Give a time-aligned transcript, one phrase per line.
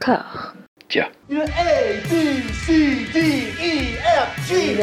[0.00, 0.54] cœur.
[0.88, 1.08] Tiens.
[1.30, 3.18] A, B, C, D,
[3.60, 4.80] E, F, G, H,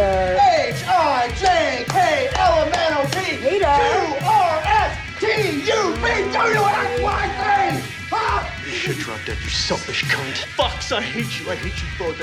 [0.87, 5.25] I, J, K, L, M, N, O, P, Q, R, S, T,
[5.65, 7.93] U, V, W, X, Y, Z.
[8.09, 8.49] Huh?
[8.65, 10.45] You should drop that, you selfish cunt.
[10.55, 11.51] Fox, I hate you.
[11.51, 12.17] I hate you both.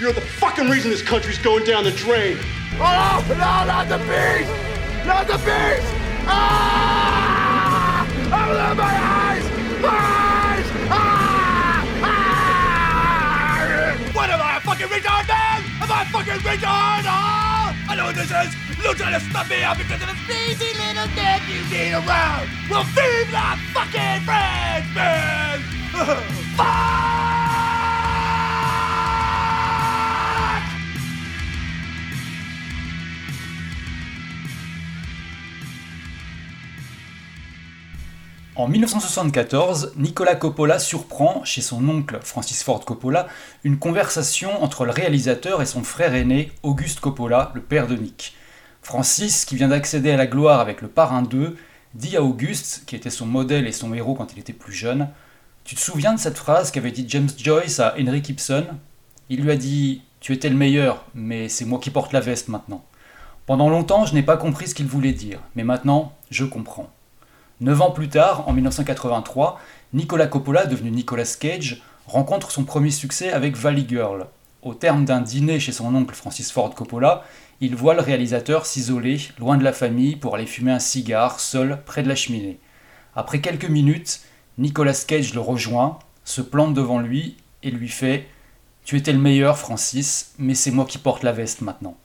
[0.00, 2.38] You're the fucking reason this country's going down the drain.
[2.80, 4.50] Oh, no, not the beast!
[5.06, 5.86] Not the beast!
[6.26, 8.04] Ah!
[8.26, 9.44] Open my eyes!
[9.80, 10.11] My
[16.02, 17.04] a fucking retard?
[17.06, 17.76] Ah!
[17.88, 18.54] I know what this is!
[18.82, 22.48] You're to stop me out because of this lazy little dick you need around!
[22.68, 25.60] Well, feed my fucking friends, man!
[26.56, 27.01] Fuck!
[38.62, 43.26] En 1974, Nicolas Coppola surprend, chez son oncle Francis Ford Coppola,
[43.64, 48.36] une conversation entre le réalisateur et son frère aîné, Auguste Coppola, le père de Nick.
[48.80, 51.56] Francis, qui vient d'accéder à la gloire avec le Parrain 2,
[51.94, 55.08] dit à Auguste, qui était son modèle et son héros quand il était plus jeune,
[55.64, 58.66] Tu te souviens de cette phrase qu'avait dit James Joyce à Henry Gibson?
[59.28, 62.46] Il lui a dit Tu étais le meilleur, mais c'est moi qui porte la veste
[62.46, 62.84] maintenant.
[63.44, 66.92] Pendant longtemps, je n'ai pas compris ce qu'il voulait dire, mais maintenant, je comprends.
[67.60, 69.60] Neuf ans plus tard, en 1983,
[69.92, 74.26] Nicolas Coppola, devenu Nicolas Cage, rencontre son premier succès avec Valley Girl.
[74.62, 77.24] Au terme d'un dîner chez son oncle Francis Ford Coppola,
[77.60, 81.78] il voit le réalisateur s'isoler, loin de la famille, pour aller fumer un cigare, seul,
[81.84, 82.58] près de la cheminée.
[83.14, 84.20] Après quelques minutes,
[84.58, 88.26] Nicolas Cage le rejoint, se plante devant lui et lui fait
[88.84, 91.96] Tu étais le meilleur, Francis, mais c'est moi qui porte la veste maintenant.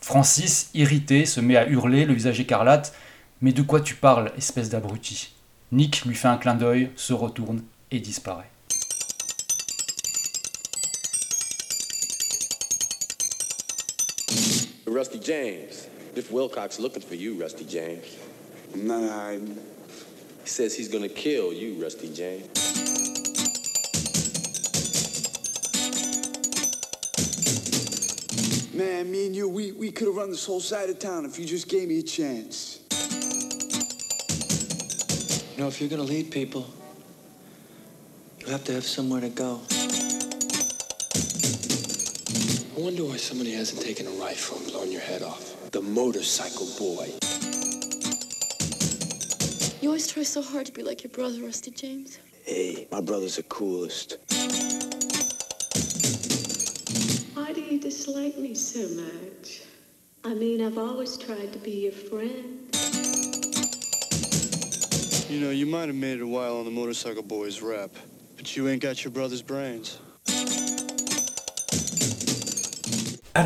[0.00, 2.94] Francis, irrité, se met à hurler, le visage écarlate
[3.42, 5.32] Mais de quoi tu parles, espèce d'abruti?
[5.72, 8.48] Nick lui fait un clin d'œil, se retourne et disparaît.
[14.86, 15.88] Rusty James.
[16.14, 18.04] Biff Wilcox looking for you, Rusty James.
[18.74, 19.58] I'm not hiding.
[20.44, 22.46] He says he's gonna kill you, Rusty James.
[28.72, 31.40] Man, me and you, we, we could have run this whole side of town if
[31.40, 32.81] you just gave me a chance.
[35.62, 36.66] You know, if you're gonna lead people,
[38.40, 39.60] you have to have somewhere to go.
[42.76, 45.70] I wonder why somebody hasn't taken a rifle and blown your head off.
[45.70, 47.12] The motorcycle boy.
[49.80, 52.18] You always try so hard to be like your brother, Rusty James.
[52.44, 54.16] Hey, my brother's the coolest.
[57.34, 59.62] Why do you dislike me so much?
[60.24, 62.61] I mean, I've always tried to be your friend.
[65.32, 67.90] You know, you might have made it a while on the Motorcycle Boys rep,
[68.36, 69.98] but you ain't got your brother's brains.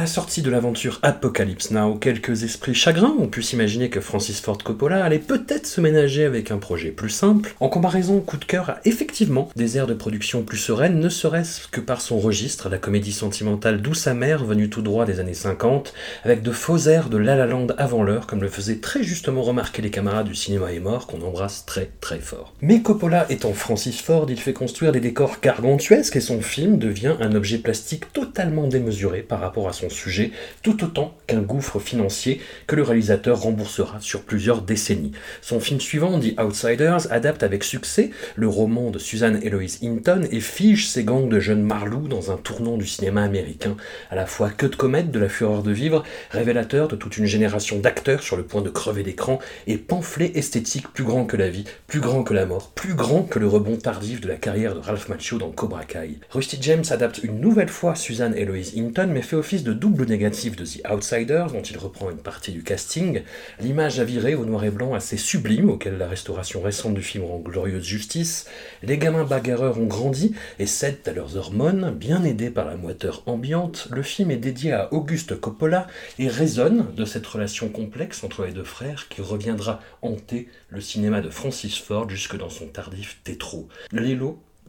[0.07, 5.05] Sortie de l'aventure Apocalypse Now, quelques esprits chagrins ont pu s'imaginer que Francis Ford Coppola
[5.05, 7.55] allait peut-être se ménager avec un projet plus simple.
[7.61, 11.69] En comparaison, Coup de cœur a effectivement des airs de production plus sereines, ne serait-ce
[11.69, 15.93] que par son registre, la comédie sentimentale douce amère venue tout droit des années 50,
[16.25, 19.43] avec de faux airs de La La Land avant l'heure, comme le faisaient très justement
[19.43, 22.55] remarquer les camarades du cinéma est mort, qu'on embrasse très très fort.
[22.61, 27.15] Mais Coppola étant Francis Ford, il fait construire des décors gargantuesques et son film devient
[27.21, 30.31] un objet plastique totalement démesuré par rapport à son sujet,
[30.63, 35.13] tout autant qu'un gouffre financier que le réalisateur remboursera sur plusieurs décennies.
[35.43, 40.41] Son film suivant, The Outsiders, adapte avec succès le roman de Susan Eloise Hinton et
[40.41, 43.77] fige ces gangs de jeunes marlous dans un tournant du cinéma américain,
[44.11, 47.27] à la fois que de comète de la fureur de vivre, révélateur de toute une
[47.27, 51.49] génération d'acteurs sur le point de crever d'écran, et pamphlet esthétique plus grand que la
[51.49, 54.75] vie, plus grand que la mort, plus grand que le rebond tardif de la carrière
[54.75, 56.19] de Ralph Macchio dans Cobra Kai.
[56.31, 60.57] Rusty James adapte une nouvelle fois Susan Eloise Hinton, mais fait office de double négatif
[60.57, 63.23] de The Outsiders, dont il reprend une partie du casting,
[63.61, 67.39] l'image avirée au noir et blanc assez sublime, auquel la restauration récente du film rend
[67.39, 68.47] glorieuse justice,
[68.83, 73.23] les gamins bagarreurs ont grandi et cèdent à leurs hormones, bien aidés par la moiteur
[73.27, 75.87] ambiante, le film est dédié à Auguste Coppola
[76.19, 81.21] et résonne de cette relation complexe entre les deux frères qui reviendra hanter le cinéma
[81.21, 83.69] de Francis Ford jusque dans son tardif Tétro.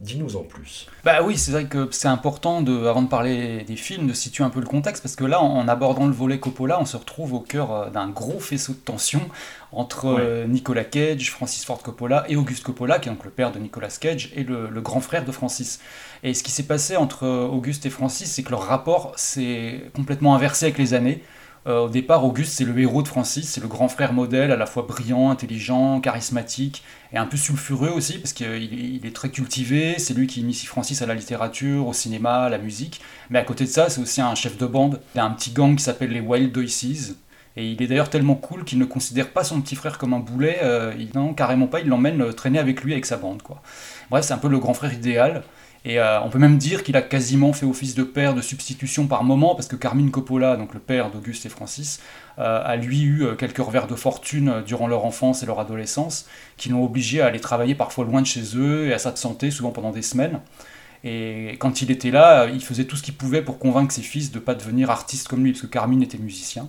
[0.00, 0.86] Dis-nous en plus.
[1.04, 4.44] Bah oui, c'est vrai que c'est important, de, avant de parler des films, de situer
[4.44, 7.34] un peu le contexte, parce que là, en abordant le volet Coppola, on se retrouve
[7.34, 9.20] au cœur euh, d'un gros faisceau de tension
[9.72, 10.20] entre Ouais.
[10.20, 13.58] euh, Nicolas Cage, Francis Ford Coppola et Auguste Coppola, qui est donc le père de
[13.58, 15.80] Nicolas Cage et le, le grand frère de Francis.
[16.22, 19.90] Et ce qui s'est passé entre euh, Auguste et Francis, c'est que leur rapport s'est
[19.96, 21.24] complètement inversé avec les années.
[21.68, 24.56] Euh, au départ, Auguste, c'est le héros de Francis, c'est le grand frère modèle, à
[24.56, 26.82] la fois brillant, intelligent, charismatique,
[27.12, 31.02] et un peu sulfureux aussi, parce qu'il est très cultivé, c'est lui qui initie Francis
[31.02, 34.22] à la littérature, au cinéma, à la musique, mais à côté de ça, c'est aussi
[34.22, 37.14] un chef de bande, il a un petit gang qui s'appelle les Wild Doices,
[37.56, 40.20] et il est d'ailleurs tellement cool qu'il ne considère pas son petit frère comme un
[40.20, 43.42] boulet, euh, il, non, carrément pas, il l'emmène euh, traîner avec lui avec sa bande.
[43.42, 43.60] Quoi.
[44.10, 45.42] Bref, c'est un peu le grand frère idéal.
[45.84, 49.06] Et euh, on peut même dire qu'il a quasiment fait office de père de substitution
[49.06, 52.00] par moment, parce que Carmine Coppola, donc le père d'Auguste et Francis,
[52.36, 56.26] a lui eu quelques revers de fortune durant leur enfance et leur adolescence,
[56.56, 59.72] qui l'ont obligé à aller travailler parfois loin de chez eux et à s'absenter, souvent
[59.72, 60.38] pendant des semaines.
[61.04, 64.30] Et quand il était là, il faisait tout ce qu'il pouvait pour convaincre ses fils
[64.30, 66.68] de ne pas devenir artiste comme lui, parce que Carmine était musicien.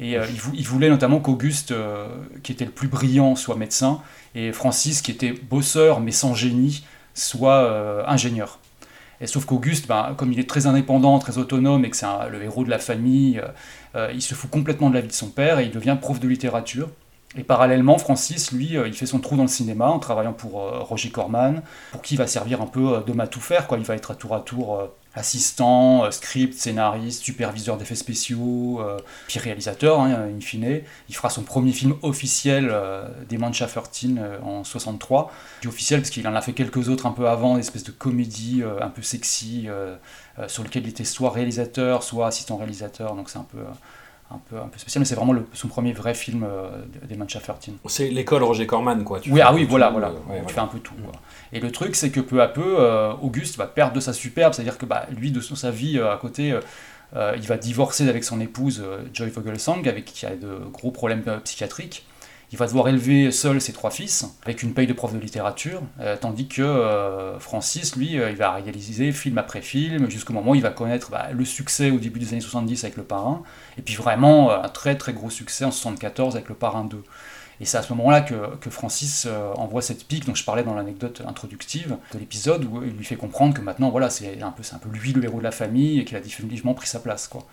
[0.00, 2.08] Et euh, il, voulait notamment qu'Auguste, euh,
[2.42, 4.00] qui était le plus brillant, soit médecin,
[4.34, 8.58] et Francis, qui était bosseur mais sans génie, soit euh, ingénieur.
[9.20, 12.42] Et sauf qu'Auguste, ben, comme il est très indépendant, très autonome, et que c'est le
[12.42, 13.40] héros de la famille,
[14.12, 16.26] il se fout complètement de la vie de son père, et il devient prof de
[16.26, 16.88] littérature.
[17.38, 20.54] Et parallèlement, Francis, lui, il fait son trou dans le cinéma en travaillant pour
[20.88, 21.62] Roger Corman,
[21.92, 23.68] pour qui il va servir un peu d'homme à tout faire.
[23.68, 23.78] Quoi.
[23.78, 28.98] Il va être à tour à tour assistant, euh, script, scénariste, superviseur d'effets spéciaux, euh,
[29.28, 30.82] puis réalisateur, hein, in fine.
[31.08, 35.32] Il fera son premier film officiel euh, des Mancha 13 en 63.
[35.60, 37.92] Du officiel parce qu'il en a fait quelques autres un peu avant, des espèces de
[37.92, 39.68] comédies un peu sexy,
[40.46, 43.58] sur lesquelles il était soit réalisateur, soit assistant réalisateur, donc c'est un peu
[44.34, 46.70] un peu, un peu spécial, mais c'est vraiment le, son premier vrai film euh,
[47.08, 47.74] des Mancha 13.
[47.86, 49.20] C'est l'école Roger Corman, quoi.
[49.20, 50.08] Tu oui, ah oui, voilà, voilà.
[50.08, 50.94] Euh, tu fais un peu tout.
[50.94, 51.12] Quoi.
[51.52, 54.54] Et le truc, c'est que peu à peu, euh, Auguste va perdre de sa superbe,
[54.54, 56.58] c'est-à-dire que bah, lui, de sa vie à côté,
[57.14, 58.82] il va divorcer avec son épouse
[59.12, 62.06] Joy Vogelsang, avec qui a de gros problèmes psychiatriques.
[62.52, 65.80] Il va devoir élever seul ses trois fils, avec une paye de prof de littérature,
[66.00, 70.50] euh, tandis que euh, Francis, lui, euh, il va réaliser film après film, jusqu'au moment
[70.50, 73.42] où il va connaître bah, le succès au début des années 70 avec Le Parrain,
[73.78, 77.02] et puis vraiment un très très gros succès en 74 avec Le Parrain 2.
[77.60, 79.26] Et c'est à ce moment-là que, Francis
[79.56, 83.16] envoie cette pique dont je parlais dans l'anecdote introductive de l'épisode, où il lui fait
[83.16, 86.00] comprendre que maintenant, voilà, c'est un, peu, un peu lui le héros de la famille
[86.00, 87.28] et qu'il a définitivement pris sa place.
[87.28, 87.46] Quoi.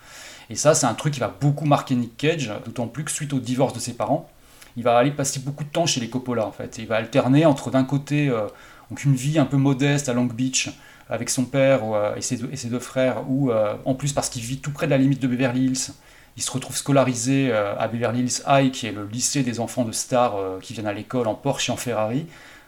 [0.50, 3.32] Et ça, c'est un truc qui va beaucoup marquer Nick Cage, d'autant plus que suite
[3.32, 4.28] au divorce de ses parents,
[4.76, 6.78] il va aller passer beaucoup de temps chez les Coppola en fait.
[6.78, 8.46] il va alterner entre d'un côté euh,
[8.90, 10.70] donc une vie un peu modeste à Long Beach
[11.08, 14.42] avec son père euh, et, ses deux, ses frères, ou euh, en plus parce qu'il
[14.42, 15.92] vit tout près de la limite de Beverly Hills,
[16.36, 19.92] il se retrouve scolarisé à Beverly Hills High, qui est le lycée des enfants de
[19.92, 22.24] stars qui viennent à l'école en Porsche et en Ferrari,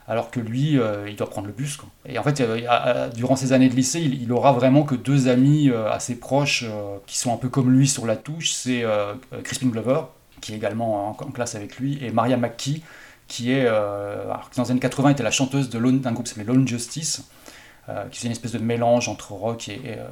[0.09, 1.79] alors que lui, il doit prendre le bus.
[2.05, 2.43] Et en fait,
[3.15, 6.67] durant ces années de lycée, il, il aura vraiment que deux amis assez proches
[7.07, 8.85] qui sont un peu comme lui sur la touche, c'est
[9.45, 10.01] Crispin Glover,
[10.43, 12.83] qui est également en, classe avec lui, et Maria McKee,
[13.29, 16.53] qui est, euh, qui dans les années 80 était la chanteuse d'un groupe qui s'appelait
[16.53, 17.25] Lone Justice,
[17.89, 20.07] euh, qui faisait une espèce de mélange entre rock et, euh,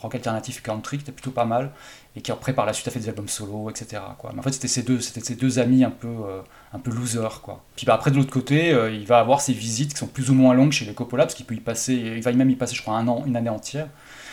[0.00, 1.72] rock alternatif et country, qui était plutôt pas mal,
[2.14, 4.00] et qui après par la suite a fait des albums solo, etc.
[4.18, 4.30] Quoi.
[4.32, 6.08] Mais en fait, c'était ces deux, c'était deux amis un peu,
[6.72, 7.64] un peu losers, quoi.
[7.74, 10.34] Puis bah, après de l'autre côté, il va avoir ses visites qui sont plus ou
[10.34, 12.76] moins longues chez les Coppola, parce qu'il peut y passer, il va même y passer,
[12.76, 13.88] je crois, un an, une année entière.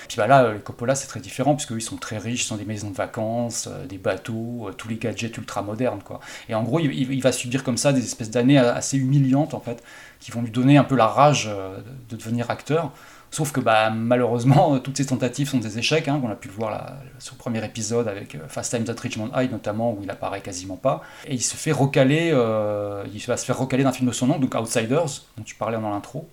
[0.07, 2.57] Puis bah là, les Coppola, c'est très différent, puisque ils sont très riches, ils ont
[2.57, 6.19] des maisons de vacances, euh, des bateaux, euh, tous les gadgets ultra modernes, quoi.
[6.50, 9.83] Et en gros, il, va subir comme ça des espèces d'années assez humiliantes, en fait,
[10.19, 11.77] qui vont lui donner un peu la rage euh,
[12.09, 12.92] de devenir acteur.
[13.30, 16.07] Sauf que bah, malheureusement, toutes ces tentatives sont des échecs.
[16.07, 19.00] Hein, on a pu le voir là, sur le premier épisode avec Fast Times at
[19.01, 21.01] Richmond High notamment, où il apparaît quasiment pas.
[21.25, 24.39] Et il se fait recaler, il va se faire recaler d'un film de son nom,
[24.39, 26.30] donc Outsiders, dont tu parlais dans l'intro,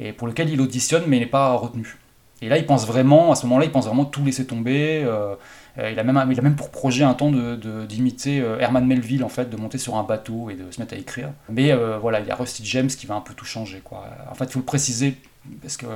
[0.00, 1.96] et pour lequel il auditionne mais n'est pas retenu.
[2.40, 5.02] Et là, il pense vraiment, à ce moment-là, il pense vraiment tout laisser tomber.
[5.04, 5.34] Euh,
[5.78, 8.86] euh, il, a même, il a même pour projet un temps d'imiter de, euh, Herman
[8.86, 11.30] Melville, en fait, de monter sur un bateau et de se mettre à écrire.
[11.48, 13.80] Mais voilà, il y a Rusty James qui va un peu tout changer.
[13.82, 14.04] Quoi.
[14.30, 15.16] En fait, il faut le préciser,
[15.62, 15.88] parce qu'il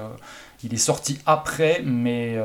[0.65, 2.37] il est sorti après, mais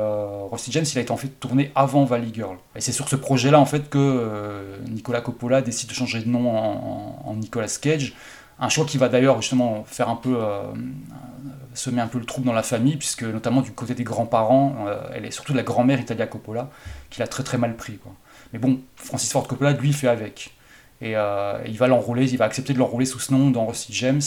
[0.50, 2.56] Rusty James, il a été en fait tourné avant Valley Girl.
[2.76, 6.48] Et c'est sur ce projet-là, en fait, que Nicolas Coppola décide de changer de nom
[6.48, 8.14] en Nicolas Cage.
[8.60, 10.36] Un choix qui va d'ailleurs justement faire un peu
[11.78, 15.00] semer un peu le trouble dans la famille, puisque notamment du côté des grands-parents, euh,
[15.14, 16.70] elle est surtout de la grand-mère Italia Coppola,
[17.10, 17.98] qui l'a très très mal pris.
[18.52, 20.52] Mais bon, Francis Ford Coppola, lui, fait avec.
[21.00, 23.92] Et euh, il va l'enrouler, il va accepter de l'enrouler sous ce nom dans Rusty
[23.92, 24.20] James,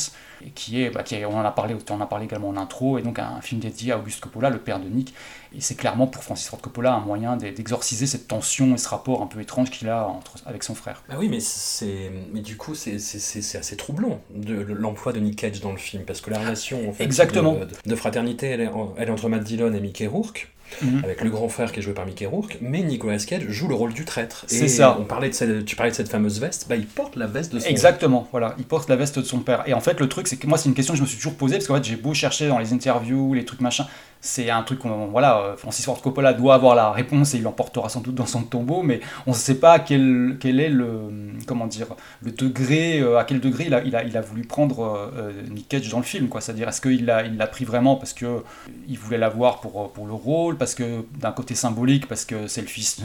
[0.55, 2.97] qui est, bah, qui on en a parlé, on en a parlé également en intro,
[2.97, 5.13] et donc un film dédié à Auguste Coppola, le père de Nick.
[5.53, 9.21] Et c'est clairement pour Francis Ford Coppola un moyen d'exorciser cette tension et ce rapport
[9.21, 11.03] un peu étrange qu'il a entre, avec son frère.
[11.09, 15.59] Bah oui, mais c'est, mais du coup c'est, assez troublant de, l'emploi de Nick Cage
[15.59, 17.57] dans le film, parce que la relation en fait, Exactement.
[17.85, 20.49] De, fraternité, elle est, elle est entre Matt Dillon et Mickey Rourke.
[20.81, 21.01] Mhm.
[21.03, 23.75] avec le grand frère qui est joué par Mickey Rourke, mais Nicolas Cage joue le
[23.75, 24.45] rôle du traître.
[24.47, 24.97] C'est ça.
[24.99, 27.53] On parlait de cette, tu parlais de cette fameuse veste, bah, il porte la veste
[27.53, 29.63] de son Exactement, voilà, il porte la veste de son père.
[29.67, 31.17] Et en fait, le truc, c'est que moi, c'est une question que je me suis
[31.17, 33.85] toujours posée, parce qu'en fait, j'ai beau chercher dans les interviews, les trucs machin,
[34.21, 37.43] c'est un truc qu'on voilà euh, Francis Ford Coppola doit avoir la réponse et il
[37.43, 41.09] l'emportera sans doute dans son tombeau mais on ne sait pas quel, quel est le
[41.47, 41.87] comment dire
[42.21, 45.31] le degré euh, à quel degré il a, il a, il a voulu prendre euh,
[45.49, 48.13] Nick Cage dans le film quoi c'est-à-dire est-ce qu'il l'a il l'a pris vraiment parce
[48.13, 48.43] que
[48.87, 52.61] il voulait l'avoir pour pour le rôle parce que d'un côté symbolique parce que c'est
[52.61, 53.01] le fils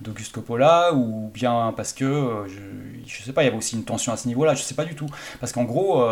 [0.00, 3.84] d'Auguste Coppola ou bien parce que je, je sais pas il y avait aussi une
[3.84, 6.02] tension à ce niveau-là je sais pas du tout parce qu'en gros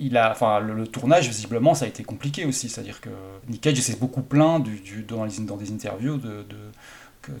[0.00, 2.68] il a, enfin, le, tournage, visiblement, ça a été compliqué aussi.
[2.68, 3.10] C'est-à-dire que
[3.48, 6.44] Nick Cage s'est beaucoup plaint du, du, dans, les, dans des interviews de,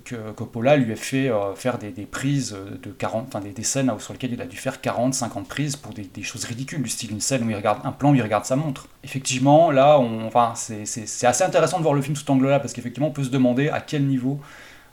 [0.04, 3.92] que, Coppola lui a fait euh, faire des, prises de 40, enfin, des, des, scènes
[3.98, 7.10] sur lesquelles il a dû faire 40, 50 prises pour des, choses ridicules, du style
[7.12, 8.88] une scène où il regarde un plan où il regarde sa montre.
[9.02, 12.72] Effectivement, là, on, enfin, c'est assez intéressant de voir le film sous cet angle-là, parce
[12.72, 14.40] qu'effectivement, on peut se demander à quel niveau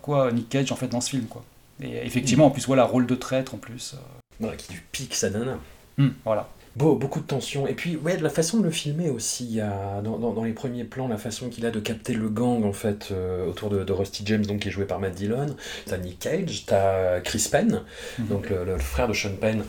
[0.01, 1.25] quoi Nick Cage en fait dans ce film.
[1.25, 1.43] Quoi.
[1.81, 3.95] Et effectivement, en plus, voilà, rôle de traître en plus.
[4.41, 4.55] Euh...
[4.55, 5.57] qui lui pique sa nana.
[5.97, 6.49] Hum, voilà.
[6.75, 7.67] Beau, beaucoup de tension.
[7.67, 9.59] Et puis, ouais, la façon de le filmer aussi,
[10.03, 13.09] dans, dans, les premiers plans, la façon qu'il a de capter le gang, en fait,
[13.11, 15.47] euh, autour de, de, Rusty James, donc, qui est joué par Matt Dillon.
[15.85, 17.81] T'as Nick Cage, t'as Chris Penn,
[18.19, 18.27] mhm.
[18.27, 19.63] donc le, frère de Sean Penn,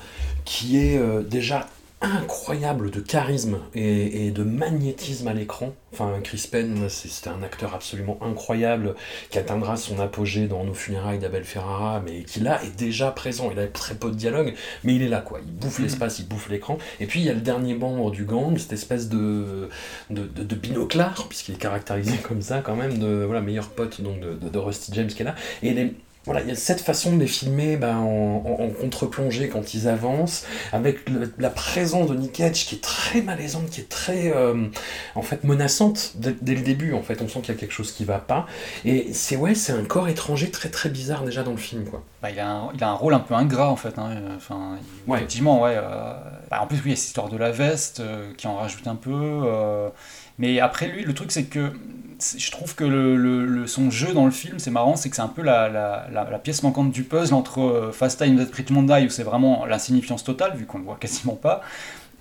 [0.44, 1.68] qui est euh, déjà
[2.02, 5.73] incroyable de charisme et, de magnétisme à l'écran.
[5.92, 8.94] Enfin, Chris Penn, c'était un acteur absolument incroyable
[9.30, 13.50] qui atteindra son apogée dans Nos funérailles d'Abel Ferrara, mais qui là est déjà présent.
[13.52, 14.54] Il a très peu de dialogue,
[14.85, 15.40] mais il est là, quoi.
[15.44, 15.82] Il bouffe mm-hmm.
[15.82, 16.78] l'espace, il bouffe l'écran.
[17.00, 19.68] Et puis il y a le dernier membre du gang, cette espèce de,
[20.11, 24.21] de, de, binoclard, puisqu'il est caractérisé comme ça, quand même, de voilà, meilleur pote donc,
[24.21, 25.35] de, de, Rusty James qui est là.
[25.62, 25.94] Et les,
[26.25, 30.45] voilà, il y a cette façon de les filmer ben, en, contre-plongée quand ils avancent,
[30.73, 31.00] avec
[31.38, 34.67] la présence de Nick Cage qui est très malaisante, qui est très euh,
[35.17, 36.95] en fait menaçante dès, le début.
[36.95, 38.47] En fait, on sent qu'il y a quelque chose qui va pas.
[38.85, 42.05] Et c'est ouais, c'est un corps étranger très très bizarre déjà dans le film, quoi.
[42.23, 43.99] Bah, il, a un, il a un rôle un peu ingrat en fait.
[43.99, 44.11] Hein.
[44.37, 44.79] Enfin,
[45.12, 45.75] effectivement, ouais.
[45.76, 46.14] Euh,
[46.50, 48.57] bah, en plus, oui, il y a cette histoire de la veste euh, qui en
[48.57, 49.11] rajoute un peu.
[50.39, 51.73] Mais après lui, le truc c'est que
[52.37, 55.29] je trouve que le, son jeu dans le film, c'est marrant, c'est que c'est un
[55.29, 59.23] peu la, pièce manquante du puzzle entre euh, Fast Time at Richmond Die, où c'est
[59.23, 61.62] vraiment l'insignifiance totale, vu qu'on ne le voit quasiment pas,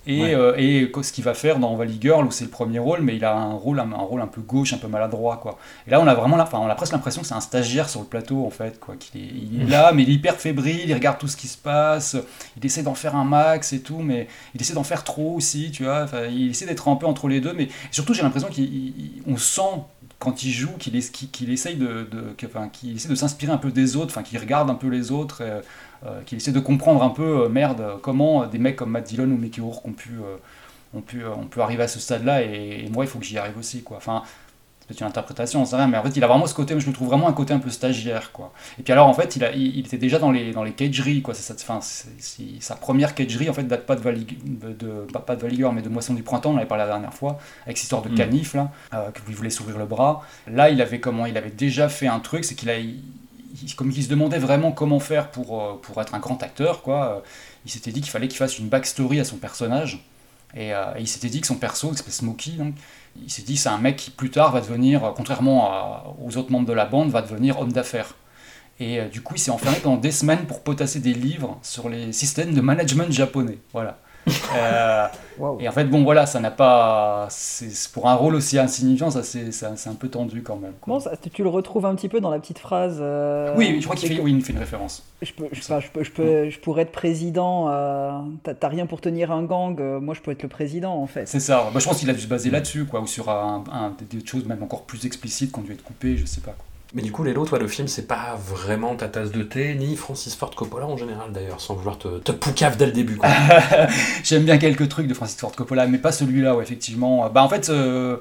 [0.06, 3.02] et, euh, et, ce qu'il va faire dans Valley Girl où c'est le premier rôle
[3.02, 5.58] mais il a un rôle un, rôle un peu gauche un peu maladroit quoi.
[5.86, 8.00] Et là on a vraiment enfin on a presque l'impression que c'est un stagiaire sur
[8.00, 10.88] le plateau en fait quoi qu'il est, il est là mais il est hyper fébrile
[10.88, 12.16] il regarde tout ce qui se passe
[12.56, 15.70] il essaie d'en faire un max et tout mais il essaie d'en faire trop aussi
[15.70, 19.36] tu vois il essaie d'être un peu entre les deux mais surtout j'ai l'impression qu'on
[19.36, 19.82] sent
[20.22, 23.96] quand il joue qu'il essaye de, de enfin, qu'il essaie de s'inspirer un peu des
[23.96, 25.60] autres enfin qu'il regarde un peu les autres euh,
[26.26, 29.36] qu'il essaie de comprendre un peu, euh, merde, comment des mecs comme Matt Dillon ou
[29.36, 30.36] Mickey Rourke ont pu, euh,
[30.94, 33.56] ont pu, on peut arriver à ce stade-là, et, moi, il faut que j'y arrive
[33.58, 33.98] aussi, quoi.
[33.98, 34.22] Enfin,
[34.88, 36.92] c'est une interprétation, c'est rien, mais en fait, il a vraiment ce côté, je le
[36.92, 38.52] trouve vraiment un côté un peu stagiaire, quoi.
[38.80, 41.22] Et puis alors, en fait, il, a, il, était déjà dans les, dans les cageries,
[41.22, 41.34] quoi.
[41.34, 45.82] C'est, enfin, sa première cagerie, en fait, date pas de, de, pas de Valigueur, mais
[45.82, 48.08] de Moisson du Printemps, on en avait parlé la dernière fois, avec cette histoire de
[48.08, 48.14] mm.
[48.16, 48.72] canif, là,
[49.14, 50.22] que vous voulez s'ouvrir le bras.
[50.48, 52.76] Là, il avait comment Il avait déjà fait un truc, c'est qu'il a
[53.76, 57.16] comme il se demandait vraiment comment faire pour, euh, pour être un grand acteur, quoi,
[57.16, 57.20] euh,
[57.64, 60.04] il s'était dit qu'il fallait qu'il fasse une backstory à son personnage.
[60.54, 62.52] Et, euh, il s'était dit que son perso, qui s'appelle Smokey,
[63.22, 66.66] il s'est dit c'est un mec qui plus tard va devenir, contrairement aux autres membres
[66.66, 68.14] de la bande, va devenir homme d'affaires.
[68.80, 72.12] Et du coup, il s'est enfermé pendant des semaines pour potasser des livres sur les
[72.12, 73.58] systèmes de management japonais.
[73.72, 73.98] Voilà.
[74.28, 75.06] Euh,
[75.60, 77.28] et en fait, bon, voilà, ça n'a pas.
[77.92, 80.72] Pour un rôle aussi insignifiant, ça c'est un peu tendu quand même.
[80.86, 82.98] Bon, ça, tu le retrouves un petit peu dans la petite phrase.
[83.00, 85.04] Euh, oui, je crois qu'il fait, oui, il fait une référence.
[85.22, 88.12] Je, peux, je, je, peux, je, pourrais être président, euh,
[88.42, 91.26] t'as rien pour tenir un gang, moi je peux être le président en fait.
[91.26, 93.94] C'est ça, bah, je pense qu'il a dû se baser là-dessus, quoi, ou sur un,
[94.10, 96.52] des choses même encore plus explicites qui ont dû être coupées, je sais pas.
[96.52, 96.64] Quoi.
[96.94, 99.96] Mais du coup, Lélo, toi, le film, c'est pas vraiment ta tasse de thé, ni
[99.96, 103.18] Francis Ford Coppola en général d'ailleurs, sans vouloir te, te poucave dès le début.
[104.24, 107.30] J'aime bien quelques trucs de Francis Ford Coppola, mais pas celui-là, effectivement.
[107.30, 108.18] Bah, en fait, euh,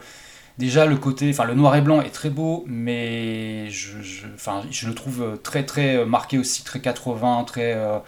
[0.58, 5.38] déjà, le côté, enfin, le noir et blanc est très beau, mais je le trouve
[5.44, 7.74] très, très marqué aussi, très 80, très.
[7.74, 8.00] Euh,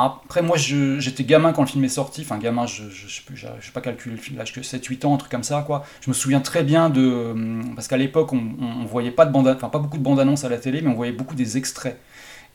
[0.00, 2.22] après, moi, j'étais gamin quand le film est sorti.
[2.22, 5.30] Enfin, gamin, je ne vais pas calculer le film, l'âge que 7-8 ans, un truc
[5.30, 5.84] comme ça, quoi.
[6.00, 7.32] Je me souviens très bien de.
[7.32, 10.20] Hum, parce qu'à l'époque, on, ne voyait pas, de bande, enfin, pas beaucoup de bandes
[10.20, 11.98] annonces à la télé, mais on voyait beaucoup des extraits.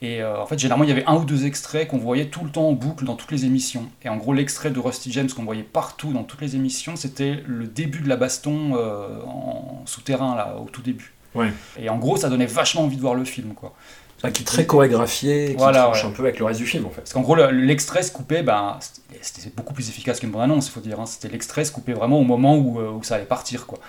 [0.02, 2.44] Et euh, en fait, généralement, il y avait un ou deux extraits qu'on voyait tout
[2.44, 3.88] le temps en boucle dans toutes les émissions.
[4.04, 7.44] Et en gros, l'extrait de Rusty James qu'on voyait partout dans toutes les émissions, c'était
[7.46, 11.14] le début de la baston euh, en souterrain, là, au tout début.
[11.34, 11.52] Ouais.
[11.80, 13.76] Et en gros, ça donnait vachement envie de voir le film, quoi
[14.22, 17.02] qui est très chorégraphié, qui voilà, un peu avec le reste du film en fait.
[17.02, 18.80] Parce qu'en gros, l'extrait se coupait, ben,
[19.22, 21.00] c'était beaucoup plus efficace qu'une bande-annonce, il faut dire.
[21.00, 21.06] Hein.
[21.06, 23.68] C'était l'extrait se coupait vraiment au moment où, euh, où, ça allait partir.
[23.68, 23.80] quoi.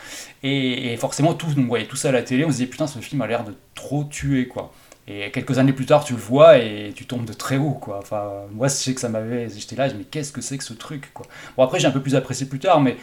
[0.43, 2.99] Et, forcément, tous, on voyait tout ça à la télé, on se disait putain, ce
[2.99, 4.49] film a l'air de trop tuer.
[4.49, 4.73] quoi.
[5.07, 7.99] Et quelques années plus tard, tu le vois et tu tombes de très haut, quoi.
[8.03, 9.49] Enfin, moi, je sais que ça m'avait.
[9.49, 11.27] J'étais là, mais qu'est-ce que c'est que ce truc, quoi.
[11.57, 12.99] Bon, après, j'ai un peu plus apprécié plus tard, mais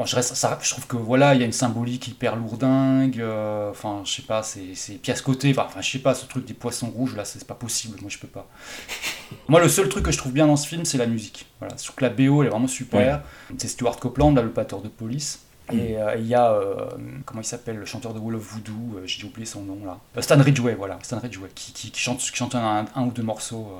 [0.00, 3.20] Bon, je, reste, ça, je trouve que voilà, il y a une symbolique hyper lourdingue.
[3.20, 4.72] euh, Enfin, je sais pas, c'est
[5.22, 5.54] côté.
[5.58, 7.98] Enfin, je sais pas, ce truc des poissons rouges là, c'est pas possible.
[8.00, 8.48] Moi, je peux pas.
[9.46, 11.44] Moi, le seul truc que je trouve bien dans ce film, c'est la musique.
[11.58, 13.20] Voilà, je trouve que la BO elle est vraiment super.
[13.58, 15.40] C'est Stuart Copeland, là, le pateur de police.
[15.70, 16.88] Et euh, il y a, euh,
[17.26, 19.98] comment il s'appelle, le chanteur de Wall of Voodoo, euh, j'ai oublié son nom là.
[20.22, 23.22] Stan Ridgway, voilà, Stan Ridgway, qui, qui, qui chante, qui chante un, un ou deux
[23.22, 23.70] morceaux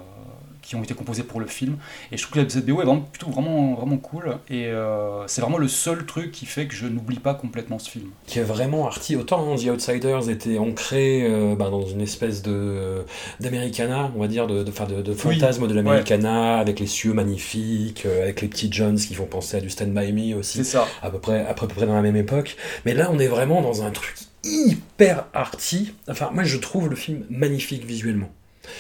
[0.63, 1.77] qui ont été composés pour le film.
[2.13, 4.37] Et je trouve que la cette BO est vraiment, plutôt vraiment, vraiment cool.
[4.49, 7.91] Et euh, c'est vraiment le seul truc qui fait que je n'oublie pas complètement ce
[7.91, 8.11] film.
[8.27, 9.17] qui est vraiment arty.
[9.17, 13.05] Autant hein, The Outsiders était ancré euh, bah, dans une espèce de
[13.41, 18.05] d'Americana, on va dire, de, de, de, de fantasme de l'Americana, avec les cieux magnifiques,
[18.07, 20.59] euh, avec les petits Jones qui font penser à du Stand By Me aussi.
[20.59, 20.87] C'est ça.
[21.03, 22.57] À peu près, à peu près dans la même époque.
[22.85, 24.15] Mais là, on est vraiment dans un truc
[24.45, 25.93] hyper arty.
[26.09, 28.31] Enfin, moi, je trouve le film magnifique visuellement.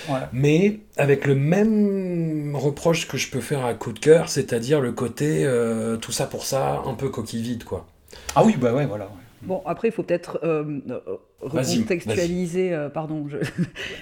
[0.09, 0.21] Ouais.
[0.33, 4.93] Mais avec le même reproche que je peux faire à coup de cœur, c'est-à-dire le
[4.93, 7.87] côté euh, tout ça pour ça, un peu coquille vide, quoi.
[8.35, 9.09] Ah oui, bah ouais, voilà.
[9.43, 11.01] Bon, après, il faut peut-être euh, euh,
[11.41, 12.75] recontextualiser.
[12.75, 13.27] euh, pardon.
[13.29, 13.39] je-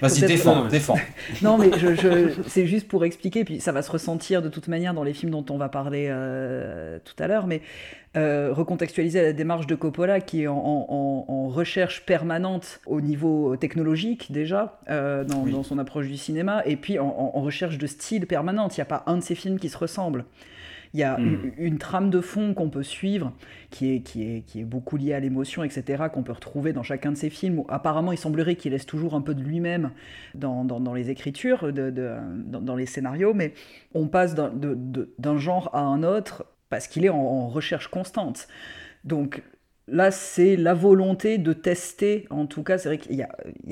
[0.01, 0.97] Vas-y, défends, défends.
[1.41, 4.67] Non, mais je, je- c'est juste pour expliquer, puis ça va se ressentir de toute
[4.67, 7.61] manière dans les films dont on va parler euh, tout à l'heure, mais
[8.15, 14.31] recontextualiser la démarche de Coppola qui est en, en- en recherche permanente au niveau technologique
[14.31, 15.51] déjà, dans, Oui.
[15.51, 18.75] dans son approche du cinéma, et puis en, en- recherche de style permanente.
[18.77, 20.25] Il n'y a pas un de ces films qui se ressemble.
[20.93, 21.51] Il y a Mm.
[21.57, 23.31] une, une trame de fond qu'on peut suivre,
[23.69, 26.83] qui est, qui est, qui est beaucoup liée à l'émotion, etc., qu'on peut retrouver dans
[26.83, 27.59] chacun de ces films.
[27.59, 29.91] Où apparemment, il semblerait qu'il laisse toujours un peu de lui-même
[30.35, 32.15] dans, dans, dans les écritures, de, de-
[32.45, 33.53] dans, dans les scénarios, mais
[33.93, 38.47] on passe d'un genre à un autre parce qu'il est en, en recherche constante.
[39.03, 39.43] Donc
[39.91, 43.29] là, c'est la volonté de tester, en tout cas, c'est vrai qu'il n'y a,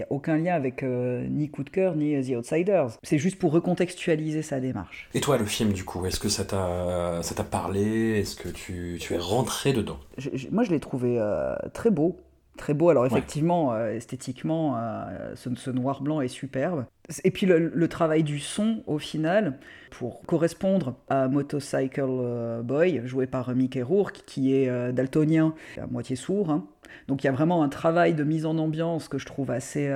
[0.09, 2.97] aucun lien avec euh, ni Coup de cœur, ni euh, The Outsiders.
[3.03, 5.09] C'est juste pour recontextualiser sa démarche.
[5.13, 8.19] Et toi, le film, du coup, est-ce que ça t'a ça t'a parlé?
[8.19, 9.97] Est-ce que tu, tu es rentré dedans?
[10.17, 12.19] Je- je- moi, je l'ai trouvé euh, très beau.
[12.57, 12.89] Très beau.
[12.89, 16.85] Alors, effectivement, euh, esthétiquement, euh, ce, ce noir-blanc est superbe.
[17.23, 19.59] Et puis, le, le travail du son, au final,
[19.91, 25.87] pour correspondre à Motorcycle euh, Boy, joué par Mickey Rourke, qui est euh, daltonien, à
[25.87, 26.49] moitié sourd.
[26.49, 26.65] hein.
[27.07, 29.87] Donc, il y a vraiment un travail de mise en ambiance que je trouve assez,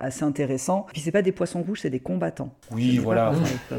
[0.00, 0.86] assez intéressant.
[0.92, 2.54] Puis, c'est pas des poissons rouges, c'est des combattants.
[2.72, 3.32] Oui, voilà,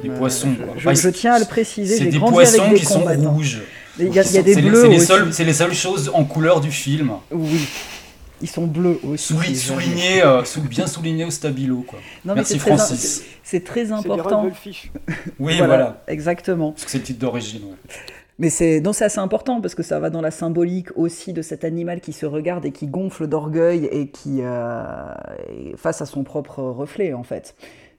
[0.04, 0.50] des poissons.
[0.78, 3.00] je- tiens à le préciser, C'est j'ai des grandi poissons avec des qui sont
[3.32, 3.62] rouges.
[4.00, 4.82] Il y a, y des bleus
[5.32, 7.12] C'est les, les seules choses en couleur du film.
[7.32, 7.68] Oui.
[8.42, 9.34] Ils sont bleus aussi.
[9.34, 9.44] Hommes.
[9.80, 11.82] souligné, euh, sou- bien souligné au stabilo.
[11.88, 12.00] Quoi.
[12.26, 13.24] Non, mais Merci c'est très, Francis.
[13.44, 14.50] c'est- très des important.
[15.40, 16.04] Oui, voilà.
[16.08, 16.72] Exactement.
[16.72, 17.62] Parce que c'est le titre d'origine.
[17.66, 17.76] ouais.
[18.40, 21.44] Mais c'est non, c'est assez important parce que ça va dans la symbolique aussi de
[21.44, 24.84] cet animal qui se regarde et qui gonfle d'orgueil et qui euh,
[25.50, 27.56] est face à son propre reflet en fait.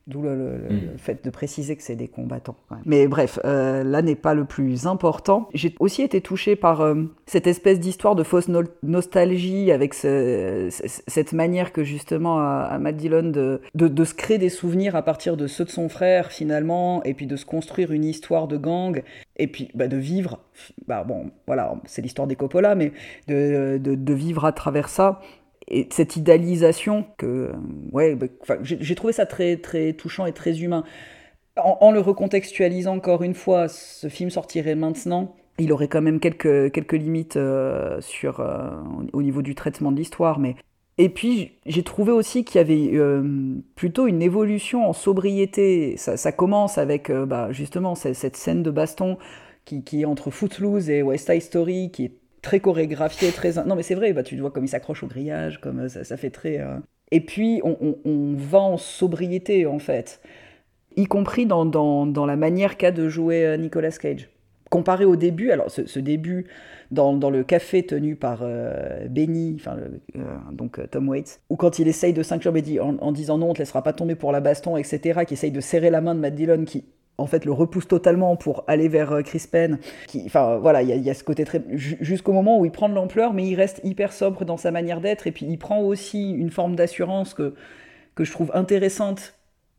[0.08, 0.80] D'où le, le- le- Mm.
[0.92, 2.56] le fait de préciser que c'est des combattants.
[2.72, 2.78] ouais.
[2.84, 5.48] Mais bref, euh, là n'est pas le plus important.
[5.54, 10.68] J'ai aussi été touché par euh, cette espèce d'histoire de fausse no- nostalgie avec ce-
[11.06, 14.96] cette manière que justement a, a Matt Dillon de, de, de se créer des souvenirs
[14.96, 18.48] à partir de ceux de son frère finalement et puis de se construire une histoire
[18.48, 19.02] de gang
[19.36, 20.40] et puis bah, de vivre.
[20.88, 22.92] Bah, bon, voilà, c'est l'histoire des Coppola, mais
[23.28, 25.20] de, de, de vivre à travers ça
[25.68, 27.52] et cette idéalisation que
[27.92, 28.26] ouais bah,
[28.62, 30.84] j'ai trouvé ça très très touchant et très humain.
[31.56, 36.72] En, le recontextualisant encore une fois ce film sortirait maintenant il aurait quand même quelques
[36.72, 38.70] quelques limites euh, sur euh,
[39.12, 40.56] au au niveau du traitement de l'histoire mais
[40.98, 45.96] et puis j'ai trouvé aussi qu'il y avait euh, plutôt une évolution en sobriété.
[45.96, 49.16] Ça, commence avec bah, justement cette, scène de baston
[49.64, 53.52] qui, qui est entre Footloose et West Side Story qui très chorégraphié, très...
[53.64, 56.04] Non mais c'est vrai, bah, tu vois comme il s'accroche au grillage, comme euh, ça,
[56.04, 56.60] ça fait très...
[56.60, 56.78] euh,
[57.10, 60.20] Et puis on, on- va en sobriété en fait,
[60.96, 64.30] y compris dans, dans, la manière qu'a de jouer euh, Nicolas Cage.
[64.70, 66.46] Comparé au début, alors ce, début
[66.90, 68.42] dans, dans le café tenu par
[69.10, 69.76] Benny, enfin
[70.50, 73.58] donc Tom Waits, où quand il essaye de s'inclure en, en disant non, on te
[73.58, 76.34] laissera pas tomber pour la baston, etc., qui essaye de serrer la main de Matt
[76.34, 76.86] Dillon, qui
[77.18, 79.78] en fait le repousse totalement pour aller vers euh, Chris Penn.
[80.08, 82.88] Qui, enfin voilà, il y, a- ce côté très ju- jusqu'au moment où il prend
[82.88, 85.80] de l'ampleur, mais il reste hyper sobre dans sa manière d'être, et puis il prend
[85.80, 87.54] aussi une forme d'assurance que
[88.14, 89.34] que je trouve intéressante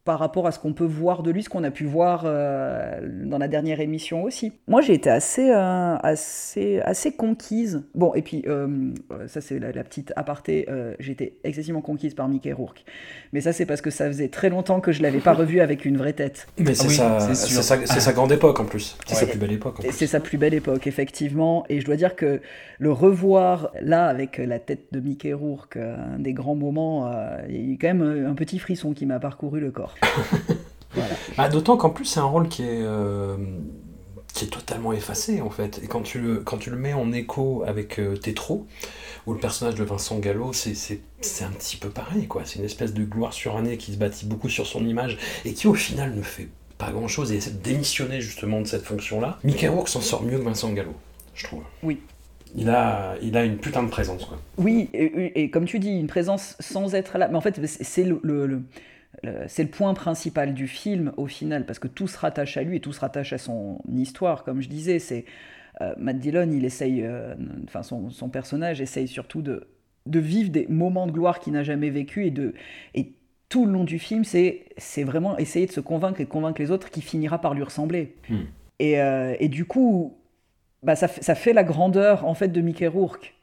[0.06, 3.00] par rapport à ce qu'on peut voir de lui, ce qu'on a pu voir euh,
[3.26, 4.52] dans la dernière émission aussi.
[4.68, 7.84] Moi, j'ai été assez, euh, assez, assez conquise.
[7.96, 8.92] Bon, et puis, euh,
[9.28, 12.84] ça c'est la, la petite aparté, euh, j'étais excessivement conquise par Mickey Rourke.
[13.32, 15.86] Mais ça, c'est parce que ça faisait très longtemps que je l'avais pas revu avec
[15.86, 16.48] une vraie tête.
[16.58, 18.98] Mais c'est oui, sa, c'est sa, c'est sa grande époque en plus.
[19.08, 19.20] C'est Ouais.
[19.22, 19.98] sa plus belle époque en Et plus.
[19.98, 21.64] C'est sa plus belle époque, effectivement.
[21.70, 22.42] Et je dois dire que
[22.80, 27.56] le revoir là, avec la tête de Mickey Rourke, un des grands moments, euh, il
[27.56, 29.93] y a eu quand même un petit frisson qui m'a parcouru le corps.
[31.38, 33.36] Bah, D'autant qu'en plus, c'est un rôle qui est, euh,
[34.34, 35.80] qui est totalement effacé en fait.
[35.84, 38.68] Et quand tu le, quand tu le mets en écho avec euh, Tétro,
[39.26, 42.44] où le personnage de Vincent Gallo, c'est, c'est, c'est un petit peu pareil, quoi.
[42.46, 45.66] C'est une espèce de gloire surannée qui se bâtit beaucoup sur son image et qui
[45.68, 49.40] au final ne fait pas grand chose et essaie de démissionner justement de cette fonction-là.
[49.44, 50.94] Mickey Rourke s'en sort mieux que Vincent Gallo,
[51.34, 51.64] je trouve.
[51.82, 52.00] Oui.
[52.56, 54.38] Il a, il a une putain de présence, quoi.
[54.60, 57.28] Oui, et, et comme tu dis, une présence sans être là.
[57.28, 58.62] Mais en fait, c'est- le- le-
[59.48, 62.78] c'est le point principal du film au final, parce que tout se rattache à lui
[62.78, 65.00] et tout se rattache à son histoire, comme je disais.
[65.00, 65.26] C'est
[65.82, 69.68] euh, Matt Dillon, il essaye, euh, enfin son, son personnage essaye surtout de,
[70.06, 72.54] de vivre des moments de gloire qu'il n'a jamais vécu et de
[72.96, 73.14] et
[73.50, 76.60] tout le long du film, c'est c'est vraiment essayer de se convaincre et de convaincre
[76.62, 78.16] les autres qu'il finira par lui ressembler.
[78.30, 78.44] Hmm.
[78.80, 80.18] Et, euh, et du coup,
[80.82, 83.36] bah, ça, fait- ça fait la grandeur en fait de Mickey Rourke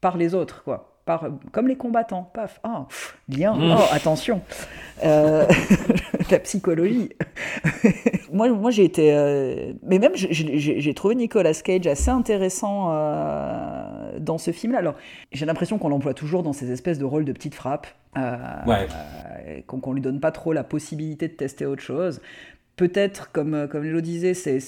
[0.00, 0.91] par les autres, quoi.
[1.04, 3.74] Par, comme les combattants, paf, ah, pff, lien, Mm.
[3.76, 4.40] oh, attention,
[5.04, 5.46] Euh,
[6.30, 7.10] la psychologie.
[8.32, 14.38] moi, moi j'ai été, euh, mais même j'ai- trouvé Nicolas Cage assez intéressant euh, dans
[14.38, 14.78] ce film-là.
[14.78, 14.94] Alors,
[15.32, 18.36] j'ai l'impression qu'on l'emploie toujours dans ces espèces de rôles de petite frappe, euh,
[18.66, 18.86] Ouais.
[19.66, 22.20] qu'on qu'on lui donne pas trop la possibilité de tester autre chose.
[22.82, 24.58] Peut-être, comme, euh, comme Lélo disait, c'est-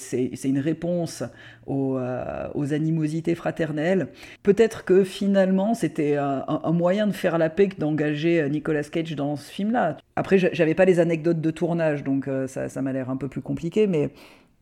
[0.45, 1.21] une réponse
[1.65, 4.07] aux, euh, aux animosités fraternelles.
[4.41, 9.13] Peut-être que finalement, c'était un, moyen de faire la paix que d'engager euh, Nicolas Cage
[9.17, 9.97] dans ce film-là.
[10.15, 13.85] Après, j'avais pas les anecdotes de tournage, donc ça, m'a l'air un peu plus compliqué,
[13.85, 14.11] mais,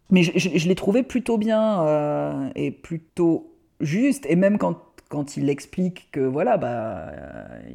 [0.09, 4.25] mais je, je- je l'ai trouvé plutôt bien et plutôt juste.
[4.27, 7.11] Et même quand, quand il explique que voilà, bah,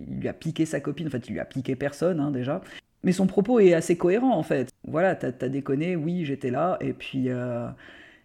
[0.09, 2.63] il lui a piqué sa copine, en fait, il lui a piqué personne hein, déjà.
[3.05, 4.71] Mais son propos est assez cohérent en fait.
[4.87, 7.69] Voilà, t'as as déconné, oui, j'étais là, et puis, euh,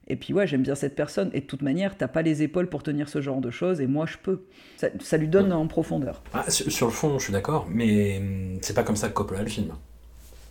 [0.07, 1.29] et puis ouais, j'aime bien cette personne.
[1.33, 3.87] Et de toute manière, t'as pas les épaules pour tenir ce genre de choses, et
[3.87, 4.45] moi je peux.
[4.77, 6.23] Ça, ça lui donne en profondeur.
[6.33, 9.13] Ah, sur, sur le fond, je suis d'accord, mais hum, c'est pas comme ça que
[9.13, 9.73] Coppola le filme.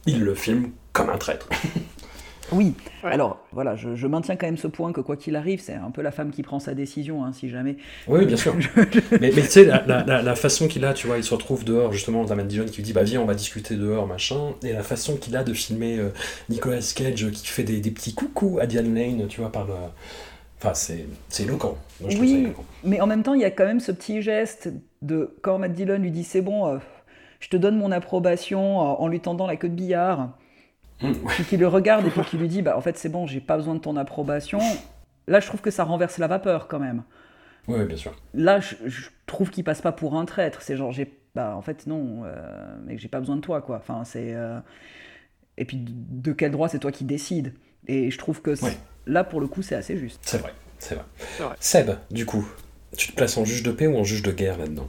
[0.06, 1.48] Il le filme comme un traître.
[2.50, 5.74] Oui, alors voilà, je, je maintiens quand même ce point que quoi qu'il arrive, c'est
[5.74, 7.78] un peu la femme qui prend sa décision, hein, si jamais.
[8.08, 8.56] Oui, bien sûr.
[9.20, 11.32] mais mais tu sais, la, la- la- la façon qu'il a, tu vois, il se
[11.32, 14.54] retrouve dehors, justement, Damon Dillon qui lui dit, bah viens, on va discuter dehors, machin.
[14.64, 16.10] Et la façon qu'il a de filmer euh,
[16.48, 19.74] Nicolas Cage qui fait des, des petits coucous à Diane Lane, tu vois, par le...
[20.58, 21.06] Enfin, c'est
[21.42, 21.76] éloquent.
[22.00, 22.64] Moi, je Oui, éloquent.
[22.84, 24.70] mais en même temps, il y a quand même ce petit geste
[25.02, 26.78] de quand Matt Dillon lui dit c'est bon, euh,
[27.40, 30.30] je te donne mon approbation euh, en lui tendant la queue de billard,
[31.28, 33.40] Puis qu'il le regarde et puis qu'il lui dit bah en fait c'est bon, j'ai
[33.40, 34.58] pas besoin de ton approbation.
[35.28, 37.02] Là, je trouve que ça renverse la vapeur quand même.
[37.68, 38.12] Oui, oui, bien sûr.
[38.34, 40.62] Là, je, je trouve qu'il passe pas pour un traître.
[40.62, 43.76] C'est genre j'ai bah en fait non, euh, mais j'ai pas besoin de toi quoi.
[43.76, 44.58] Enfin c'est euh,
[45.56, 47.54] et puis de, quel droit c'est toi qui décides.
[47.86, 50.20] Et je trouve que c'est- là pour le coup c'est assez juste.
[50.22, 51.04] C'est vrai, c'est vrai.
[51.36, 51.56] C'est vrai.
[51.60, 52.46] Seb, du coup,
[52.96, 54.88] tu te places en juge de paix ou en juge de guerre là-dedans?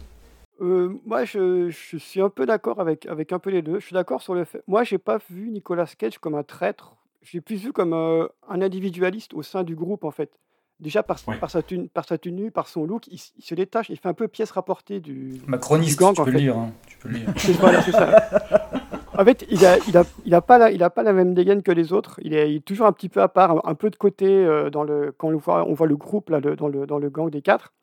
[0.63, 3.80] Euh, moi, je, je suis un peu d'accord avec, avec un peu les deux.
[3.80, 4.63] Je suis d'accord sur le fait.
[4.67, 6.95] Moi, j'ai pas vu Nicolas Cage comme un traître.
[7.21, 10.39] J'ai plus vu comme euh, un individualiste au sein du groupe, en fait.
[10.80, 13.89] Déjà par, par, sa, tenue, par sa tenue, par son look, il, se détache.
[13.89, 16.38] Il fait un peu pièce rapportée du, Macroniste, du gang, tu en peux fait.
[16.38, 16.58] le lire.
[16.58, 17.28] hein, tu peux lire.
[17.60, 18.30] Voilà, c'est ça.
[19.15, 21.36] En fait, il a, il a, il a pas la, il a pas la même
[21.36, 22.19] dégaine que les autres.
[22.23, 24.26] Il est, il est toujours un petit peu à part, un, un peu de côté
[24.28, 26.97] euh, dans le, quand on voit, on voit le groupe là, le- dans, le, dans
[26.97, 27.73] le gang des quatre.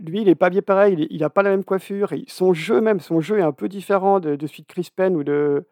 [0.00, 0.94] Lui, il est pas bien pareil.
[0.94, 2.12] Il, est- il a pas la même coiffure.
[2.26, 5.24] Son jeu même, son jeu est un peu différent de, celui de Chris Penn ou
[5.24, 5.66] de.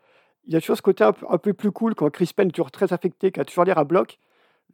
[0.46, 2.70] Il y a toujours ce côté un, peu- plus cool quand Chris Penn est toujours
[2.72, 4.18] très affecté, qui a toujours l'air à bloc.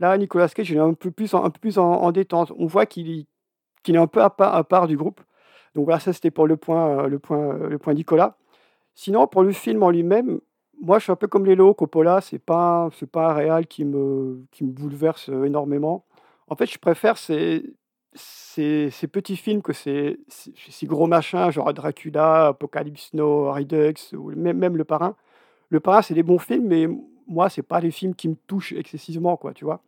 [0.01, 2.53] Là, Nicolas Cage, il est un peu plus en, détente.
[2.59, 3.27] On voit qu'il
[3.89, 5.21] est un peu à part, du groupe.
[5.75, 8.37] Donc voilà, ça c'était pour le point, euh, le point, euh, le point Nicolas.
[8.95, 10.41] Sinon, pour le film en lui-même,
[10.83, 14.45] moi je suis un peu comme Lélo, Coppola, c'est pas, pas un réal qui me,
[14.53, 16.05] qui me bouleverse euh, énormément.
[16.49, 17.65] En fait, je préfère ces,
[18.15, 23.95] ces, ces petits films que ces, ces, ces gros machins, genre Dracula, Apocalypse Now, Redux,
[24.15, 25.15] ou même, même Le Parrain.
[25.71, 26.89] Le Parrain, c'est des bons films, mais
[27.27, 29.81] moi, c'est pas les films qui me touchent excessivement, quoi, tu vois.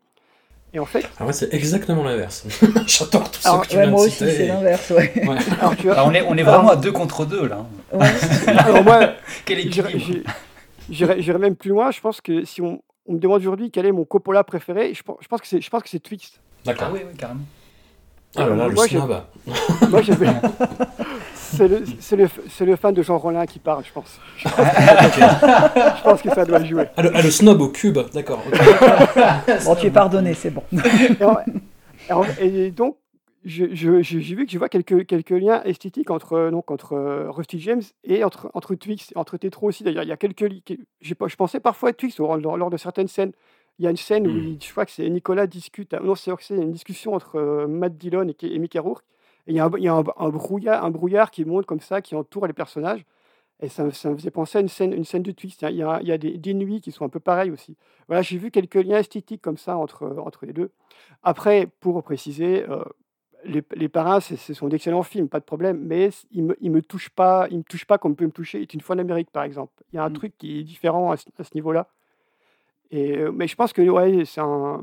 [0.73, 2.47] Et en fait, Ah ouais, c'est exactement l'inverse.
[2.87, 5.13] J'adore tout ça Alors, que tu ouais, viens moi de aussi, c'est l'inverse, ouais.
[5.61, 7.67] Alors, tu vois- Ah, on, est, on est Alors- vraiment à deux contre deux là.
[8.47, 11.39] Alors moi, Quel j'irai- équilibre.
[11.41, 11.91] même plus loin.
[11.91, 15.03] Je pense que si on, on me demande aujourd'hui quel est mon Coppola préféré, je
[15.03, 16.41] pense, je pense que c'est je pense que c'est Twixt.
[16.65, 16.89] D'accord.
[16.91, 17.41] Ah oui, oui, carrément.
[18.37, 19.23] Ah là là, le Moi, snob.
[19.91, 20.01] Moi,
[21.35, 24.21] c'est le, c'est le, c'est le fan de Jean Rollin qui parle, je pense.
[24.37, 25.21] Je pense que,
[25.99, 26.85] je pense que ça doit jouer.
[26.97, 28.41] Ah, le, ah, le snob au cube, d'accord.
[29.65, 30.63] Bon, tu es pardonné, c'est bon.
[32.41, 32.97] Et, donc,
[33.45, 36.93] je- je- je- j'ai vu que je vois quelques, quelques liens esthétiques entre, donc, entre
[36.95, 39.83] euh, Rusty James et entre, entre Twix, et entre Tetro aussi.
[39.83, 40.45] D'ailleurs, il y a quelques.
[41.01, 43.33] Je pensais parfois à Twix lors de certaines scènes.
[43.81, 45.95] Il y a une scène où il- je crois que c'est Nicolas discute.
[45.95, 49.05] Non, c'est c'est une discussion entre euh, Matt Dillon et, et Mickey Rourke.
[49.47, 51.65] Et il y a, un, il y a un, un brouillard, un brouillard qui monte
[51.67, 53.05] comme ça, qui entoure les personnages.
[53.63, 55.63] Et ça, ça me faisait penser à une scène, une scène de twist.
[55.63, 57.77] Il y a, il y a des, des nuits qui sont un peu pareilles aussi.
[58.07, 60.71] Voilà, j'ai vu quelques liens esthétiques comme ça entre, entre les deux.
[61.23, 62.83] Après, pour préciser, euh,
[63.45, 66.71] les, les Parrains, c'est- ce sont d'excellents films, pas de problème, mais ils me, ils
[66.71, 68.99] me touchent pas, ils me touchent pas comme peut me toucher Est une fois en
[68.99, 69.73] Amérique, par exemple.
[69.93, 70.15] Il y a un Mm.
[70.15, 71.89] truc qui est différent à ce, à ce niveau-là.
[72.91, 74.83] Et, euh, mais je pense que ouais, c'est un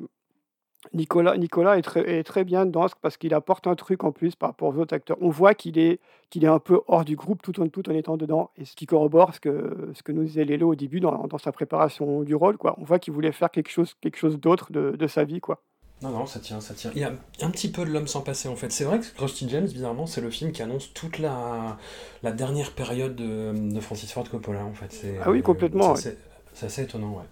[0.94, 4.36] Nicolas, Nicolas est, très, est très bien dedans parce qu'il apporte un truc en plus
[4.36, 5.18] par rapport aux autres acteurs.
[5.20, 7.94] On voit qu'il est, qu'il est un peu hors du groupe tout en, tout en
[7.94, 11.00] étant dedans, et ce qui corrobore ce que, ce que nous disait Lélo au début
[11.00, 12.58] dans, dans sa préparation du rôle.
[12.58, 12.76] Quoi.
[12.80, 15.42] On voit qu'il voulait faire quelque chose, quelque chose d'autre de, de sa vie.
[15.42, 15.62] Quoi.
[16.04, 16.92] Non, non, ça tient, ça tient.
[16.96, 18.72] Il y a un petit peu de l'homme sans passé en fait.
[18.72, 21.78] C'est vrai que Rusty James, bizarrement, c'est le film qui annonce toute la,
[22.24, 25.06] la dernière période de, de Francis Ford Coppola en fait.
[25.26, 26.18] Ah oui, complètement, c'est
[26.62, 27.26] assez étonnant, ouais.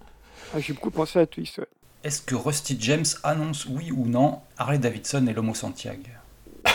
[0.53, 1.57] Ah, J'ai beaucoup pensé à Twist.
[1.59, 1.65] ouais.
[2.03, 6.03] Est-ce que Rusty James annonce oui ou non Harley Davidson et l'Homo Santiago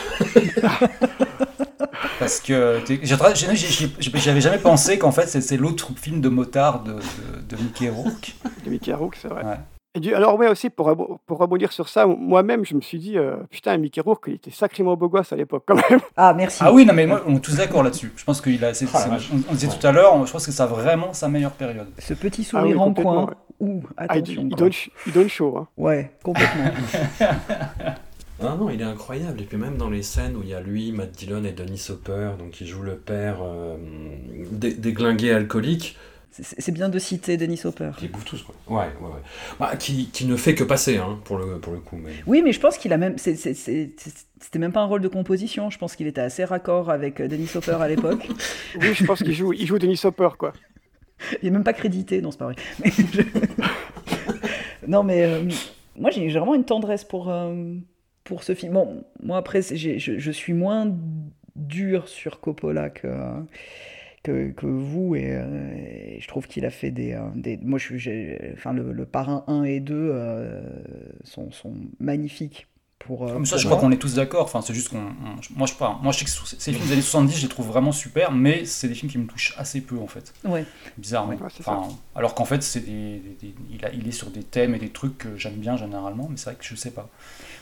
[2.19, 7.01] Parce que j'avais jamais pensé qu'en fait c'est c'est l'autre film de motard de, de,
[7.49, 8.35] de Mickey Rourke.
[8.65, 9.45] De Mickey Rourke, c'est vrai.
[9.45, 9.57] Ouais.
[9.97, 13.19] Et du- alors ouais aussi pour, pour rebondir sur ça, moi-même je me suis dit
[13.19, 16.01] euh, putain Mickey Rourke il était sacrément beau gosse à l'époque quand même.
[16.17, 16.59] Ah, merci.
[16.61, 18.13] Ah oui, non mais moi, on est tous d'accord là-dessus.
[18.15, 18.73] Je pense qu'il a.
[18.73, 21.13] c'est- Ah, c'est- on, on disait tout à l'heure, je pense que ça a vraiment
[21.13, 21.89] sa meilleure période.
[21.99, 23.25] Ce petit Ah oui, sourire en coin.
[23.25, 23.35] ouais.
[23.59, 24.43] Ouh, Ah, il, attention.
[24.43, 25.57] il donne, ch- il donne chaud.
[25.59, 25.67] hein.
[25.77, 26.71] Ouais, complètement.
[28.43, 29.39] Non, non, il est incroyable.
[29.43, 31.89] Et puis même dans les scènes où il y a lui, Matt Dillon et Dennis
[31.91, 33.77] Hopper, donc qui joue le père euh,
[34.51, 35.99] dé- déglingué alcoolique,
[36.33, 37.91] C'est bien de citer Dennis Hopper.
[37.99, 38.55] qui bouffe tous, quoi.
[38.69, 39.21] Ouais, ouais, ouais.
[39.59, 41.97] Bah, qui, qui ne fait que passer, hein, pour le, pour le coup.
[41.97, 42.13] Mais...
[42.27, 43.19] Oui, mais je pense qu'il a même.
[43.19, 45.71] C'était même pas un rôle de composition.
[45.71, 48.29] Je pense qu'il était assez raccord avec euh, Dennis Hopper à l'époque.
[48.81, 50.53] Oui, je pense qu'il joue, il joue Dennis Hopper quoi.
[51.43, 52.57] Il est même pas crédité, non, c'est pas vrai.
[52.83, 55.43] Mais je- non, mais euh,
[55.97, 57.75] moi j'ai vraiment une tendresse pour, euh,
[58.25, 58.73] pour ce film.
[58.75, 60.95] Bon, moi après, je, je suis moins
[61.57, 63.09] dur sur Coppola que,
[64.23, 67.13] que, que vous, et, euh, et je trouve qu'il a fait des.
[67.15, 70.61] euh, des moi, je, suis- j'ai- enfin, le, le Parrain 1 et 2 euh,
[71.25, 72.67] sont, sont magnifiques.
[72.99, 74.45] Pour, euh, Comme ça, pour je crois qu'on est tous d'accord.
[74.45, 74.99] Enfin, c'est juste qu'on.
[74.99, 75.99] on- Moi, je sais pas.
[76.03, 78.67] Moi, je sais que ces films des années 70, je les trouve vraiment super, mais
[78.67, 80.35] c'est des films qui me touchent assez peu, en fait.
[80.45, 80.67] Ouais.
[80.99, 81.33] Bizarrement.
[81.33, 84.29] Ouais, c'est Enfin, alors qu'en fait, c'est des, des- des- il, a- il est sur
[84.31, 86.91] des thèmes et des trucs que j'aime bien généralement, mais c'est vrai que je sais
[86.91, 87.09] pas.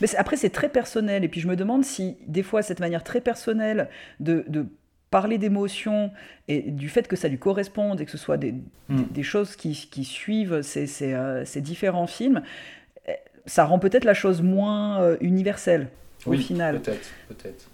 [0.01, 1.23] Mais c'est- après, c'est très personnel.
[1.23, 4.67] Et puis, je me demande si, des fois, cette manière très personnelle de, de
[5.11, 6.11] parler d'émotions
[6.49, 8.53] et du fait que ça lui corresponde et que ce soit des,
[8.89, 8.97] Mm.
[8.97, 12.43] des, des choses qui, qui suivent ces, ces, euh, ces différents films,
[13.07, 13.13] eh,
[13.47, 15.89] ça rend peut-être la chose moins euh, universelle
[16.27, 16.81] au Oui, final.
[16.81, 17.71] Peut-être, peut-être.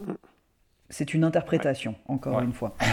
[0.91, 2.45] C'est une interprétation, encore Ouais.
[2.45, 2.75] une fois.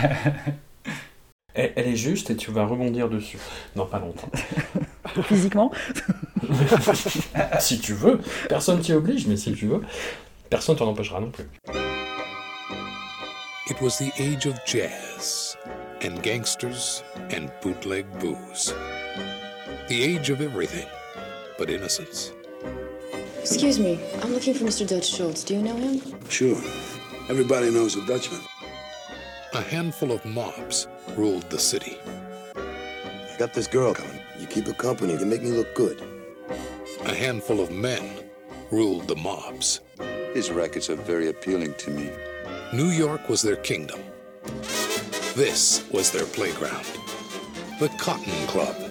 [1.54, 3.38] Elle, elle est juste et tu vas rebondir dessus.
[3.76, 4.30] Non, pas longtemps.
[5.24, 5.70] Physiquement
[7.60, 8.22] si tu veux.
[8.48, 9.82] Personne t'y oblige, mais si tu veux.
[10.50, 11.44] Personne t'en empêchera non plus.
[13.70, 15.56] It was the age of jazz
[16.02, 18.74] and gangsters and bootleg booze.
[19.88, 20.88] The age of everything
[21.60, 22.32] but innocence.
[23.40, 24.88] Excuse me, I'm looking for Mr.
[24.88, 25.44] Dutch Schultz.
[25.44, 26.02] Do you know him?
[26.28, 26.58] Sure.
[27.30, 28.42] Everybody knows a Dutchman.
[29.54, 31.98] A handful of mobs ruled the city.
[32.56, 34.20] I got this girl coming.
[34.40, 36.02] You keep her company, you make me look good.
[37.06, 38.10] A handful of men
[38.72, 39.82] ruled the mobs.
[40.34, 42.10] His records are very appealing to me.
[42.74, 44.00] New York was their kingdom.
[45.36, 46.86] This was their playground.
[47.82, 48.91] The Cotton Club.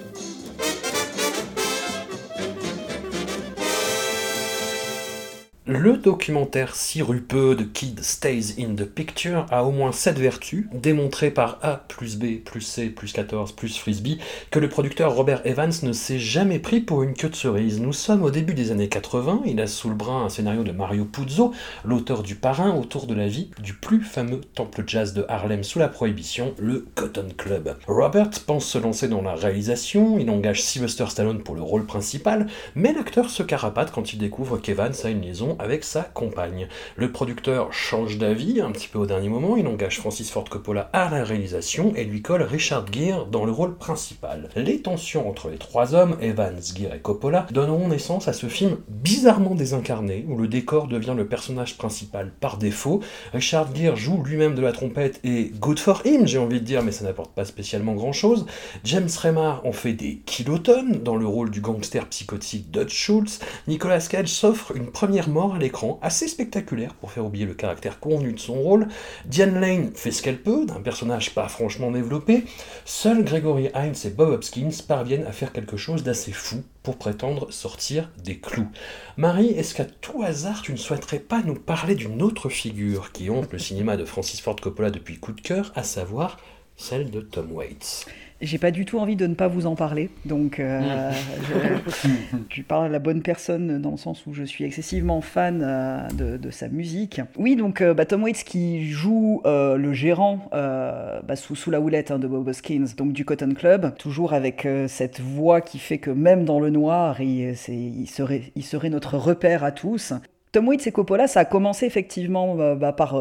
[5.72, 11.30] Le documentaire sirupeux de Kid Stays in the Picture a au moins cette vertu, démontrée
[11.30, 14.18] par A plus B plus C plus 14 plus Frisbee,
[14.50, 17.80] que le producteur Robert Evans ne s'est jamais pris pour une queue de cerise.
[17.80, 20.72] Nous sommes au début des années 80, il a sous le bras un scénario de
[20.72, 21.52] Mario Puzo,
[21.84, 25.78] l'auteur du parrain autour de la vie du plus fameux temple jazz de Harlem sous
[25.78, 27.76] la prohibition, le Cotton Club.
[27.86, 32.48] Robert pense se lancer dans la réalisation, il engage Sylvester Stallone pour le rôle principal,
[32.74, 36.68] mais l'acteur se carapate quand il découvre qu'Evans a une liaison avec sa compagne.
[36.96, 40.90] Le producteur change d'avis un petit peu au dernier moment, il engage Francis Ford Coppola
[40.92, 44.48] à la réalisation et lui colle Richard Gere dans le rôle principal.
[44.56, 48.78] Les tensions entre les trois hommes, Evans, Gere et Coppola, donneront naissance à ce film
[48.88, 53.00] bizarrement désincarné, où le décor devient le personnage principal par défaut.
[53.32, 56.82] Richard Gere joue lui-même de la trompette et good for him, j'ai envie de dire,
[56.82, 58.46] mais ça n'apporte pas spécialement grand-chose.
[58.84, 63.40] James Remar en fait des kilotonnes dans le rôle du gangster psychotique Dutch Schultz.
[63.68, 68.00] Nicolas Cage s'offre une première mort à l'écran, assez spectaculaire pour faire oublier le caractère
[68.00, 68.88] convenu de son rôle.
[69.26, 72.44] Diane Lane fait ce qu'elle peut, d'un personnage pas franchement développé.
[72.84, 77.52] Seuls Gregory Hines et Bob Hopkins parviennent à faire quelque chose d'assez fou pour prétendre
[77.52, 78.68] sortir des clous.
[79.16, 83.30] Marie, est-ce qu'à tout hasard tu ne souhaiterais pas nous parler d'une autre figure qui
[83.30, 86.38] hante le cinéma de Francis Ford Coppola depuis coup de cœur, à savoir
[86.76, 88.06] celle de Tom Waits?
[88.42, 92.62] J'ai pas du tout envie de ne pas vous en parler, donc euh, je, je,
[92.62, 96.38] parle à la bonne personne dans le sens où je suis excessivement fan euh, de,
[96.38, 97.20] de, sa musique.
[97.36, 101.70] Oui, donc euh, bah, Tom Waits qui joue euh, le gérant euh, bah, sous, sous,
[101.70, 105.60] la houlette hein, de Bob Hoskins, donc du Cotton Club, toujours avec euh, cette voix
[105.60, 109.70] qui fait que même dans le noir, il, il, serait, il serait notre repère à
[109.70, 110.14] tous.
[110.52, 113.20] Tom Waits et Coppola, ça a commencé effectivement bah, par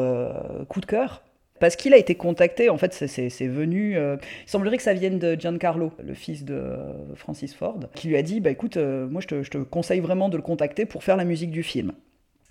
[0.67, 1.23] coup de cœur,
[1.59, 3.97] parce qu'il a été contacté, en fait, c'est venu.
[3.97, 6.77] Euh, il semblerait que ça vienne de Giancarlo, le fils de
[7.15, 10.37] Francis Ford, qui lui a dit Bah écoute, euh, moi je te, conseille vraiment de
[10.37, 11.93] le contacter pour faire la musique du film.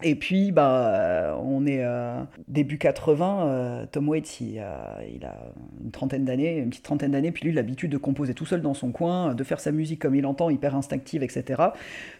[0.04, 5.34] Et puis, bah, on est euh, début 80, euh, Tom Waits, il a, il a
[5.82, 8.74] une trentaine d'années, une petite trentaine d'années, puis lui, l'habitude de composer tout seul dans
[8.74, 11.60] son coin, de faire sa musique comme il entend, hyper instinctive, etc.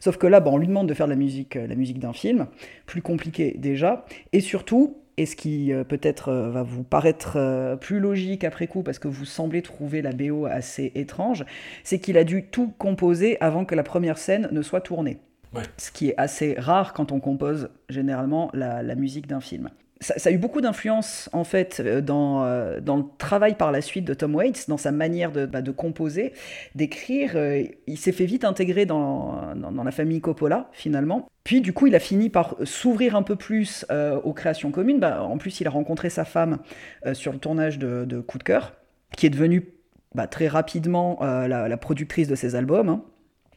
[0.01, 2.48] Sauf que là, bah, on lui demande de faire la musique, la musique d'un film,
[2.87, 7.76] plus compliqué déjà, et surtout, et ce qui euh, peut-être euh, va vous paraître euh,
[7.76, 11.44] plus logique après coup parce que vous semblez trouver la BO assez étrange,
[11.83, 15.18] c'est qu'il a dû tout composer avant que la première scène ne soit tournée.
[15.52, 15.62] Ouais.
[15.76, 19.70] Ce qui est assez rare quand on compose généralement la, la musique d'un film.
[20.00, 24.04] Ça, a eu beaucoup d'influence en fait dans, euh, dans le travail par la suite
[24.04, 26.32] de Tom Waits, dans sa manière de, bah, composer,
[26.74, 27.32] d'écrire.
[27.34, 31.28] Euh, il s'est fait vite intégrer dans, dans, la famille Coppola finalement.
[31.48, 35.00] Puis du coup, il a fini par s'ouvrir un peu plus euh, aux créations communes.
[35.00, 36.58] Bah, en plus, il a rencontré sa femme
[37.06, 38.74] euh, sur le tournage de, de, Coup de cœur,
[39.16, 39.66] qui est devenue
[40.14, 42.90] bah, très rapidement euh, la, la, productrice de ses albums.
[42.90, 43.02] Hein.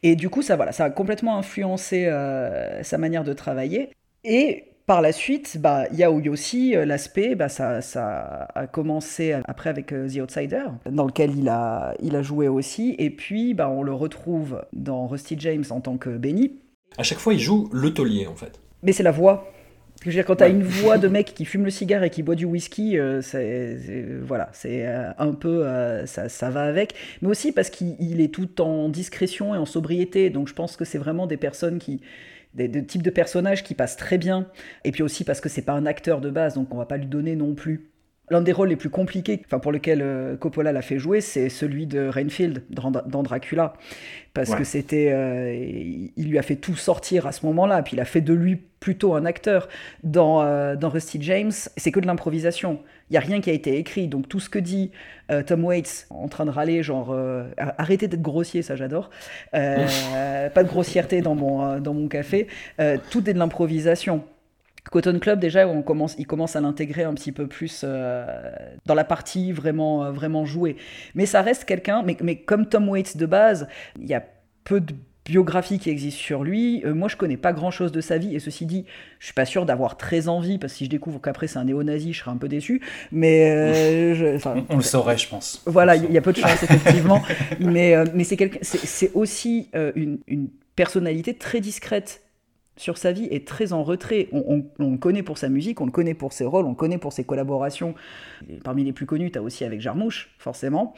[0.02, 2.10] Et du coup, ça, voilà, ça a complètement influencé
[2.82, 3.90] sa manière de travailler.
[4.24, 8.66] Et par la suite, bah, il y a aussi euh, l'aspect, bah, ça, ça, a
[8.66, 13.10] commencé après avec euh, The Outsider, dans lequel il a, il a joué aussi, et
[13.10, 16.58] puis bah, on le retrouve dans Rusty James en tant que Benny.
[16.98, 18.60] À chaque fois, il joue le taulier, en fait.
[18.82, 19.52] Mais c'est la voix.
[20.02, 22.10] Je veux dire, quand tu as une voix de mec qui fume le cigare et
[22.10, 23.78] qui boit du whisky, euh, c'est,
[24.20, 24.84] voilà, c'est
[25.16, 26.94] un peu, euh, ça, ça, va avec.
[27.20, 30.28] Mais aussi parce qu'il est tout en discrétion et en sobriété.
[30.28, 32.00] Donc je pense que c'est vraiment des personnes qui,
[32.54, 34.48] des, types de personnages qui passent très bien.
[34.84, 36.96] Et puis aussi parce que c'est pas un acteur de base, donc on va pas
[36.96, 37.90] lui donner non plus.
[38.30, 41.48] L'un des rôles les plus compliqués, enfin pour lequel euh, Coppola l'a fait jouer, c'est
[41.48, 43.74] celui de Rainfield dans Dracula,
[44.32, 44.58] parce ouais.
[44.58, 45.52] que c'était, euh,
[46.16, 48.56] il lui a fait tout sortir à ce moment-là, puis il a fait de lui
[48.78, 49.68] plutôt un acteur.
[50.04, 52.78] Dans, euh, dans Rusty James, c'est que de l'improvisation.
[53.10, 54.92] Il y a rien qui a été écrit, donc tout ce que dit
[55.46, 57.14] Tom Waits en train de râler, genre
[57.58, 59.10] arrêtez d'être grossier, ça j'adore,
[59.52, 62.46] pas de grossièreté dans mon dans mon café,
[63.10, 64.24] tout est de l'improvisation.
[64.90, 68.26] Cotton Club, déjà, on commence, il commence à l'intégrer un petit peu plus euh,
[68.84, 70.76] dans la partie vraiment, euh, vraiment jouée.
[71.14, 73.68] Mais ça reste quelqu'un, mais, mais, comme Tom Waits de base,
[74.00, 74.24] il y a
[74.64, 76.84] peu de biographies qui existent sur lui.
[76.84, 78.84] Euh, moi, je connais pas grand-chose de sa vie, et ceci dit,
[79.20, 81.64] je suis pas sûr d'avoir très envie, parce que si je découvre qu'après c'est un
[81.64, 82.82] néo-nazi, je serais un peu déçu.
[83.12, 85.62] Mais je, on, on, le saurait, je pense.
[85.64, 87.22] Voilà, il y a peu de chance, effectivement.
[87.60, 92.20] mais mais c'est aussi une, une personnalité très discrète
[92.76, 94.28] sur sa vie est très en retrait.
[94.32, 96.70] On, on, on, le connaît pour sa musique, on le connaît pour ses rôles, on
[96.70, 97.94] le connaît pour ses collaborations.
[98.64, 100.94] Parmi les plus connus, tu as aussi avec Jarmouche, forcément.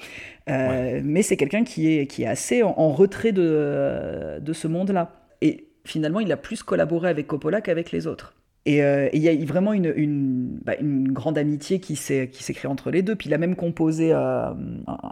[0.48, 1.02] Euh, ouais.
[1.04, 5.12] Mais c'est quelqu'un qui est, qui est assez en, en retrait de, de ce monde-là.
[5.40, 8.34] Et finalement, il a plus collaboré avec Coppola qu'avavec les autres.
[8.66, 12.70] Et il euh, y a vraiment une, une, bah, une grande amitié qui s'est créée
[12.70, 13.14] entre les deux.
[13.14, 14.54] Puis il a même composé euh, un,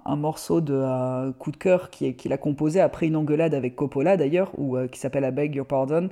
[0.07, 3.77] un, morceau de euh, Coup de cœur qu'il qui a composé après une engueulade avec
[3.77, 4.53] Coppola d'ailleurs,
[4.91, 6.09] qui s'appelle I Beg Your Pardon,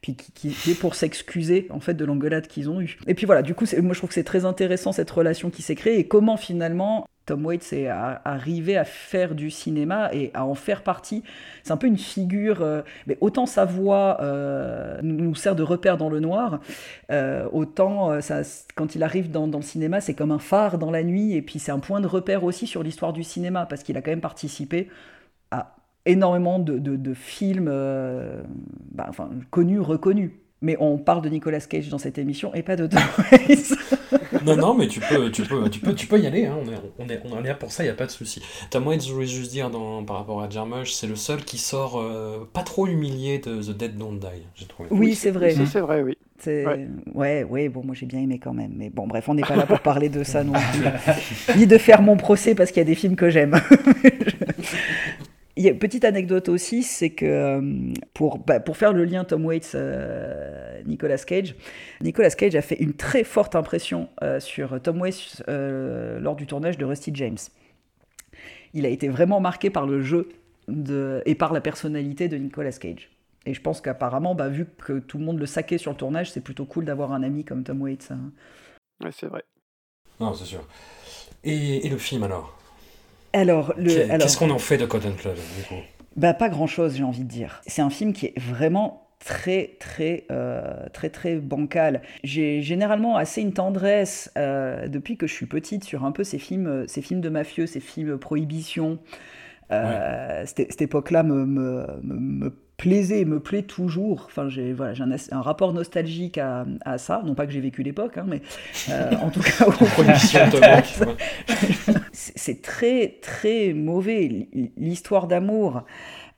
[0.00, 2.98] puis qui, est pour s'excuser en fait de l'engueulade qu'ils ont eue.
[3.06, 5.62] Et puis voilà, du coup, moi je trouve que c'est très intéressant cette relation qui
[5.62, 10.46] s'est créée et comment finalement Tom Waits est arrivé à faire du cinéma et à
[10.46, 11.22] en faire partie.
[11.62, 15.98] C'est un peu une figure, euh, mais autant sa voix euh, nous sert de repère
[15.98, 16.60] dans le noir,
[17.12, 18.18] euh, autant
[18.74, 21.58] quand il arrive dans, le cinéma, c'est comme un phare dans la nuit et puis
[21.58, 24.22] c'est un point de repère aussi sur l'histoire du cinéma parce qu'il a quand même
[24.22, 24.88] participé
[26.08, 27.72] énormément de, de, de films
[28.92, 30.30] bah, enfin, connus, reconnus.
[30.60, 33.74] Mais on parle de Nicolas Cage dans cette émission et pas de Tom Waits.
[34.44, 36.46] non, non, mais tu peux, tu peux, tu peux, tu peux y aller.
[36.46, 36.56] Hein.
[36.60, 38.42] On, est, on, est, on est là pour ça, il n'y a pas de souci.
[38.70, 41.58] Tom Waits, je voulais juste dire dans, par rapport à Jarmusch, c'est le seul qui
[41.58, 44.88] sort euh, pas trop humilié de The Dead Don't Die, j'ai trouvé.
[44.90, 45.54] Oui, c'est vrai.
[45.64, 46.18] C'est vrai, oui.
[46.46, 46.88] Ouais.
[47.14, 48.72] ouais, ouais, bon, moi j'ai bien aimé quand même.
[48.76, 51.56] Mais bon, bref, on n'est pas là pour parler de ça non plus.
[51.56, 53.60] Ni de faire mon procès parce qu'il y a des films que j'aime.
[55.58, 59.04] Il y a une petite anecdote aussi, c'est que euh, pour, bah, pour faire le
[59.04, 61.56] lien Tom Waits, euh, Nicolas Cage,
[62.00, 66.46] Nicolas Cage a fait une très forte impression euh, sur Tom Waits euh, lors du
[66.46, 67.38] tournage de Rusty James.
[68.72, 70.28] Il a été vraiment marqué par le jeu
[70.68, 73.10] de, et par la personnalité de Nicolas Cage.
[73.44, 76.30] Et je pense qu'apparemment, bah, vu que tout le monde le saquait sur le tournage,
[76.30, 78.12] c'est plutôt cool d'avoir un ami comme Tom Waits.
[78.12, 78.30] Hein.
[79.02, 79.42] Ouais, c'est vrai.
[80.20, 80.64] Non, c'est sûr.
[81.42, 82.57] Et, et le film alors?
[83.32, 85.82] Alors, Qu'est-ce qu'on en fait de Cotton Club du coup?
[86.16, 87.60] Bah pas grand chose, j'ai envie de dire.
[87.66, 92.02] C'est un film qui est vraiment très très euh, très très bancal.
[92.24, 96.38] J'ai généralement assez une tendresse euh, depuis que je suis petite sur un peu ces
[96.38, 98.98] films, euh, ces films de mafieux, ces films prohibition.
[99.70, 102.14] Euh, cette, cette époque-là me, me, me,
[102.46, 104.24] me plaisait et me plaît toujours.
[104.26, 107.20] Enfin, j'ai voilà, j'ai un, rapport nostalgique à, à ça.
[107.26, 108.40] Non pas que j'ai vécu l'époque, hein, mais
[108.88, 109.66] euh, en tout cas,
[112.12, 114.48] c'est très très mauvais.
[114.76, 115.84] L'histoire d'amour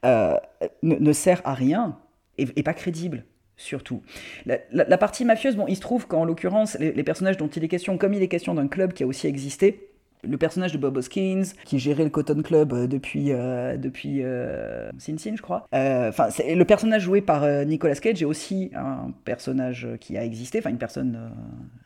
[0.04, 0.34] euh,
[0.82, 1.98] ne, ne sert à rien
[2.38, 3.24] et, et pas crédible.
[3.56, 4.02] Surtout.
[4.46, 7.48] La, la- la partie mafieuse, bon, il se trouve qu'en l'occurrence, les, les personnages dont
[7.48, 9.89] il est question, comme il est question d'un club qui a aussi existé,
[10.22, 14.90] le personnage de Bob Hoskins, qui gérait le Cotton Club euh, depuis, euh, depuis euh,
[14.98, 15.66] Sin Sin, je crois.
[15.74, 20.58] Euh, Enfin, le personnage joué par Nicolas Cage est aussi un personnage qui a existé,
[20.58, 21.30] enfin une personne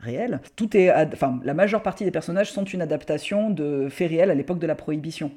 [0.00, 0.40] réelle.
[0.56, 4.34] Tout est, enfin, la majeure partie des personnages sont une adaptation de faits réels à
[4.34, 5.30] l'époque de la Prohibition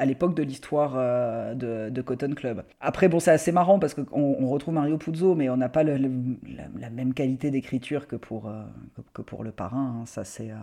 [0.00, 2.62] à l'époque de l'histoire euh, de, de Cotton Club.
[2.80, 5.82] Après, bon, c'est assez marrant parce qu'on on retrouve Mario Puzo, mais on n'a pas
[5.82, 6.10] le- le-
[6.56, 8.62] la, la même qualité d'écriture que pour, euh,
[8.96, 9.98] que, que pour le parrain.
[10.00, 10.06] hein.
[10.06, 10.50] Ça, c'est.
[10.50, 10.54] euh,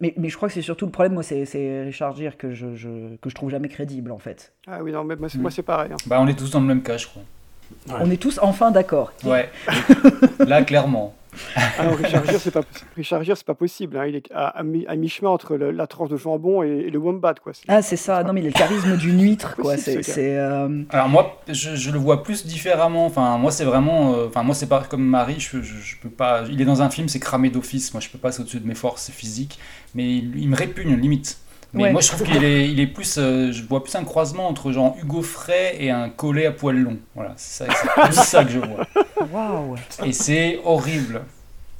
[0.00, 1.44] Mais, mais je crois que c'est surtout le problème, moi, c'est
[1.84, 4.52] Richard Gere que je, je- que je trouve jamais crédible, en fait.
[4.66, 5.92] Ah oui, non, mais moi, c'est- moi, c'est pareil.
[5.92, 5.96] hein.
[6.06, 7.22] Bah, on est tous dans le même cas, je crois.
[7.88, 9.12] On est tous enfin d'accord.
[9.24, 9.48] Ouais.
[10.40, 11.14] Là, clairement.
[11.56, 12.62] Ah non, Richard Gere, c'est pas,
[12.96, 13.96] Richard Gere, c'est pas possible.
[13.96, 14.06] hein.
[14.06, 16.90] Il est à, à mi- à mi-chemin entre le- la tranche de jambon et, et
[16.90, 17.52] le wombat, quoi.
[17.54, 18.22] C'est- Ah, c'est ça.
[18.24, 19.74] Non, mais il a le charisme d'une huître, quoi.
[19.74, 20.36] Possible, C'est.
[20.36, 23.06] euh, Alors moi, je, je le vois plus différemment.
[23.06, 24.14] Enfin, moi, c'est vraiment.
[24.14, 25.38] euh, Enfin, moi, c'est pas comme Marie.
[25.38, 26.42] Je, je, je peux pas.
[26.50, 27.94] Il est dans un film, c'est cramé d'office.
[27.94, 29.58] Moi, je peux pas, c'est au-dessus de mes forces physiques.
[29.94, 31.38] Mais il, il me répugne limite.
[31.72, 31.92] Mais Ouais.
[31.92, 33.16] moi, je trouve qu'il est, il est plus.
[33.18, 36.76] euh, je vois plus un croisement entre genre Hugo Frey et un collet à poil
[36.76, 36.96] long.
[37.14, 38.86] Voilà, c'est ça, c'est plus ça que je vois.
[39.32, 39.76] Waouh!
[40.04, 41.22] Et c'est horrible.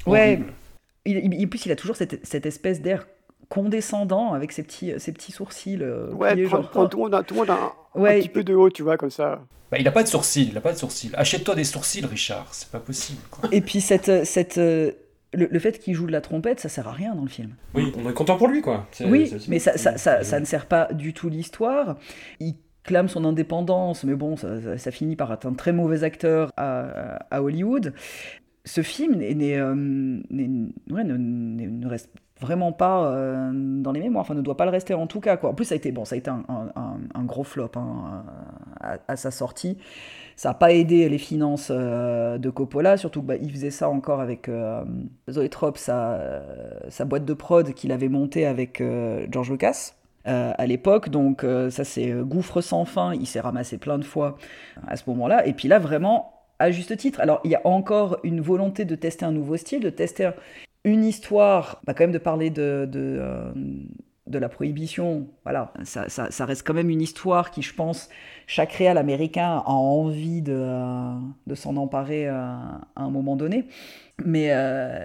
[0.07, 0.34] Ouais.
[0.34, 0.53] Horrible.
[1.07, 3.07] Il, il- en plus, il a toujours cette, cette espèce d'air
[3.49, 5.78] condescendant avec ses petits, ses petits sourcils.
[5.82, 8.28] euh, Ouais, pliés, genre, prendre tout le monde, a- tout le monde a un, petit
[8.28, 9.41] peu de haut, tu vois, comme ça.
[9.70, 10.49] Bah, il a pas de sourcils.
[10.51, 11.11] Il a pas de sourcils.
[11.14, 12.49] Achète-toi des sourcils, Richard.
[12.53, 13.20] C'est pas possible.
[13.30, 13.49] quoi.
[13.53, 14.93] Et puis cette, cette, euh,
[15.32, 17.55] le, le fait qu'il joue de la trompette, ça sert à rien dans le film.
[17.74, 18.86] Oui, on est content pour lui quoi.
[19.01, 21.97] Oui, mais ça, ça, ça, ça ne sert pas du tout l'histoire.
[22.41, 22.55] Il
[22.85, 27.95] clame son indépendance, mais bon, ça, finit par être un très mauvais acteur à, Hollywood.
[28.64, 29.74] Ce film euh,
[30.31, 32.11] ne, reste
[32.41, 35.37] vraiment pas euh, dans les mémoires, enfin ne doit pas le rester en tout cas.
[35.37, 35.51] Quoi.
[35.51, 38.24] En plus, ça a été, bon, ça a été un, gros flop hein,
[38.81, 39.78] à, sa sortie.
[40.37, 44.51] Ça n'a pas aidé les finances euh, de Coppola, surtout qu'il faisait ça encore avec
[45.28, 46.43] Zoetrope, sa,
[46.89, 48.83] sa boîte de prod qu'il avait montée avec
[49.31, 49.99] George Lucas.
[50.26, 53.98] Euh, à l'époque, donc euh, ça c'est euh, gouffre sans fin, il s'est ramassé plein
[53.98, 54.36] de fois
[54.86, 57.20] à ce moment-là, et puis là vraiment à juste titre.
[57.20, 60.30] Alors il y a encore une volonté de tester un nouveau style, de tester
[60.84, 66.74] une histoire, bah, quand même de parler de, de, la prohibition, voilà, ça, reste quand
[66.74, 68.08] même une histoire qui, je pense,
[68.46, 70.66] chaque réal américain a envie de,
[71.46, 73.66] de s'en emparer à un moment donné.
[74.24, 74.54] Mais,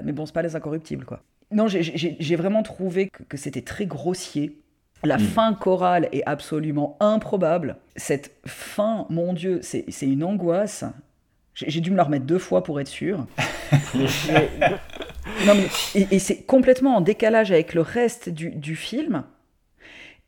[0.03, 1.22] mais bon, c'est pas les incorruptibles, quoi.
[1.51, 4.61] Non, j'ai- vraiment trouvé que c'était très grossier.
[5.04, 7.78] La fin chorale est absolument improbable.
[7.96, 10.84] Cette fin, mon Dieu, c'est une angoisse.
[11.54, 13.26] J'ai dû me la remettre deux fois pour être sûr.
[13.93, 14.50] Mais-
[15.46, 15.68] non, mais-
[16.02, 19.24] et et c'est complètement en décalage avec le reste du, du film.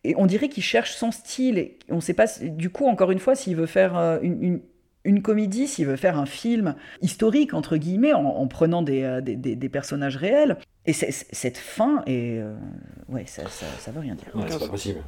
[0.03, 1.57] Et on dirait qu'il cherche son style.
[1.57, 4.43] Et on ne sait pas, du coup, encore une fois, s'il veut faire euh, une,
[4.43, 4.61] une-
[5.07, 9.21] une comédie, s'il veut faire un film historique, entre guillemets, en, en prenant des, euh,
[9.21, 10.57] des, des- des personnages réels.
[10.85, 12.53] Et cette fin, est, euh,
[13.09, 14.27] ouais, ça, ça, ça veut rien dire.
[14.35, 14.99] Ouais, c'est pas possible.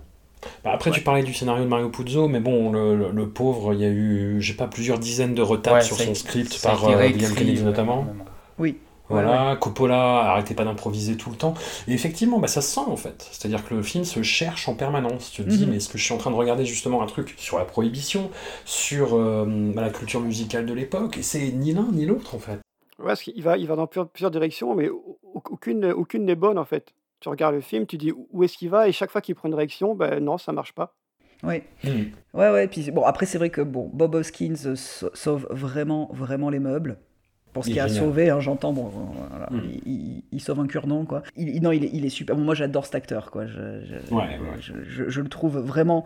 [0.63, 3.73] Bah, après, tu parlais du scénario de Mario Puzo, mais bon, le, le- le pauvre,
[3.73, 6.61] il y a eu, je sais pas, plusieurs dizaines de retaps Ouais, sur son script
[6.63, 8.05] par euh, William Kennedy ouais, notamment.
[8.57, 8.77] Oui.
[9.09, 11.53] Voilà, Coppola arrêtait pas d'improviser tout le temps.
[11.87, 13.27] Et effectivement, bah, ça se sent en fait.
[13.31, 15.31] C'est-à-dire que le film se cherche en permanence.
[15.31, 15.69] Tu te dis, Mhm.
[15.71, 18.29] mais est-ce que je suis en train de regarder justement un truc sur la prohibition,
[18.65, 19.45] sur euh,
[19.75, 21.17] bah, la culture musicale de l'époque?
[21.17, 22.59] Et c'est ni l'un ni l'autre en fait.
[22.99, 26.25] Ouais, parce qu'il va, il va dans plusieurs, plusieurs directions, mais au- au- aucune, aucune
[26.25, 26.93] n'est bonne en fait.
[27.21, 29.47] Tu regardes le film, tu dis où est-ce qu'il va, et chaque fois qu'il prend
[29.47, 30.95] une direction, ben non, ça marche pas.
[31.43, 31.63] Oui.
[31.85, 31.89] Mm.
[32.33, 32.67] Ouais, ouais.
[32.67, 36.59] Puis bon, après, c'est vrai que bon, Bob Hoskins euh, sau- sauve vraiment, vraiment les
[36.59, 36.97] meubles.
[37.53, 38.03] Pour ce qui a génial.
[38.03, 38.91] sauvé, hein, j'entends, bon,
[39.29, 39.61] voilà, Mm.
[39.85, 41.23] il, il- il sauve un cure-dent, quoi.
[41.35, 42.35] Il, non, il est, il est super.
[42.35, 43.47] Bon, moi, j'adore cet acteur, quoi.
[43.47, 44.37] Je, je- Ouais, ouais.
[44.61, 46.05] je, je- je le trouve vraiment.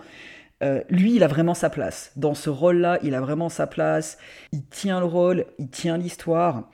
[0.64, 2.14] euh, lui, il a vraiment sa place.
[2.16, 4.18] Dans ce rôle-là, il a vraiment sa place.
[4.54, 6.70] Il tient le rôle, il tient l'histoire.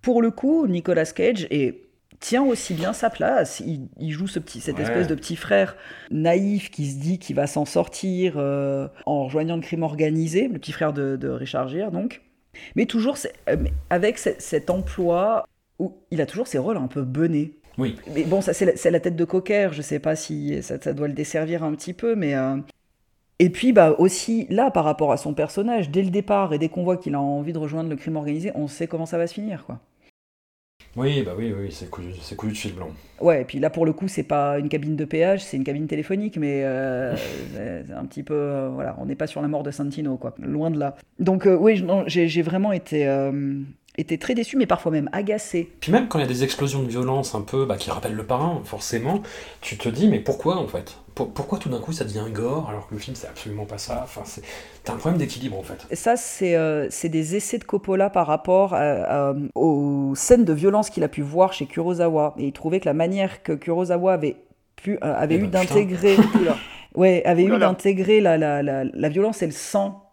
[0.00, 1.82] Pour le coup, Nicolas Cage est
[2.20, 3.60] tient aussi bien sa place.
[3.64, 4.82] Il, il joue ce petit, cette Ouais.
[4.82, 5.76] espèce de petit frère
[6.10, 10.58] naïf qui se dit qu'il va s'en sortir euh, en rejoignant le crime organisé, le
[10.58, 12.22] petit frère de, de Richard Gere, donc.
[12.76, 13.16] Mais toujours
[13.48, 13.56] euh,
[13.90, 15.46] avec ce- cet emploi
[15.78, 17.52] où il a toujours ses rôles un peu benés.
[17.78, 17.96] Oui.
[18.14, 21.06] Mais bon, ça c'est la, tête de cocker, je sais pas si ça, ça doit
[21.08, 22.34] le desservir un petit peu, mais...
[22.34, 22.56] euh,
[23.38, 26.68] Et puis bah aussi, là, par rapport à son personnage, dès le départ, et dès
[26.68, 29.26] qu'on voit qu'il a envie de rejoindre le crime organisé, on sait comment ça va
[29.28, 29.80] se finir, quoi.
[30.96, 32.90] Oui, bah oui, oui, c'est cousu, c'est cousu de fil blanc.
[33.20, 35.62] Ouais, et puis là, pour le coup, c'est pas une cabine de péage, c'est une
[35.64, 37.14] cabine téléphonique, mais euh,
[37.86, 38.34] c'est un petit peu...
[38.34, 40.34] euh, voilà, on n'est pas sur la mort de Santino, quoi.
[40.38, 40.96] Loin de là.
[41.20, 43.06] Donc euh, oui, je- non, j'ai j'ai vraiment été,
[43.98, 45.68] euh, été très déçu, mais parfois même agacé.
[45.80, 48.14] Puis même quand il y a des explosions de violence un peu bah, qui rappellent
[48.14, 49.22] le parrain, forcément,
[49.60, 50.98] tu te dis mais pourquoi en fait?
[51.14, 53.78] Pour- Pourquoi tout d'un coup ça devient gore alors que le film c'est absolument pas
[53.78, 54.00] ça?
[54.04, 54.42] Enfin, c'est...
[54.84, 55.86] T'as un problème d'équilibre en fait.
[55.90, 60.44] Et Ça, c'est euh, c'est des essais de Coppola par rapport à- à- aux scènes
[60.44, 62.34] de violence qu'il a pu voir chez Kurosawa.
[62.38, 64.36] Et il trouvait que la manière que Kurosawa avait,
[64.76, 66.16] pu, euh, avait Eh eu ben, d'intégrer
[66.94, 67.66] ouais, avait eu Oulala.
[67.66, 70.04] d'intégrer la, la, la, la violence et le sang.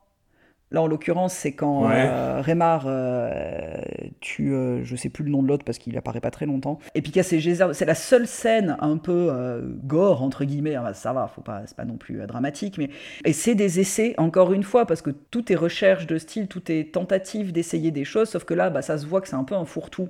[0.76, 2.06] Là, en l'occurrence, c'est quand Ouais.
[2.06, 2.44] euh,
[2.86, 3.78] euh,
[4.20, 6.80] tue, euh, je sais plus le nom de l'autre parce qu'il apparaît pas très longtemps.
[6.96, 7.74] Et puis casse ses geysers.
[7.74, 10.76] C'est la seule scène un peu euh, gore, entre guillemets.
[10.94, 12.90] Ça va, faut pas, c'est pas non plus dramatique, mais
[13.24, 16.70] et c'est des essais, encore une fois, parce que tout est recherche de style, tout
[16.70, 19.46] est tentative d'essayer des choses, sauf que là, bah, ça se voit que c'est un
[19.46, 20.10] peu un fourre-tout.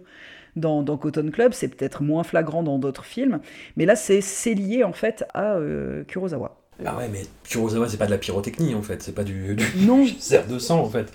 [0.55, 3.39] Dans, dans Cotton Club, c'est peut-être moins flagrant dans d'autres films,
[3.75, 5.57] mais là, c'est c'est lié en fait à
[6.07, 6.57] Kurosawa.
[6.85, 9.63] Ah ouais, mais Kurosawa c'est pas de la pyrotechnie en fait, c'est pas du, du
[9.85, 10.05] Non.
[10.19, 11.05] cerf de sang en fait.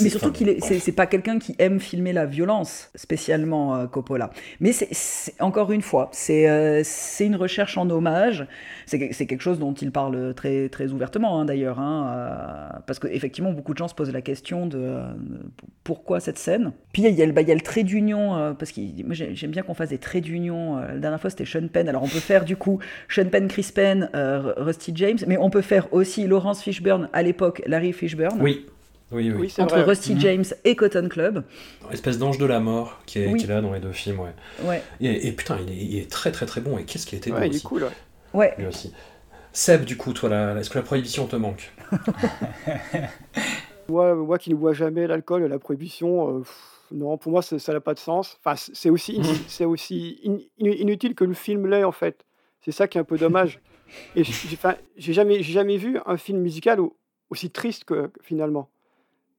[0.00, 3.86] Mais surtout enfin, qu'il est, c'est, pas quelqu'un qui aime filmer la violence, spécialement euh,
[3.86, 4.30] Coppola.
[4.60, 8.46] Mais c'est, encore une fois, c'est, euh, c'est une recherche en hommage.
[8.86, 12.12] C'est, que- c'est quelque chose dont il parle très, très ouvertement, hein, d'ailleurs, hein,
[12.76, 15.02] euh, parce qu'effectivement, beaucoup de gens se posent la question de euh,
[15.82, 16.72] pourquoi cette scène.
[16.92, 19.14] Puis il y a le, bah, il y a le trait d'union, parce que moi
[19.14, 20.76] j'ai- j'aime bien qu'on fasse des traits d'union.
[20.76, 23.70] la dernière fois c'était Sean Penn, alors on peut faire du coup Sean Penn, Chris
[23.74, 28.38] Penn, Rusty James, mais on peut faire aussi Lawrence Fishburne à l'époque, Larry Fishburne.
[28.40, 28.66] Oui,
[29.12, 29.36] oui, oui.
[29.40, 29.84] Oui, c'est entre vrai.
[29.84, 30.20] Rusty Mhm.
[30.20, 31.42] James et Cotton Club.
[31.90, 33.38] Espèce d'ange de la mort qui est, Oui.
[33.38, 34.34] qui est là dans les deux films, ouais.
[34.64, 34.82] Ouais.
[35.00, 36.78] Et, et putain, il est, il est très très très bon.
[36.78, 37.64] Et qu'est-ce qu'il était Ouais, bon il est aussi.
[37.64, 37.90] cool, ouais.
[38.34, 38.54] Ouais.
[38.58, 38.92] Lui aussi.
[39.52, 41.72] Seb, du coup, toi, la- est-ce que la prohibition te manque?
[43.88, 46.56] Moi, moi qui ne bois jamais l'alcool, la prohibition, euh, pff,
[46.92, 48.38] non, pour moi, ça n'a pas de sens.
[48.44, 50.34] Enfin, c'est aussi, in- c'est aussi in-
[50.64, 52.24] in- inutile que le film l'est, en fait.
[52.64, 53.58] C'est ça qui est un peu dommage.
[54.16, 56.96] Et j'ai jamais, jamais vu un film musical au-
[57.30, 58.68] aussi triste que finalement.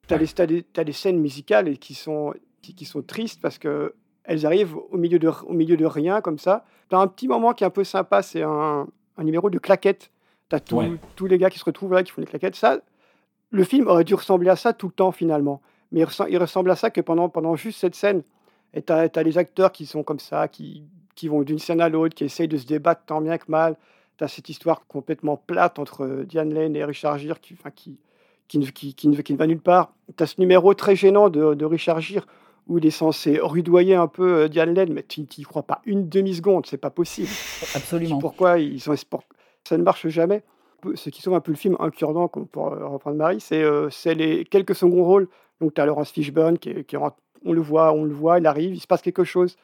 [0.08, 3.94] Tu as, des, t'as des scènes musicales qui sont, qui, qui sont tristes parce que
[4.24, 6.66] elles arrivent au milieu de, au milieu de rien, comme ça.
[6.90, 8.88] Tu as un petit moment qui est un peu sympa, c'est un,
[9.18, 10.12] un numéro de claquettes.
[10.50, 10.92] Tu as Ouais.
[11.16, 12.56] tous les gars qui se retrouvent là, qui font des claquettes.
[12.56, 12.82] Ça,
[13.52, 15.62] le film aurait dû ressembler à ça tout le temps finalement.
[15.92, 18.24] Mais il, ressemble, il ressemble à ça que pendant, pendant juste cette scène.
[18.74, 20.84] Et tu as, les acteurs qui sont comme ça, qui,
[21.16, 23.76] qui vont d'une scène à l'autre, qui essayent de se débattre tant bien que mal.
[24.22, 27.72] Tu as cette histoire complètement plate entre euh, Diane Lane et Richard Gere qui, enfin,
[27.72, 27.98] qui,
[28.48, 29.94] qui, ne, qui, qui, ne, qui ne va nulle part.
[30.16, 32.26] Tu as ce numéro très gênant de, de Richard Gere
[32.68, 35.82] où il est censé rudoyer un peu euh, Diane Lane, mais tu n'y crois pas
[35.86, 37.30] une demi-seconde, c'est pas possible.
[37.76, 38.20] Absolument.
[38.20, 38.96] Pourquoi ils ont
[39.64, 40.44] ça ne marche jamais
[40.96, 43.90] ce qui sauve un peu le film, un cure-dent, pour euh, reprendre Marie, c'est euh,
[44.06, 45.28] les quelques seconds rôles.
[45.60, 48.74] Donc, tu as Laurence Fishburne, qui, qui on le voit, on le voit, il arrive,
[48.74, 49.58] il se passe quelque chose.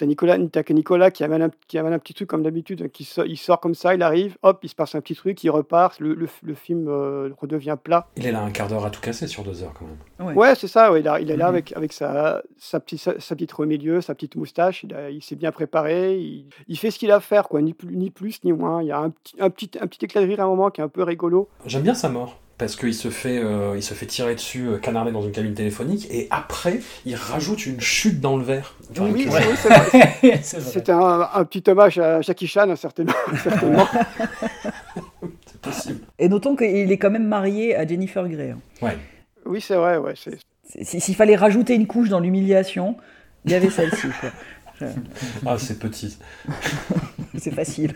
[0.00, 2.42] Tu as Nicolas, t'as que Nicolas qui amène, un, qui amène un petit truc comme
[2.42, 5.14] d'habitude, qui sort, il sort comme ça, il arrive, hop, il se passe un petit
[5.14, 8.06] truc, il repart, le, le- le film euh, redevient plat.
[8.16, 10.34] Il est là un quart d'heure à tout casser sur deux heures quand même.
[10.38, 11.54] Ouais, c'est ça, ouais, il, a- il est là Mhm.
[11.54, 15.52] avec, avec sa, sa, petite, sa, sa petite milieu, sa petite moustache, il, s'est bien
[15.52, 18.52] préparé, il, il fait ce qu'il a à faire, quoi, ni plus, ni plus ni
[18.54, 18.82] moins.
[18.82, 20.70] Il y a un petit, un, petit, un petit éclat de rire à un moment
[20.70, 21.50] qui est un peu rigolo.
[21.66, 22.38] J'aime bien sa mort.
[22.60, 25.54] Parce qu'il se, fait, euh, il se fait tirer dessus, euh, canardé dans une cabine
[25.54, 28.74] téléphonique, et après, il rajoute une chute dans le verre.
[28.92, 33.14] Enfin, Oui, que- oui, c'est un, un petit hommage à Jackie Chan, certainement.
[33.42, 33.88] certainement.
[35.46, 36.00] c'est possible.
[36.18, 38.50] Et notons qu'il est quand même marié à Jennifer Grey.
[38.50, 38.58] hein.
[38.82, 38.96] Ouais.
[39.46, 40.14] Oui, c'est vrai, ouais.
[40.82, 42.96] S'il fallait rajouter une couche dans l'humiliation,
[43.46, 44.06] il y avait celle-ci.
[45.46, 46.16] Ah, c'est petit.
[47.38, 47.94] C'est facile.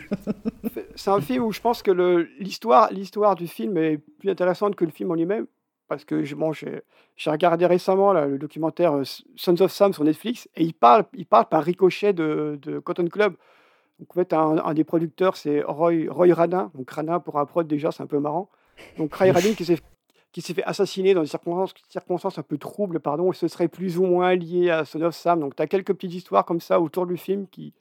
[0.95, 1.91] C'est un film où je pense que
[2.39, 5.47] l'histoire l'histoire du film est plus intéressante que le film en lui-même.
[5.87, 6.81] Parce que bon, j'ai
[7.29, 9.03] regardé récemment le documentaire euh,
[9.35, 13.35] Sons of Sam sur Netflix et il parle, il parle par ricochet de, Cotton Club.
[13.99, 16.71] Donc, en fait, un, des producteurs, c'est Roy, Roy Radin.
[16.73, 18.49] Donc, Radin, pour un prod, déjà, c'est un peu marrant.
[18.97, 19.79] Donc, Roy Radin qui s'est
[20.31, 23.97] qui s'est fait assassiner dans des circonstances, un peu troubles, pardon, et ce serait plus
[23.97, 25.39] ou moins lié à Son of Sam.
[25.39, 27.73] Donc, tu as quelques petites histoires comme ça autour du film qui,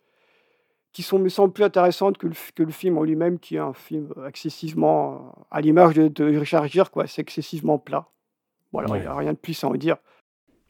[0.94, 3.58] qui sont, me semblent plus intéressantes que le, que le film en lui-même, qui est
[3.58, 7.06] un film excessivement, euh, à l'image de, de Richard Gere, quoi.
[7.06, 8.06] C'est excessivement plat.
[8.72, 9.00] Voilà, il Ouais.
[9.00, 9.96] n'y a rien de plus à en dire.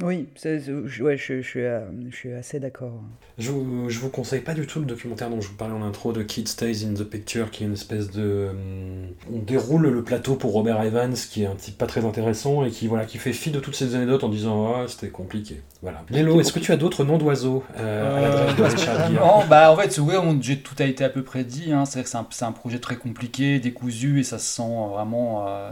[0.03, 1.80] Oui, ouais, je, je euh,
[2.11, 3.01] je suis assez d'accord.
[3.38, 5.82] Je vous, je vous conseille pas du tout le documentaire dont je vous parlais en
[5.82, 8.49] intro de Kid Stays in the Picture, qui est une espèce de.
[8.51, 12.64] hum, On déroule le plateau pour Robert Evans, qui est un type pas très intéressant
[12.64, 15.62] et qui, voilà, qui fait fi de toutes ces anecdotes en disant Ah, c'était compliqué.
[15.80, 16.03] Voilà.
[16.11, 19.45] Lélo, est-ce que tu as d'autres noms d'oiseaux euh, à l'adresse de Richard Gere Non,
[19.49, 21.72] bah en fait, ouais, on- j'ai- tout a été à peu près dit.
[21.72, 21.84] Hein.
[21.84, 25.70] C'est vrai que c'est un, projet très compliqué, décousu, et ça se sent vraiment, euh,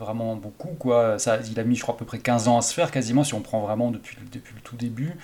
[0.00, 0.68] vraiment beaucoup.
[0.78, 1.18] Quoi.
[1.18, 3.24] Ça, il a mis, je crois, à peu près 15 ans à se faire, quasiment,
[3.24, 5.16] si on prend vraiment depuis, le- depuis le tout début.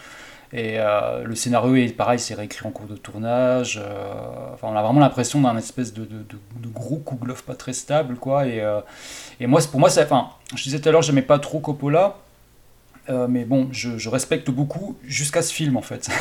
[0.53, 3.80] Et euh, le scénario est pareil, c'est réécrit en cours de tournage.
[3.82, 8.16] euh, enfin, on a vraiment l'impression d'un espèce de, de, gros Kouglof pas très stable,
[8.16, 8.47] quoi.
[8.47, 8.80] Et, euh,
[9.41, 12.16] et moi, pour moi, ça, enfin, je disais tout à l'heure, j'aimais pas trop Coppola.
[13.11, 16.09] Euh, mais bon, je, respecte beaucoup jusqu'à ce film en fait.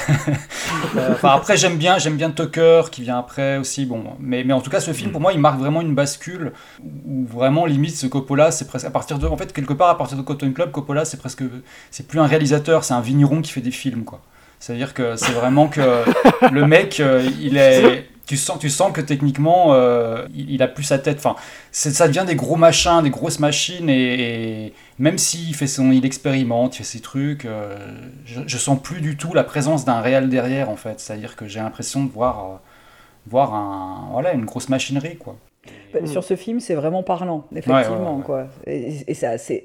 [0.95, 3.85] Euh, après, j'aime bien, j'aime bien Tucker qui vient après aussi.
[3.85, 6.51] Bon, mais, mais en tout cas, ce film pour moi, il marque vraiment une bascule
[6.83, 9.97] où vraiment limite ce Coppola, c'est presque à partir de, en fait, quelque part à
[9.97, 11.43] partir de Cotton Club, Coppola, c'est presque,
[11.89, 14.21] c'est plus un réalisateur, c'est un vigneron qui fait des films quoi.
[14.63, 16.05] C'est-à-dire que c'est vraiment que
[16.49, 18.05] le mec, euh, il est.
[18.25, 21.17] Tu sens, tu sens que techniquement, euh, il, il a plus sa tête.
[21.17, 21.35] Enfin,
[21.73, 26.05] ça devient des gros machins, des grosses machines, et, et même s'il fait son, il
[26.05, 27.75] expérimente, il fait ses trucs, euh,
[28.23, 31.01] je, je sens plus du tout la présence d'un réel derrière, en fait.
[31.01, 32.55] C'est-à-dire que j'ai l'impression de voir, euh,
[33.27, 35.35] voir un, voilà, une grosse machinerie, quoi.
[35.93, 38.13] Bah, Sur ce film, c'est vraiment parlant, effectivement.
[38.13, 38.23] ouais, ouais.
[38.23, 38.47] Quoi.
[38.65, 39.61] Et, et c'est assez,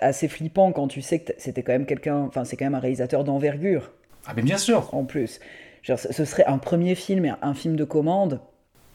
[0.00, 2.80] assez flippant quand tu sais que c'était quand même quelqu'un, enfin c'est quand même un
[2.80, 3.90] réalisateur d'envergure.
[4.26, 4.92] Ah mais bien sûr.
[4.92, 5.40] En plus,
[5.86, 8.40] Genre, ce serait un premier film, et un film de commande.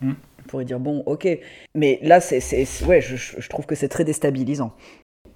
[0.01, 0.11] Mm.
[0.39, 1.27] On pourrait dire bon, ok.
[1.73, 2.41] Mais là, c'est,
[2.85, 4.75] ouais, je, je trouve que c'est très déstabilisant.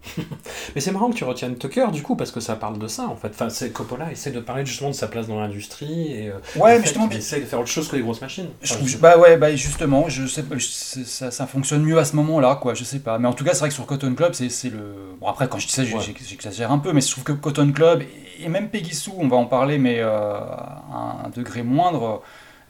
[0.75, 3.07] Mais c'est marrant que tu retiennes Tucker du coup parce que ça parle de ça
[3.07, 3.29] en fait.
[3.29, 6.77] Enfin, c'est Coppola essaie de parler justement de sa place dans l'industrie et euh, Ouais,
[6.77, 8.49] mais justement, mais- essaie de faire autre chose que les grosses machines.
[8.61, 12.05] Je Enfin, je- bah ouais, bah justement, je sais je- ça, ça fonctionne mieux à
[12.05, 13.17] ce moment-là, quoi, je sais pas.
[13.19, 15.15] Mais en tout cas, c'est vrai que sur Cotton Club, c'est le.
[15.19, 16.15] Bon, après, quand je dis ça, Ouais.
[16.27, 18.03] j'exagère un peu, mais je trouve que Cotton Club,
[18.39, 22.21] et même Peggy Sue, on va en parler, mais euh, à un degré moindre,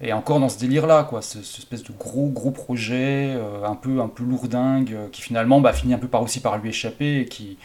[0.02, 3.76] et encore dans ce délire-là, quoi, ce, ce espèce de gros, gros projet, euh, un
[3.76, 6.70] peu, un peu lourdingue, euh, qui finalement bah, finit un peu par aussi par lui
[6.70, 7.58] échapper, et qui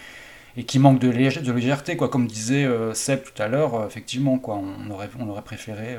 [0.57, 2.09] et qui manque de, lég- de légèreté, quoi.
[2.09, 5.97] Comme disait euh, Seb tout à l'heure, effectivement, quoi, on aurait, on aurait préféré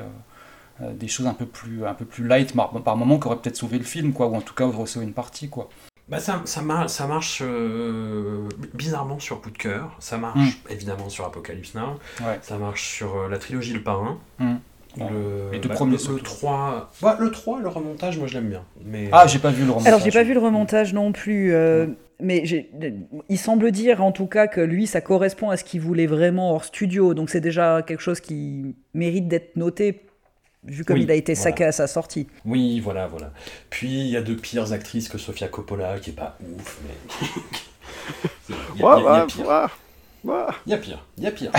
[0.80, 3.56] des choses un peu plus, un peu plus light par, par moment qui auraient peut-être
[3.56, 5.68] sauvé le film, quoi, ou en tout cas auraient sauvé une partie, quoi.
[6.08, 10.70] Bah ça, ça, mar- ça marche euh, bizarrement sur Coup de cœur, ça marche Mm.
[10.70, 12.38] évidemment sur Apocalypse Now, Ouais.
[12.42, 14.18] ça marche sur euh, la trilogie Le Parrain.
[14.38, 14.56] Mm.
[14.96, 18.34] Le, Les deux bah, premiers le, le 3, ouais, le 3, le remontage, moi je
[18.34, 18.64] l'aime bien.
[18.84, 19.86] Mais, Ah, j'ai pas vu le remontage.
[19.88, 21.86] Alors, j'ai pas vu le remontage non plus, euh,
[22.20, 22.44] mais
[23.28, 26.52] il semble dire en tout cas que lui, ça correspond à ce qu'il voulait vraiment
[26.52, 30.04] hors studio, donc c'est déjà quelque chose qui mérite d'être noté,
[30.64, 31.42] vu comme Oui, il a été voilà.
[31.50, 32.26] saqué à sa sortie.
[32.44, 33.32] Oui, voilà, voilà.
[33.70, 37.28] Puis il y a de pires actrices que Sofia Coppola, qui est pas ouf, mais.
[38.74, 39.72] Il y a- pire.
[40.66, 41.50] Il y a pire, il y a pire.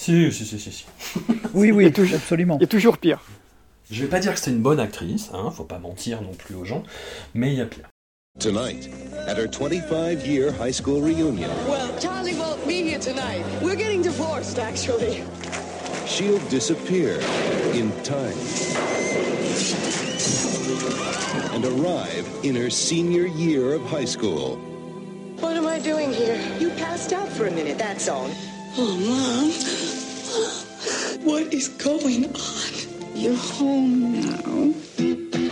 [0.00, 0.84] Si, si, si, si, si.
[1.52, 1.84] Oui, oui,
[2.14, 2.56] absolument.
[2.56, 3.20] Il y a toujours pire.
[3.90, 6.54] Je vais pas dire que c'est une bonne actrice, hein, faut pas mentir non plus
[6.54, 6.84] aux gens,
[7.34, 7.84] mais il y a pire.
[8.38, 8.88] Tonight,
[9.28, 13.44] at her 25 year high school reunion, Well, Charlie won't be here tonight.
[13.60, 15.22] We're getting divorced, actually.
[16.06, 17.20] she'll disappear
[17.74, 18.38] in time
[21.52, 24.56] and arrive in her senior year of high school.
[25.40, 26.40] What am I doing here?
[26.58, 28.30] You passed out for a minute, that's all.
[28.76, 29.50] Oh, Mom.
[31.24, 33.14] What is going on?
[33.14, 34.72] You're home now.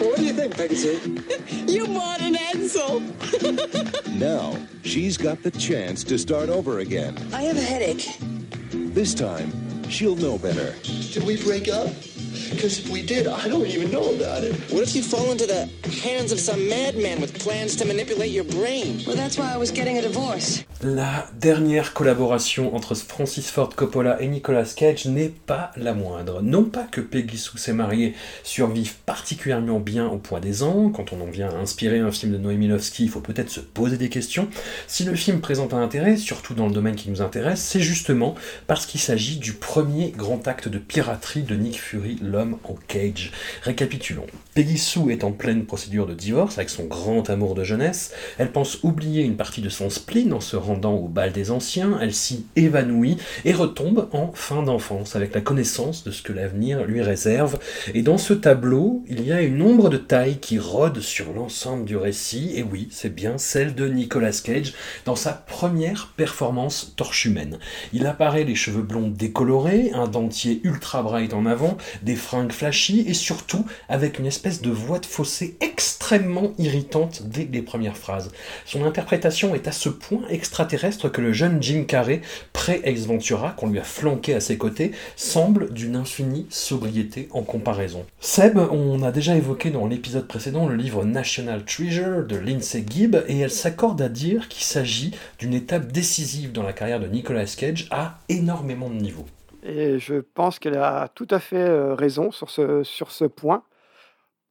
[0.05, 1.25] What do you think, Peggy Sue?
[1.67, 3.03] You bought an Edsel.
[4.19, 7.19] Now, she's got the chance to start over again.
[7.33, 8.09] I have a headache.
[8.71, 9.53] This time,
[9.91, 10.75] she'll know better.
[10.83, 11.89] Did we break up?
[12.51, 14.55] Because if we did, I don't even know about it.
[14.71, 15.69] What if you fall into the
[16.03, 19.03] hands of some madman with plans to manipulate your brain?
[19.07, 20.65] Well, that's why I was getting a divorce.
[20.83, 26.41] La dernière collaboration entre Francis Ford Coppola et Nicolas Cage n'est pas la moindre.
[26.41, 28.15] Non pas que Peggy Sue s'est mariée
[28.45, 32.33] survive particulièrement bien au poids des ans, quand on en vient à inspirer un film
[32.33, 34.49] de Noémie Lovski, il faut peut-être se poser des questions.
[34.87, 38.35] Si le film présente un intérêt, surtout dans le domaine qui nous intéresse, c'est justement
[38.67, 43.33] parce qu'il s'agit du premier grand acte de piraterie de Nick Fury, l'homme en cage.
[43.63, 44.27] Récapitulons.
[44.55, 48.13] Peggy Sue est en pleine procédure de divorce avec son grand amour de jeunesse.
[48.39, 51.99] Elle pense oublier une partie de son spleen en se rendant au bal des anciens.
[52.01, 56.85] Elle s'y évanouit et retombe en fin d'enfance avec la connaissance de ce que l'avenir
[56.85, 57.59] lui réserve.
[57.95, 61.85] Et dans ce tableau, il y a une ombre de taille qui rôde sur l'ensemble
[61.85, 62.53] du récit.
[62.55, 67.59] Et oui, c'est bien celle de Nicolas Cage dans sa première performance torche humaine.
[67.93, 71.77] Il apparaît les cheveux blonds décolorés, un dentier ultra bright en avant,
[72.09, 77.47] des fringues flashy et surtout avec une espèce de voix de fossé extrêmement irritante dès
[77.53, 78.31] les premières phrases.
[78.65, 82.23] Son interprétation est à ce point extraterrestre que le jeune Jim Carrey,
[82.55, 88.07] pré-Ex Ventura, qu'on lui a flanqué à ses côtés, semble d'une infinie sobriété en comparaison.
[88.21, 93.17] Seb, on a déjà évoqué dans l'épisode précédent le livre National Treasure de Lindsay Gibb,
[93.29, 97.45] et elle s'accorde à dire qu'il s'agit d'une étape décisive dans la carrière de Nicolas
[97.45, 99.27] Cage à énormément de niveaux.
[99.63, 103.63] Et je pense qu'elle a tout à fait raison sur ce, sur ce point.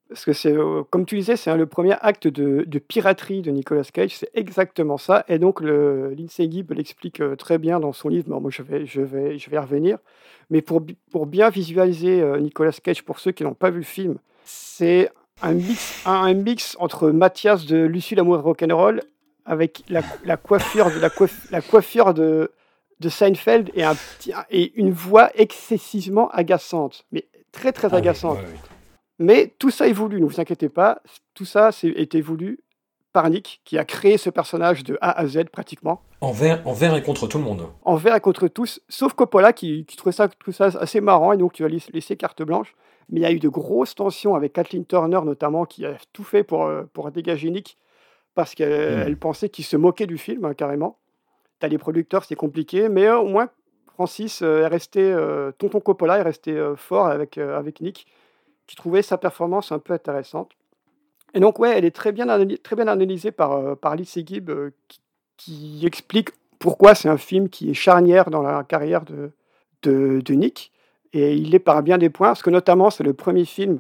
[0.10, 0.56] Parce que c'est,
[0.90, 5.26] comme tu disais, c'est le premier acte de, piraterie de Nicolas Cage, c'est exactement ça.
[5.28, 8.30] Et donc, le, Lindsay Gibb l'explique très bien dans son livre.
[8.30, 9.98] Bon, moi, je vais, je, vais, je vais y revenir.
[10.50, 10.82] Mais pour,
[11.12, 15.10] pour bien visualiser Nicolas Cage, pour ceux qui n'ont pas vu le film, c'est
[15.42, 19.02] un mix, un, mix entre Mathias de Lucie l'amour rock'n'roll
[19.46, 21.10] avec la, la coiffure de la,
[21.52, 22.52] la coiffure de,
[23.00, 28.40] de Seinfeld et, un petit, et une voix excessivement agaçante, mais très très agaçante.
[29.20, 31.02] Mais tout ça est voulu, ne vous inquiétez pas,
[31.34, 32.60] tout ça c'est été voulu
[33.14, 37.02] par Nick, qui a créé ce personnage de A à Z pratiquement, Envers, envers et
[37.02, 37.68] contre tout le monde.
[37.84, 41.38] envers et contre tous, sauf Coppola qui, qui trouvait ça, tout ça assez marrant et
[41.38, 42.76] donc tu vas laisser laisser carte blanche.
[43.10, 46.24] Mais il y a eu de grosses tensions avec Kathleen Turner notamment, qui a tout
[46.26, 47.78] fait pour, euh, pour dégager Nick,
[48.36, 49.04] parce qu'elle Mm.
[49.08, 50.98] elle pensait qu'il se moquait du film hein, carrément.
[51.60, 53.50] T'as les producteurs, c'est compliqué, mais euh, au moins
[53.94, 58.06] Francis euh, est resté, euh, Tonton Coppola est resté fort avec, avec Nick,
[58.68, 60.52] qui trouvait sa performance un peu intéressante.
[61.34, 64.52] Et donc, ouais, elle est très bien, analysée par, par Lindsay Gibb,
[64.88, 65.00] qui,
[65.36, 66.30] qui explique
[66.60, 69.32] pourquoi c'est un film qui est charnière dans la carrière de,
[69.84, 70.72] de, de Nick.
[71.14, 73.80] Et il est par bien des points, parce que notamment, c'est le premier film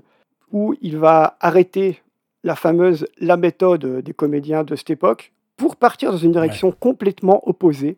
[0.51, 2.01] où il va arrêter
[2.43, 7.47] la fameuse la méthode des comédiens de cette époque pour partir dans une direction complètement
[7.47, 7.97] opposée.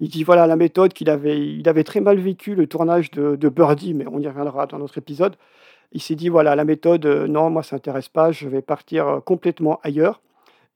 [0.00, 3.36] Il dit voilà la méthode qu'il avait, il avait très mal vécu le tournage de,
[3.36, 5.36] de Birdie, mais on y reviendra dans notre épisode.
[5.92, 9.06] Il s'est dit voilà la méthode, euh, non moi ça m'intéresse pas, je vais partir
[9.08, 10.20] euh, complètement ailleurs.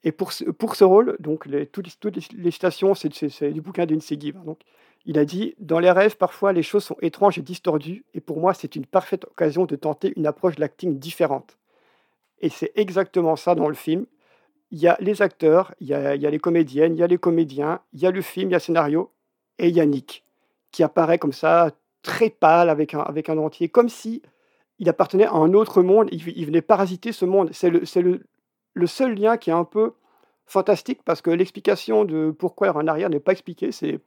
[0.04, 3.60] Et pour ce, pour ce rôle, donc les, toutes, les- toutes les- citations, c'est du
[3.60, 4.42] bouquin hein.
[4.46, 4.58] Donc,
[5.04, 8.40] il a dit Dans les rêves, parfois, les choses sont étranges et distordues, et pour
[8.40, 11.58] moi, c'est une parfaite occasion de tenter une approche de l'acting différente.
[12.40, 14.06] Et c'est exactement ça dans le film.
[14.70, 17.80] Il y a les acteurs, il y a, les comédiennes, il y a les comédiens,
[17.92, 19.10] il y a le film, il y a le scénario,
[19.58, 20.24] et il y a Nick,
[20.70, 23.36] qui apparaît comme ça, très pâle, avec un, avec un
[23.72, 24.22] comme si
[24.78, 27.50] il appartenait à un autre monde, il, venait parasiter ce monde.
[27.52, 28.22] C'est le, le,
[28.72, 29.92] le seul lien qui est un peu
[30.46, 34.00] fantastique, parce que l'explication de pourquoi en arrière n'est pas expliquée, c'est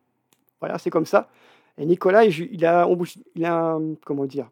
[0.59, 1.29] voilà, comme ça.
[1.77, 2.87] Et Nicolas, il, a,
[3.35, 4.49] il a, comment dire,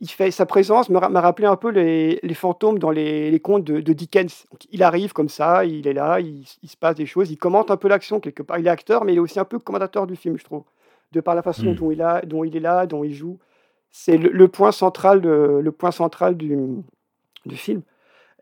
[0.00, 3.64] il fait sa présence m'a rappelé un peu les, les fantômes dans les, les contes
[3.64, 4.44] de, de Dickens.
[4.50, 7.38] Donc, il arrive comme ça, il est là, il, il se passe des choses, il
[7.38, 8.58] commente un peu l'action quelque part.
[8.58, 10.64] Il est acteur, mais il est aussi un peu commentateur du film, je trouve,
[11.12, 11.74] de par la façon Mm.
[11.76, 13.38] dont il a, dont il est là, dont il joue.
[13.90, 16.58] C'est le, le point central, de- le point central du,
[17.46, 17.80] du film.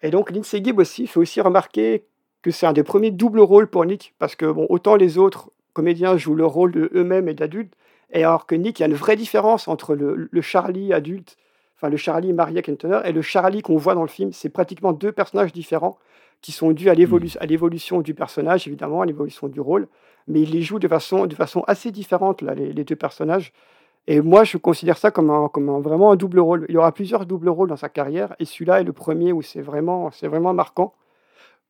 [0.03, 2.05] Et donc Lindsay Gibb aussi fait aussi remarquer
[2.43, 5.51] que c'est un des premiers doubles rôles pour Nick, parce que bon, autant les autres
[5.73, 7.75] comédiens jouent le rôle de eux-mêmes et d'adultes,
[8.11, 11.37] et alors que Nick, il y a une vraie différence entre le, le Charlie adulte,
[11.85, 14.33] enfin le Charlie marié à Ken Turner, et le Charlie qu'on voit dans le film.
[14.33, 15.99] C'est pratiquement deux personnages différents
[16.41, 19.87] qui sont dus à à l'évolution du personnage, évidemment, à l'évolution du rôle,
[20.27, 23.53] mais il les joue de façon, de façon assez différente, là, les, les deux personnages.
[24.07, 26.67] Et moi, je considère ça comme, un, comme un- vraiment un double rôle.
[26.69, 29.43] Il y aura plusieurs doubles rôles dans sa carrière, et celui-là est le premier où
[29.43, 30.95] c'est vraiment, vraiment marquant.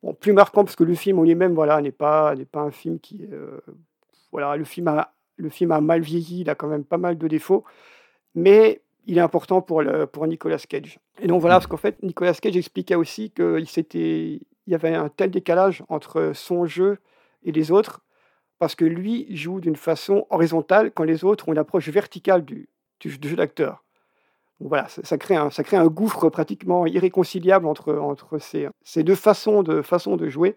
[0.02, 2.70] Bon, plus marquant parce que le film en lui-même, voilà, n'est pas, n'est pas un
[2.70, 3.60] film qui, euh,
[4.32, 7.16] voilà, le film a, le film a mal vieilli, il a quand même pas mal
[7.16, 7.64] de défauts,
[8.34, 9.82] mais il est important pour,
[10.26, 10.98] Nicolas Cage.
[11.20, 13.66] Et donc voilà, parce qu'en fait, Nicolas Cage expliquait aussi qu'il
[14.66, 16.98] il y avait un tel décalage entre son jeu
[17.42, 18.00] et les autres,
[18.58, 22.68] parce que lui joue d'une façon horizontale quand les autres ont une approche verticale du,
[23.04, 23.84] jeu d'acteur.
[24.60, 28.68] Donc voilà, ça, ça crée un, ça crée un gouffre pratiquement irréconciliable entre, entre ces,
[28.82, 30.56] ces deux façons de, façons de jouer.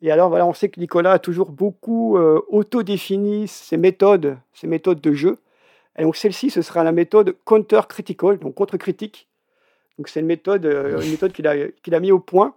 [0.00, 4.66] Et alors voilà, on sait que Nicolas a toujours beaucoup euh, autodéfini ses méthodes, ses
[4.66, 5.38] méthodes de jeu.
[5.98, 9.28] Et donc celle-ci, ce sera la méthode counter-critical, donc contre-critique.
[9.98, 12.54] Donc c'est une méthode, euh, une méthode qu'il a, qu'il a mis au point.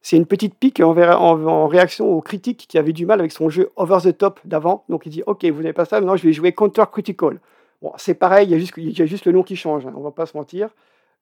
[0.00, 3.48] C'est une petite pique en, en réaction aux critiques qui avaient du mal avec son
[3.50, 4.84] jeu over the top d'avant.
[4.88, 7.38] Donc il dit Ok, vous n'avez pas ça, maintenant je vais jouer counter critical.
[7.82, 9.86] Bon, c'est pareil, il y, a juste, il y a juste le nom qui change,
[9.86, 10.70] hein, on va pas se mentir.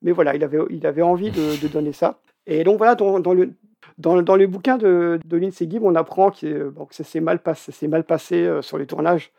[0.03, 2.19] Mais voilà, il avait, il avait envie de, de donner ça.
[2.47, 3.53] Et donc voilà, dans, dans le,
[3.99, 7.21] dans, dans le bouquin de, de Lindsay Gibb, on apprend qu'il- bon, que ça s'est
[7.21, 9.31] mal s'est mal passé euh, sur les tournages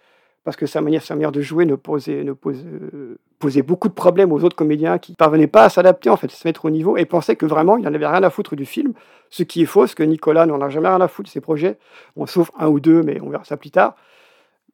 [0.43, 4.55] parce que sa manière, de jouer ne posait, ne euh, beaucoup de problèmes aux autres
[4.55, 7.05] comédiens qui ne parvenaient pas à s'adapter, en fait, à se mettre au niveau et
[7.05, 8.93] pensaient que vraiment, il n'en avait rien à foutre du film,
[9.29, 11.41] ce qui est faux, parce que Nicolas n'en a jamais rien à foutre de ses
[11.41, 11.77] projets,
[12.25, 13.95] sauf un ou deux, mais on verra ça plus tard.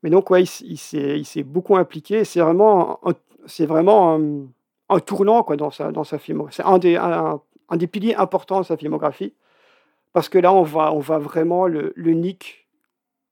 [0.04, 3.14] Mais donc, ouais, il, s'est beaucoup impliqué, c'est vraiment, un,
[3.46, 4.18] c'est vraiment
[4.90, 6.46] un, tournant dans, sa, dans sa film.
[6.52, 9.34] C'est un des, piliers importants de sa filmographie,
[10.14, 12.68] parce que là, on voit, on voit vraiment le, Nick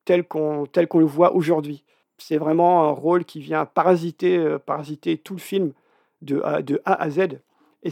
[0.03, 1.84] tel qu'on le voit aujourd'hui.
[2.17, 5.73] C'est vraiment un rôle qui vient parasiter, euh, parasiter tout le film
[6.21, 7.39] de A, à Z.
[7.83, 7.89] Et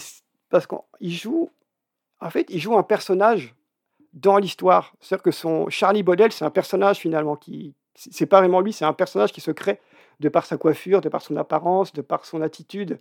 [0.49, 1.49] parce qu'il joue,
[2.21, 3.53] en fait, il joue un personnage
[4.13, 4.93] dans l'histoire.
[4.99, 8.85] C'est-à-dire que son Charlie Baudel, c'est un personnage finalement qui, c'est pas vraiment lui, c'est
[8.85, 9.79] un personnage qui se crée
[10.19, 12.99] de par sa coiffure, de par son apparence, de par son attitude.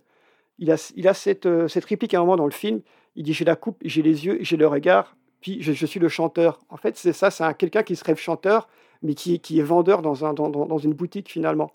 [0.59, 2.81] Il a, il a cette, euh, cette réplique à un moment dans le film.
[3.15, 5.99] Il dit J'ai la coupe, j'ai les yeux, j'ai le regard, puis je, je suis
[5.99, 6.59] le chanteur.
[6.69, 8.67] En fait, c'est ça, c'est un- quelqu'un qui se rêve chanteur,
[9.03, 11.71] mais qui, est vendeur dans, un, dans, dans- dans une boutique finalement.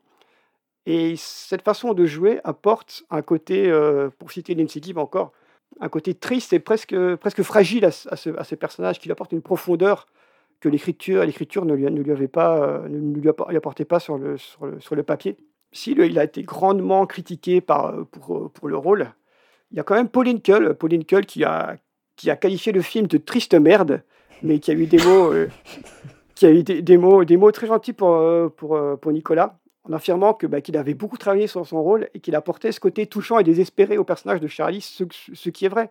[0.86, 5.32] Et cette façon de jouer apporte un côté, euh, pour citer Lindsay encore,
[5.80, 6.94] un côté triste et presque,
[7.42, 10.08] fragile à, à ce, personnage, qui lui apporte une profondeur
[10.60, 14.18] que l'écriture, l'écriture ne, lui, ne pas, euh, ne, lui appor- lui apportait pas sur
[14.18, 14.36] le,
[15.02, 15.36] papier.
[15.72, 19.12] Si le- il a été grandement critiqué euh, pour, le rôle,
[19.70, 21.76] il y a quand même Pauline Kull, Pauline qui a,
[22.40, 24.02] qualifié le film de triste merde,
[24.42, 25.32] mais qui a eu des mots,
[26.38, 29.12] qui a eu des, des mots, des mots très gentils pour, euh, pour, euh, pour
[29.12, 32.72] Nicolas, en affirmant que, bah, qu'il avait beaucoup travaillé sur son rôle et qu'il apportait
[32.72, 35.90] ce côté touchant et désespéré au personnage de Charlie, ce, ce qui est vrai.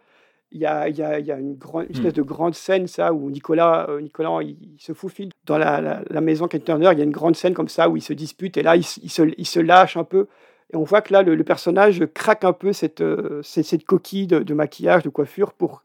[0.53, 2.55] Il y a, il y a, il y a une, grande, une espèce de grande
[2.55, 6.47] scène, ça, où Nicolas, euh, Nicolas il, il se faufile dans la, la, la maison
[6.47, 6.89] Kate Turner.
[6.93, 8.83] Il y a une grande scène comme ça où ils se disputent et là, il,
[8.83, 10.27] se- il se, il se lâche un peu.
[10.71, 13.85] Et on voit que là, le, le personnage craque un peu cette, euh, cette, cette
[13.85, 15.83] coquille de, de maquillage, de coiffure pour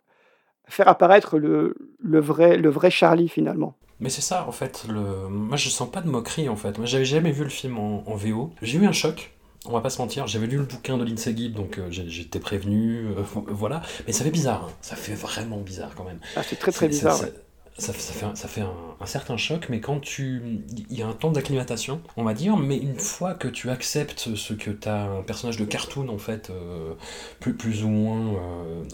[0.66, 3.74] faire apparaître le, le, vrai, le vrai Charlie finalement.
[4.02, 4.84] Mais c'est ça, en fait.
[4.88, 5.28] Le...
[5.28, 6.76] Moi, je sens pas de moquerie, en fait.
[6.76, 8.52] Moi, j'avais jamais vu le film en, en VO.
[8.60, 9.32] J'ai eu un choc.
[9.64, 12.40] On va pas se mentir, j'avais lu le bouquin de Lindsay Gibb, donc euh, j'étais
[12.40, 13.80] prévenu, euh, voilà.
[14.08, 14.72] Mais ça fait bizarre, hein.
[14.80, 16.18] ça fait vraiment bizarre quand même.
[16.34, 17.14] Ah, c'est très très bizarre.
[17.16, 17.32] ça- ouais.
[17.78, 20.42] Ça, ça fait, un, ça fait un, un certain choc, mais quand tu.
[20.90, 24.34] Il y a un temps d'acclimatation, on va dire, mais une fois que tu acceptes
[24.34, 26.92] ce que tu as un personnage de cartoon, en fait, euh,
[27.40, 28.34] plus, plus ou moins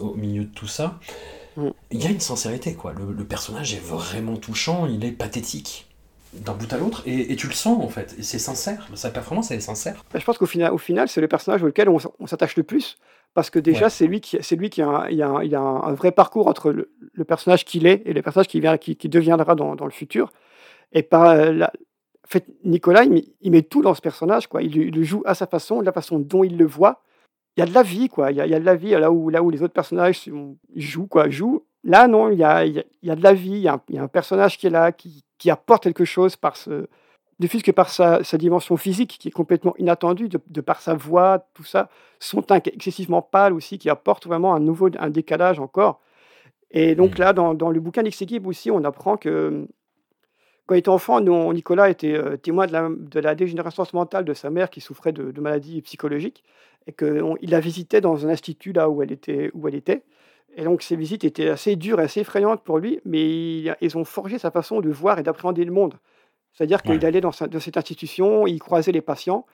[0.01, 1.01] au milieu de tout ça.
[1.91, 2.93] Il y a une sincérité, quoi.
[2.93, 5.87] Le, le personnage est vraiment touchant, il est pathétique
[6.35, 9.11] d'un bout à l'autre, et, et tu le sens, en fait, et c'est sincère, sa
[9.11, 10.05] performance, elle est sincère.
[10.15, 12.97] Je pense qu'au final, au final c'est le personnage auquel on, s'attache le plus.
[13.35, 13.91] Parce que déjà, Ouais.
[13.91, 15.61] c'est lui qui, c'est lui qui a, un, il y a un, il y a
[15.61, 18.79] un, un vrai parcours entre le, le personnage qu'il est et le personnage qui, vient,
[18.79, 20.33] qui, qui deviendra dans, dans le futur.
[20.93, 21.71] Et par euh, la-
[22.25, 24.49] en fait, Nicolas, il met, il met tout dans ce personnage.
[24.49, 24.63] Quoi.
[24.63, 27.03] Il le joue à sa façon, de la façon dont il le voit.
[27.59, 28.31] Il y a de la vie, quoi.
[28.31, 29.73] Il y a, il y a de la vie là où, là où les autres
[29.73, 30.31] personnages
[30.77, 31.29] jouent, quoi.
[31.29, 31.65] Jouent.
[31.83, 33.51] Là, non, il y a, il y a, de la vie.
[33.51, 35.83] Il y a, un, il y a un personnage qui est là, qui, qui apporte
[35.83, 36.87] quelque chose par ce,
[37.41, 40.95] ne que par sa, sa dimension physique qui est complètement inattendue, de, de par sa
[40.95, 41.89] voix, tout ça,
[42.21, 46.01] son teint excessivement pâle aussi, qui apporte vraiment un nouveau un décalage encore.
[46.71, 49.67] Et donc là, dans, dans le bouquin d'X Gibb aussi, on apprend que
[50.67, 54.25] quand il était enfant, nous, Nicolas était euh, témoin de la, de la dégénérescence mentale
[54.25, 56.45] de sa mère qui souffrait de, de maladies psychologiques
[56.89, 59.51] et qu'il la visitait dans un institut là où elle était.
[59.55, 60.03] Où elle était.
[60.57, 63.97] Et donc ces visites étaient assez dures et assez effrayantes pour lui, mais il- ils
[63.99, 65.95] ont forgé sa façon de voir et d'appréhender le monde.
[66.55, 69.45] C'est-à-dire qu'il allait dans, sa- dans cette institution, il croisait les patients,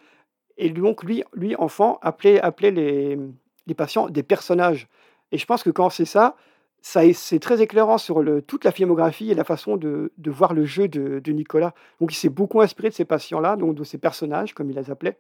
[0.57, 3.19] et donc lui, lui enfant, appelait, appelait les,
[3.67, 4.89] les patients des personnages.
[5.33, 6.37] Et je pense que quand c'est ça,
[6.81, 10.31] ça est- c'est très éclairant sur le, toute la filmographie et la façon de, de
[10.31, 11.75] voir le jeu de, de Nicolas.
[12.01, 14.91] Donc il s'est beaucoup inspiré de ces patients-là, donc de ces personnages, comme il les
[14.91, 15.19] appelait.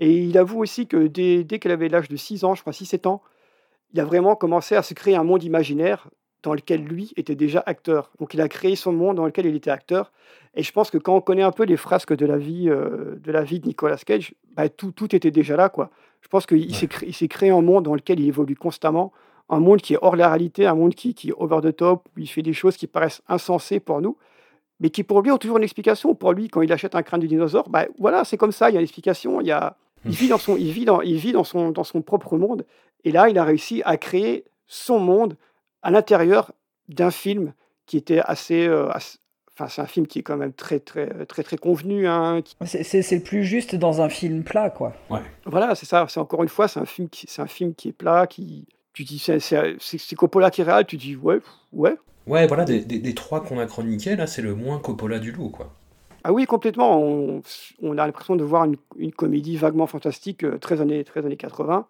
[0.00, 2.72] Et il avoue aussi que dès, dès qu'elle avait l'âge de 6 ans, je crois
[2.72, 3.22] 6-7 ans,
[3.92, 6.08] il a vraiment commencé à se créer un monde imaginaire
[6.42, 8.10] dans lequel lui était déjà acteur.
[8.18, 10.10] Donc il a créé son monde dans lequel il était acteur.
[10.54, 13.16] Et je pense que quand on connaît un peu les frasques de la vie, euh,
[13.22, 15.68] de, la vie de Nicolas Cage, bah, tout, tout était déjà là.
[15.68, 15.90] Quoi.
[16.22, 19.12] Je pense qu'il s'est créé un monde dans lequel il évolue constamment,
[19.48, 22.08] un monde qui est hors la réalité, un monde qui, qui est over the top,
[22.16, 24.16] où il fait des choses qui paraissent insensées pour nous,
[24.80, 26.14] mais qui pour lui ont toujours une explication.
[26.14, 28.74] Pour lui, quand il achète un crâne de dinosaure, bah, voilà, c'est comme ça, il
[28.74, 31.16] y a une explication, il, y a, il vit, dans son, il vit, dans, il
[31.16, 32.64] vit dans, son, dans son propre monde.
[33.04, 35.36] Et là, il a réussi à créer son monde
[35.82, 36.52] à l'intérieur
[36.88, 37.52] d'un film
[37.86, 39.18] qui était assez, euh, assez-
[39.52, 42.06] Enfin, c'est un film qui est quand même très, très, très, très convenu.
[42.08, 44.94] Hein, qui- C'est le plus juste dans un film plat, quoi.
[45.10, 45.20] Ouais.
[45.44, 46.06] Voilà, c'est ça.
[46.08, 48.66] C'est encore une fois, c'est un film qui, c'est un film qui est plat, qui,
[48.94, 51.40] tu dis, c'est, Coppola qui est réel, tu dis, ouais,
[51.74, 51.94] ouais.
[52.26, 55.32] Ouais, voilà, des, des- des trois qu'on a chroniqués, là, c'est le moins Coppola du
[55.32, 55.74] lot, quoi.
[56.24, 57.00] Ah oui, complètement.
[57.00, 57.42] On,
[57.82, 61.36] on a l'impression de voir une, une comédie vaguement fantastique, euh, très années, très années
[61.36, 61.86] 80,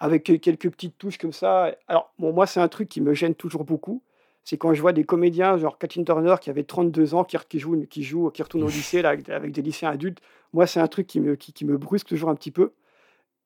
[0.00, 1.74] avec quelques petites touches comme ça.
[1.88, 4.02] Alors, bon, moi, c'est un truc qui me gêne toujours beaucoup.
[4.46, 7.58] C'est quand je vois des comédiens, genre Kathleen Turner, qui avait 32 ans, qui, qui,
[7.58, 10.20] joue, qui, joue, qui retourne au lycée là, avec, avec des lycéens adultes.
[10.52, 12.72] Moi, c'est un truc qui me, qui, qui me brusque toujours un petit peu.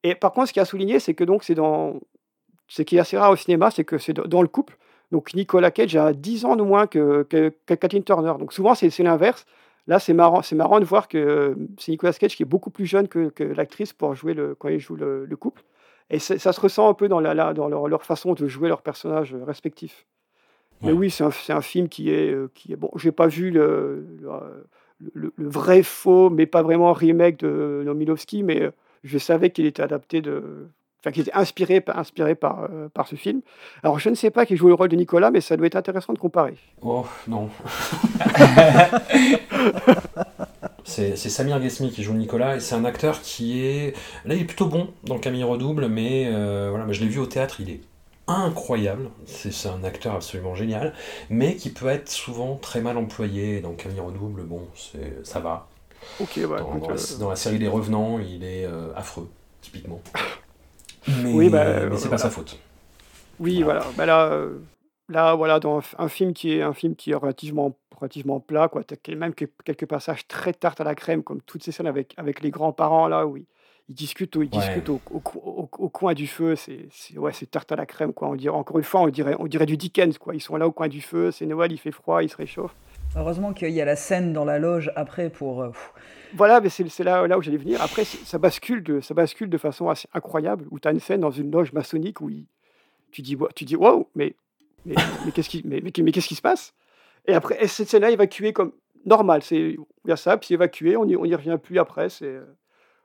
[0.03, 2.01] Et par contre, ce qui a souligné, c'est que donc, c'est dans.
[2.67, 4.77] Ce qui est assez rare au cinéma, c'est que c'est dans- le couple.
[5.13, 8.35] Donc, Nicolas Cage a 10 ans de moins que, que, que Kathleen Turner.
[8.39, 9.47] Donc, souvent, c'est l'inverse.
[9.89, 12.71] Là, c'est marrant, c'est marrant de voir que euh, c'est Nicolas Cage qui est beaucoup
[12.71, 15.65] plus jeune que, que l'actrice pour jouer le, quand il joue le, le couple.
[16.11, 18.69] Et ça se ressent un peu dans, la, la- dans leur, leur façon de jouer
[18.69, 20.07] leurs personnages euh, respectifs.
[20.83, 22.91] Mais oui, c'est un, un film qui est, euh, qui est bon.
[22.97, 24.07] J'ai pas vu le,
[25.01, 28.71] le, le- vrai faux, mais pas vraiment remake de Nomilovski, mais
[29.05, 30.69] je savais qu'il était adapté de.
[31.01, 33.41] Enfin, qu'il était inspiré, par- inspiré par, euh, par ce film.
[33.85, 35.77] Alors, je ne sais pas qui joue le rôle de Nicolas, mais ça doit être
[35.77, 36.57] intéressant de comparer.
[36.83, 37.49] Oh non.
[40.85, 43.95] c'est c'est Samir Ghesmi qui joue Nicolas et c'est un acteur qui est
[44.25, 47.27] là il est plutôt bon dans Camille Redouble mais euh, voilà je l'ai vu au
[47.27, 47.81] théâtre il est
[48.27, 50.95] incroyable c'est c'est un acteur absolument génial
[51.31, 55.69] mais qui peut être souvent très mal employé dans Camille Redouble bon c'est ça va
[56.21, 59.29] Ok, ouais, dans, dans la, euh, dans la série des Revenants il est euh, affreux
[59.61, 60.01] typiquement
[61.23, 62.59] mais, Oui, bah, mais c'est pas sa faute
[63.41, 63.85] Oui, voilà.
[63.97, 64.59] Bah là, euh,
[65.09, 68.83] là, voilà, dans un, film qui est un film qui est relativement, relativement plat, quoi.
[69.03, 72.15] Quel- même que- quelques passages très tarte à la crème, comme toutes ces scènes avec,
[72.17, 73.47] avec les grands-parents là où ils,
[73.89, 74.47] discutent, ils Ouais.
[74.49, 76.57] discutent au, au co- au- au coin du feu.
[76.57, 78.29] C'est, c'est- ouais, c'est tarte à la crème, quoi.
[78.29, 80.35] On dirait encore une fois, on dirait, on dirait du Dickens, quoi.
[80.35, 81.31] Ils sont là au coin du feu.
[81.31, 82.75] C'est Noël, il fait froid, ils se réchauffent.
[83.17, 85.63] Heureusement qu'il y a la scène dans la loge après pour.
[85.63, 85.71] euh,
[86.35, 87.81] Voilà, mais c'est là, où j'allais venir.
[87.83, 91.21] Après, ça bascule de, ça bascule de façon assez incroyable, où tu as une scène
[91.21, 92.31] dans une loge maçonnique où
[93.11, 94.35] tu dis, tu dis, wow, mais,
[94.85, 94.95] mais,
[95.33, 96.75] qu'est-ce qui, se passe?
[97.27, 98.73] Et après, et cette scène-là, évacuée comme
[99.07, 99.43] normal.
[99.51, 102.11] Il y a ça, puis évacué, on n'y y revient plus après.
[102.11, 102.45] C'est, euh,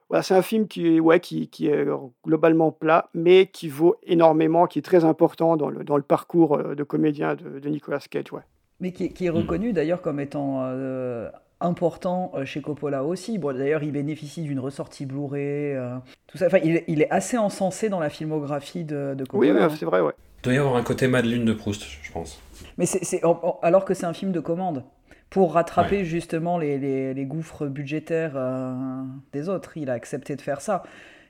[0.10, 1.88] voilà, c'est un film qui est, ouais, qui, est
[2.26, 6.84] globalement plat, mais qui vaut énormément, qui est très important dans le, parcours euh, de
[6.84, 8.32] comédien de, de Nicolas Cage.
[8.34, 8.42] Ouais.
[8.80, 11.30] Mais qui, qui est reconnu d'ailleurs comme étant euh,
[11.62, 13.38] important euh, chez Coppola aussi.
[13.38, 15.96] Bon, d'ailleurs, il bénéficie d'une ressortie Blu-ray, euh,
[16.28, 16.48] tout ça.
[16.48, 19.54] Enfin, il, est- il est assez encensé dans la filmographie de, de Oui, Coppola.
[19.54, 19.70] ouais, hein.
[19.78, 20.14] c'est vrai, ouais.
[20.40, 22.42] il doit y avoir un côté Madeleine de Proust je pense
[22.78, 23.22] Mais c'est,
[23.62, 24.84] alors que c'est un film de commande.
[25.30, 29.02] Pour rattraper justement les, les- les gouffres budgétaires euh,
[29.32, 30.84] des autres, il a accepté de faire ça.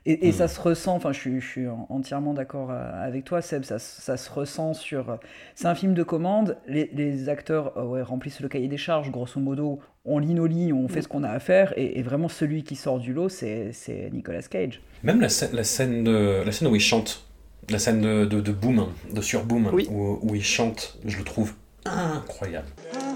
[0.06, 0.32] Et, et Mm.
[0.34, 3.62] ça se ressent, enfin je suis, je suis en- entièrement d'accord euh, avec toi Seb,
[3.64, 5.18] ça, se- ça se ressent sur...
[5.54, 9.10] C'est un film de commande, les, les acteurs euh, ouais, remplissent le cahier des charges,
[9.10, 12.02] grosso modo, on lit nos lignes, on fait ce qu'on a à faire, et, et
[12.02, 14.82] vraiment celui qui sort du lot, c'est, c'est Nicolas Cage.
[15.02, 17.24] Même la scène, la scène, de, la scène où il chante,
[17.70, 21.24] la scène de, de, de Boom, de sur Boom, où, où il chante, je le
[21.24, 21.54] trouve
[21.86, 22.66] incroyable.
[22.92, 23.13] Charlie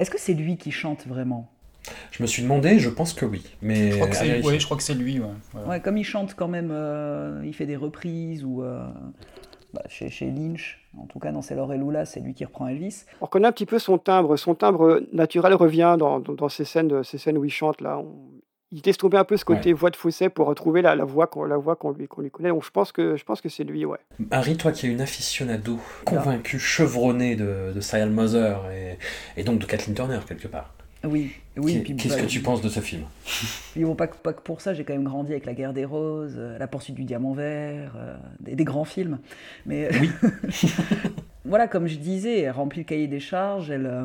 [0.00, 1.50] Est-ce que c'est lui qui chante vraiment?
[2.10, 3.42] Je me suis demandé, je pense que oui.
[3.62, 4.22] Mais Je crois que c'est
[4.94, 5.20] ouais, lui.
[5.20, 5.26] Ouais.
[5.54, 5.64] Ouais.
[5.68, 8.86] Ouais, comme il chante quand même, euh, il fait des reprises ou euh,
[9.74, 12.44] bah, chez, chez Lynch, en tout cas dans C'est Laure et Lula, c'est lui qui
[12.44, 13.04] reprend Elvis.
[13.20, 14.36] On reconnaît un petit peu son timbre.
[14.36, 17.80] Son timbre naturel revient dans, dans, dans ces, scènes, ces scènes où il chante.
[17.80, 17.98] Là.
[17.98, 18.16] On-
[18.72, 21.26] il laisse tomber un peu ce côté voix de fausset pour retrouver la, la voix
[21.26, 22.50] qu'on la voix qu'on lui, qu'on lui connaît.
[22.50, 23.98] Donc je pense que, je pense que c'est lui, ouais.
[24.30, 28.98] Harry, toi qui es une aficionado convaincue, chevronnée de, de Serial Mother et,
[29.40, 30.72] et donc de Kathleen Turner quelque part.
[31.02, 31.82] Oui, oui.
[31.82, 33.04] Qu'est- Qu'est-ce bah, que tu penses de ce film?
[33.72, 35.72] Puis bon, pas, que- pas que pour ça, j'ai quand même grandi avec La guerre
[35.72, 39.18] des roses, euh, La poursuite du diamant vert, euh, des, des grands films.
[39.64, 40.10] Mais Oui.
[41.44, 43.70] voilà, comme je disais, elle remplit le cahier des charges.
[43.70, 44.04] Elle, euh,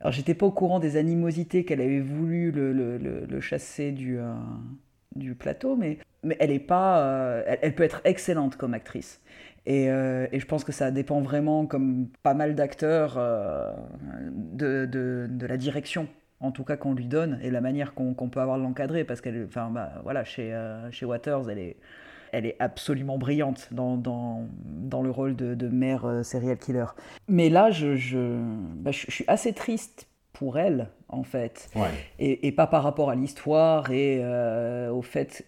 [0.00, 4.34] Alors, j'étais pas au courant des animosités qu'elle avait voulu le, chasser du, euh,
[5.38, 5.98] plateau, mais,
[6.38, 7.00] elle est pas.
[7.02, 9.20] euh, elle, peut être excellente comme actrice.
[9.66, 13.16] Et, euh, et je pense que ça dépend vraiment, comme pas mal d'acteurs,
[14.32, 16.08] de, la direction,
[16.40, 19.20] en tout cas qu'on lui donne, et la manière qu'on peut avoir de l'encadrer, parce
[19.20, 20.56] qu'elle, bah, voilà, chez,
[20.92, 21.76] chez Waters, elle est,
[22.32, 26.86] elle est absolument brillante dans, dans, dans le rôle de, de mère euh, serial killer.
[27.28, 28.38] Mais là, je, je,
[28.76, 31.68] bah, je, je suis assez triste pour elle, en fait.
[31.74, 31.88] Ouais.
[32.18, 35.44] Et, et pas par rapport à l'histoire et euh, au fait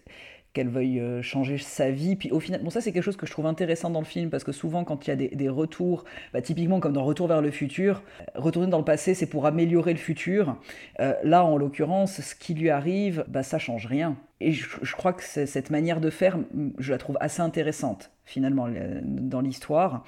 [0.53, 2.15] qu'elle veuille euh, changer sa vie.
[2.15, 4.29] Puis au final, bon ça c'est quelque chose que je trouve intéressant dans le film
[4.29, 6.03] parce que souvent quand il y a des, des retours,
[6.33, 9.45] bah, typiquement comme dans Retour vers le futur, euh, retourner dans le passé c'est pour
[9.45, 10.57] améliorer le futur.
[10.99, 14.17] Euh, là en l'occurrence, ce qui lui arrive, bah, ça change rien.
[14.41, 16.39] Et je, crois que cette manière de faire,
[16.79, 20.03] je la trouve assez intéressante finalement le- dans l'histoire,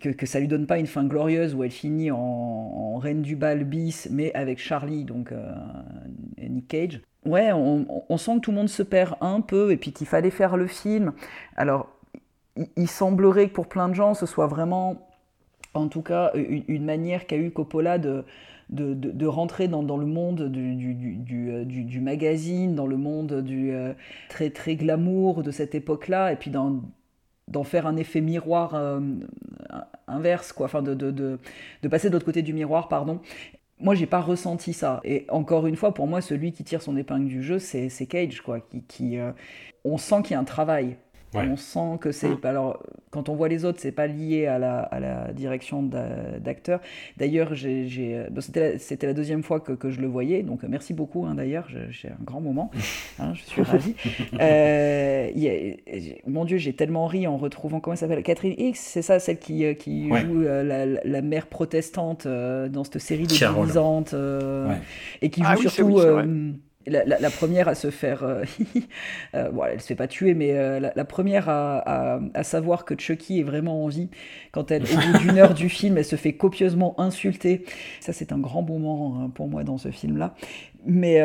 [0.00, 3.36] que, que ça lui donne pas une fin glorieuse où elle finit en, reine du
[3.36, 5.52] bal bis, mais avec Charlie, donc euh,
[6.38, 7.00] Nick Cage.
[7.24, 10.30] Ouais, on, sent que tout le monde se perd un peu et puis qu'il fallait
[10.30, 11.12] faire le film.
[11.56, 11.88] Alors,
[12.76, 15.06] il, semblerait que pour plein de gens, ce soit vraiment,
[15.74, 18.24] en tout cas, une manière qu'a eu Coppola de,
[18.70, 23.94] de, rentrer dans, le monde euh, du- magazine, dans le monde du euh,
[24.28, 29.00] très, très glamour de cette époque-là, et puis d'en faire un effet miroir euh,
[30.06, 31.38] inverse, quoi, enfin de,
[31.90, 33.20] passer de l'autre côté du miroir, pardon.
[33.80, 35.00] Moi, j'ai pas ressenti ça.
[35.04, 38.40] Et encore une fois, pour moi, celui qui tire son épingle du jeu, c'est Cage,
[38.40, 38.58] quoi.
[38.88, 39.18] Qui,
[39.84, 40.96] on sent qu'il y a un travail.
[41.34, 42.44] On sent que c'est.
[42.44, 46.80] Alors, quand on voit les autres, c'est pas lié à la, à la direction d'acteur.
[47.16, 47.88] D'ailleurs, j'ai,
[48.78, 51.26] c'était, la, deuxième fois que, que, je le voyais, donc merci beaucoup.
[51.26, 52.70] Hein, d'ailleurs, j'ai un grand moment.
[53.20, 53.94] Hein, je suis ravie.
[54.40, 55.30] Euh,
[56.26, 59.38] mon Dieu, j'ai tellement ri en retrouvant comment elle s'appelle Catherine X, c'est ça, celle
[59.38, 64.76] qui, euh, joue euh, la, la, mère protestante dans cette série de ouais.
[65.20, 66.00] et qui ah joue surtout
[66.88, 68.22] la, première à se faire.
[68.22, 68.44] Euh,
[69.34, 73.40] euh, bon, elle se fait pas tuer, mais euh, la, première à, savoir que Chucky
[73.40, 74.10] est vraiment en vie,
[74.52, 77.64] quand elle, au bout d'une heure du film, elle se fait copieusement insulter.
[78.00, 80.34] Ça, c'est un grand moment hein, pour moi dans ce film-là.
[80.86, 81.20] Mais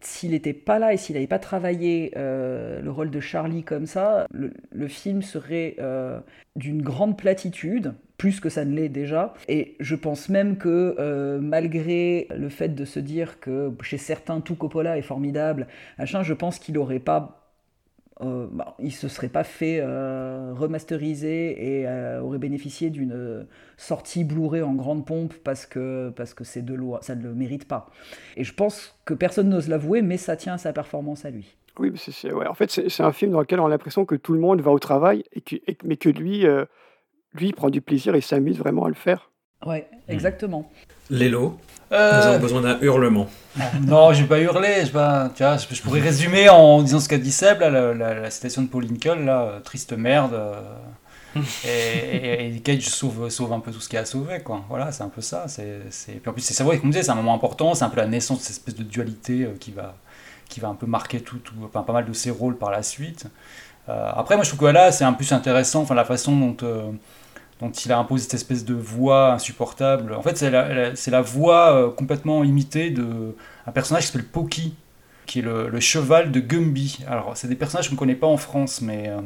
[0.00, 4.26] s'il n'était pas là et s'il n'avait pas travaillé le rôle de Charlie comme ça,
[4.30, 5.76] le film serait
[6.56, 9.32] d'une grande platitude plus que ça ne l'est déjà.
[9.46, 14.40] Et je pense même que euh, malgré le fait de se dire que chez certains
[14.40, 17.36] tout Coppola est formidable, machin, je pense qu'il aurait pas
[18.20, 21.88] euh, bah, il se serait pas fait euh, remasteriser et
[22.18, 23.46] aurait bénéficié d'une
[23.76, 27.34] sortie Blu-ray en grande pompe parce que parce que c'est de loi, ça ne le
[27.34, 27.88] mérite pas.
[28.36, 31.54] Et je pense que personne n'ose l'avouer, mais ça tient à sa performance à lui.
[31.78, 34.32] Oui, c'est, ouais, en fait, c'est, un film dans lequel on a l'impression que tout
[34.32, 35.22] le monde va au travail,
[35.84, 36.44] mais que lui,
[37.38, 39.30] lui, il prend du plaisir et s'amuse vraiment à le faire.
[39.66, 40.12] Ouais, hmm.
[40.12, 40.70] exactement.
[41.10, 41.58] Lélo,
[41.92, 42.20] euh...
[42.20, 43.28] nous avons besoin d'un hurlement.
[43.82, 44.84] non, je vais pas hurler.
[44.84, 48.30] Je, pas, tu vois, je, pourrais résumer en disant ce qu'a dit Seb, la, la,
[48.30, 50.34] citation de Paul Lincoln, là, euh, triste merde.
[50.34, 50.60] Euh,
[51.64, 54.64] et, et, Cage sauve, sauve un peu tout ce qu'il a sauvé, quoi.
[54.68, 55.46] Voilà, c'est un peu ça.
[55.48, 57.98] C'est, Puis en plus, c'est vrai, comme disait, c'est un moment important, c'est un peu
[57.98, 59.94] la naissance de cette espèce de dualité euh, qui, va,
[60.48, 63.26] qui va un peu marquer tout, tout pas mal de ses rôles par la suite.
[63.88, 66.56] après, moi, je trouve que là, c'est un plus intéressant, enfin, la façon dont
[67.60, 70.14] dont il a imposé cette espèce de voix insupportable.
[70.14, 74.74] En fait, c'est la, voix euh, complètement imitée d'un personnage qui s'appelle Poki,
[75.26, 77.00] qui est le, cheval de Gumby.
[77.08, 79.20] Alors, c'est des personnages qu'on ne connaît pas en France, mais euh,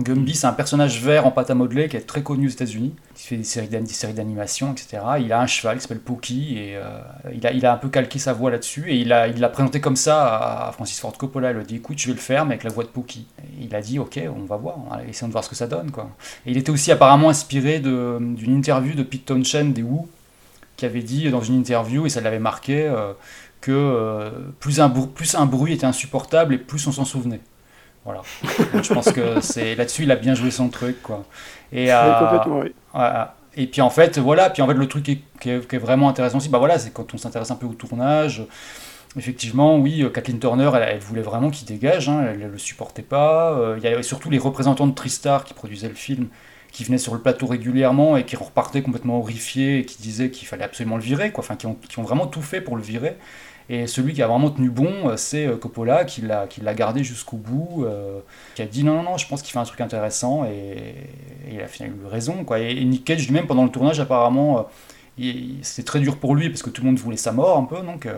[0.00, 2.94] Gumby, c'est un personnage vert en pâte à modeler qui est très connu aux États-Unis,
[3.14, 5.02] qui fait des séries d'animation, etc.
[5.20, 7.00] Il a un cheval qui s'appelle Pookie et euh,
[7.34, 9.80] il, a, il a un peu calqué sa voix là-dessus et il l'a il présenté
[9.80, 11.50] comme ça à Francis Ford Coppola.
[11.50, 13.26] Il a dit écoute, je vais le faire, mais avec la voix de Pookie.
[13.60, 14.76] il a dit ok, on va voir,
[15.08, 15.90] essayons de voir ce que ça donne.
[16.46, 20.08] Et il était aussi apparemment inspiré d'une interview de Pete Townshend des Who,
[20.76, 23.14] qui avait dit dans une interview, et ça l'avait marqué, euh,
[23.60, 24.30] que euh,
[24.60, 27.40] plus, un, plus un bruit était insupportable et plus on s'en souvenait.
[28.08, 28.22] Voilà.
[28.82, 31.26] je pense que c'est là-dessus, il a bien joué son truc, quoi.
[31.72, 34.48] Et, euh, et puis en fait, voilà.
[34.48, 37.18] Puis en fait, le truc qui est, vraiment intéressant aussi, bah voilà, c'est quand on
[37.18, 38.46] s'intéresse un peu au tournage.
[39.18, 43.02] Effectivement, oui, euh, Kathleen Turner, elle, voulait vraiment qu'il dégage, hein, elle ne le supportait
[43.02, 43.52] pas.
[43.52, 46.28] Euh, il y avait surtout les représentants de Tristar qui produisaient le film,
[46.72, 50.48] qui venaient sur le plateau régulièrement et qui repartaient complètement horrifiés et qui disaient qu'il
[50.48, 51.44] fallait absolument le virer, quoi.
[51.44, 53.16] Enfin, qui ont, qui ont, vraiment tout fait pour le virer.
[53.70, 57.36] Et celui qui a vraiment tenu bon, euh, c'est euh, Coppola, qui l'a gardé jusqu'au
[57.36, 58.20] bout, euh,
[58.54, 60.94] qui a dit non, non, non, je pense qu'il fait un truc intéressant, et,
[61.50, 62.44] il a finalement eu raison.
[62.44, 62.60] Quoi.
[62.60, 64.68] Et, Nick Cage lui-même, pendant le tournage, apparemment,
[65.62, 67.80] c'était très dur pour lui, parce que tout le monde voulait sa mort un peu,
[67.82, 68.08] donc...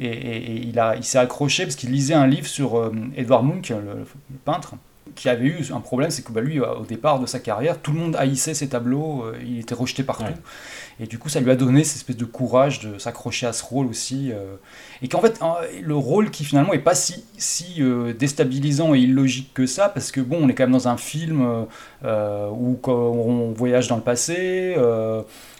[0.00, 4.06] Et, il, il s'est accroché parce qu'il lisait un livre sur Edward Munch, le,
[4.44, 4.74] peintre,
[5.16, 7.92] qui avait eu un problème, c'est que bah, lui, au départ de sa carrière, tout
[7.92, 10.34] le monde haïssait ses tableaux, il était rejeté partout.
[11.00, 13.64] Et du coup, ça lui a donné cette espèce de courage de s'accrocher à ce
[13.64, 14.32] rôle aussi.
[14.32, 14.56] Euh,
[15.00, 15.40] et qu'en fait,
[15.80, 20.10] le rôle qui finalement est pas si, si euh, déstabilisant et illogique que ça, parce
[20.10, 21.66] que bon, on est quand même dans un film
[22.04, 24.74] euh, où on voyage dans le passé.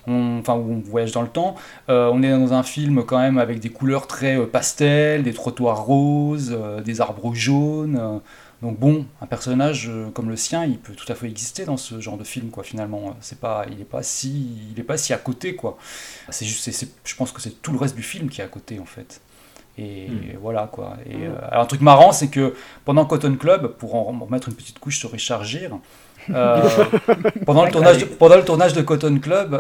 [0.07, 1.55] enfin où on voyage dans le temps.
[1.89, 6.57] on est dans un film quand même avec des couleurs très pastel, des trottoirs roses,
[6.85, 8.21] des arbres jaunes.
[8.63, 11.77] Donc bon, un personnage euh, comme le sien, il peut tout à fait exister dans
[11.77, 12.65] ce genre de film, quoi.
[12.65, 15.79] Finalement, c'est pas, il n'est pas si, il est pas si à côté, quoi.
[16.31, 16.69] C'est juste,
[17.05, 19.21] je pense que c'est tout le reste du film qui est à côté, en fait.
[19.79, 20.39] Et, hmm.
[20.41, 20.97] voilà, quoi.
[21.09, 21.23] Et hmm.
[21.23, 22.55] euh, alors un truc marrant, c'est que
[22.85, 25.79] pendant Cotton Club, pour en remettre une petite couche sur Richard Gere,
[26.31, 26.69] euh,
[27.47, 29.55] pendant, le tournage de, pendant le tournage de Cotton Club,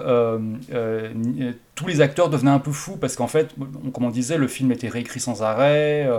[1.76, 3.54] tous les acteurs devenaient un peu fous parce qu'en fait,
[3.94, 6.10] comme on disait, le film était réécrit sans arrêt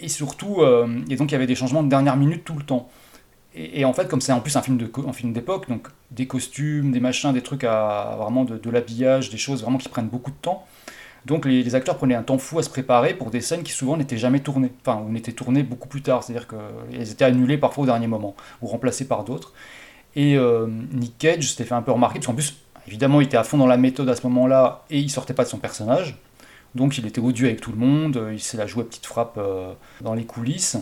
[0.00, 2.64] et surtout, euh, et donc il y avait des changements de dernière minute tout le
[2.64, 2.88] temps.
[3.54, 6.26] Et, en fait, comme c'est en plus un film de un film d'époque, donc des
[6.26, 10.30] costumes, des machins, des trucs à vraiment de, l'habillage, des choses vraiment qui prennent beaucoup
[10.30, 10.64] de temps.
[11.26, 13.96] Donc les, acteurs prenaient un temps fou à se préparer pour des scènes qui souvent
[13.96, 17.82] n'étaient jamais tournées, enfin ou n'étaient tournées beaucoup plus tard, c'est-à-dire qu'elles étaient annulées parfois
[17.82, 19.52] au dernier moment ou remplacées par d'autres.
[20.14, 23.36] Et euh, Nick Cage s'était fait un peu remarquer parce qu'en plus, évidemment, il était
[23.36, 26.16] à fond dans la méthode à ce moment-là et il sortait pas de son personnage.
[26.74, 29.36] Donc il était odieux avec tout le monde, euh, il s'est la joué petite frappe
[29.38, 30.76] euh, dans les coulisses.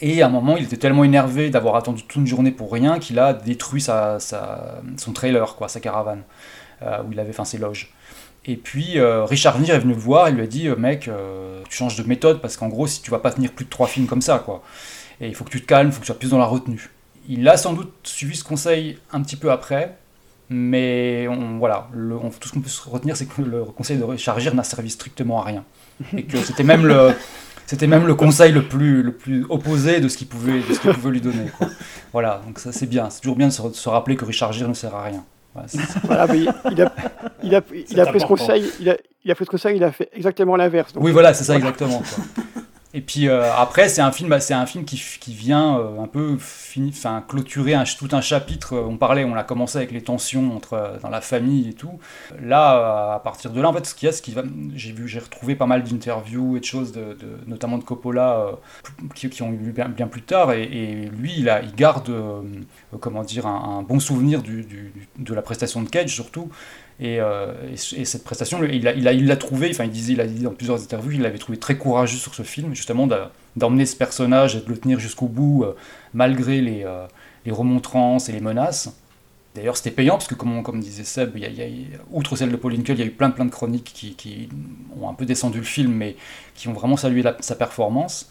[0.00, 2.98] Et à un moment, il était tellement énervé d'avoir attendu toute une journée pour rien
[2.98, 6.22] qu'il a détruit sa, son trailer, quoi, sa caravane,
[6.82, 7.92] euh, où il avait fait ses loges.
[8.44, 11.08] Et puis Richard Nier est venu le voir et lui a dit Mec,
[11.70, 13.86] tu changes de méthode parce qu'en gros, si tu vas pas tenir plus de trois
[13.86, 14.62] films comme ça, quoi.
[15.18, 16.44] et il faut que tu te calmes, il faut que tu sois plus dans la
[16.44, 16.90] retenue.
[17.26, 19.96] Il a sans doute suivi ce conseil un petit peu après,
[20.54, 23.96] mais on, voilà, le, on- tout ce qu'on peut se retenir, c'est que le conseil
[23.98, 25.64] de rechargir n'a servi strictement à rien.
[26.16, 27.12] Et que c'était même le,
[27.66, 30.80] c'était même le conseil le plus, le plus opposé de ce qu'il pouvait, de ce
[30.80, 31.46] qu'il pouvait lui donner.
[31.58, 31.68] quoi.
[32.12, 33.10] Voilà, donc ça c'est bien.
[33.10, 35.24] C'est toujours bien de se, de se rappeler que rechargir ne sert à rien.
[36.04, 36.48] Voilà, mais il
[36.82, 36.92] a,
[37.44, 37.60] il a,
[37.90, 40.08] il a pris ce conseil, il a, il a pris ce conseil, il a fait
[40.12, 40.92] exactement l'inverse.
[40.92, 41.98] donc- Oui, voilà, c'est ça exactement.
[42.00, 42.24] quoi.
[42.96, 46.00] Et puis euh, après, c'est un film, bah, c'est un film qui, qui vient euh,
[46.00, 48.74] un peu fini, enfin clôturer tout un chapitre.
[48.74, 51.98] Euh, On parlait, on a commencé avec les tensions entre dans la famille et tout.
[52.40, 54.44] Là, à partir de là, en fait, ce qu'il y a, ce qui va,
[54.76, 57.16] j'ai vu, j'ai retrouvé pas mal d'interviews et de choses, de,
[57.48, 58.52] notamment de Coppola,
[59.16, 60.52] qui, ont eu bien, bien plus tard.
[60.52, 62.12] Et, lui, il, a, il garde,
[63.00, 66.48] comment dire, un, bon souvenir de la prestation de Cage surtout.
[67.00, 70.42] Et, euh, et- et cette prestation, il l'a il trouvé, enfin il disait, a dit
[70.44, 73.08] dans plusieurs interviews, il l'avait trouvé très courageux sur ce film, justement
[73.56, 75.74] d'emmener ce personnage et de le tenir jusqu'au bout, euh,
[76.12, 77.06] malgré les, euh,
[77.46, 78.94] les remontrances et les menaces.
[79.56, 81.36] D'ailleurs, c'était payant, parce que comme, comme disait Seb,
[82.10, 84.48] outre celle de Paul Hinkel, il y a eu plein, plein de chroniques qui,
[85.00, 86.16] ont un peu descendu le film, mais
[86.56, 88.30] qui ont vraiment salué sa performance.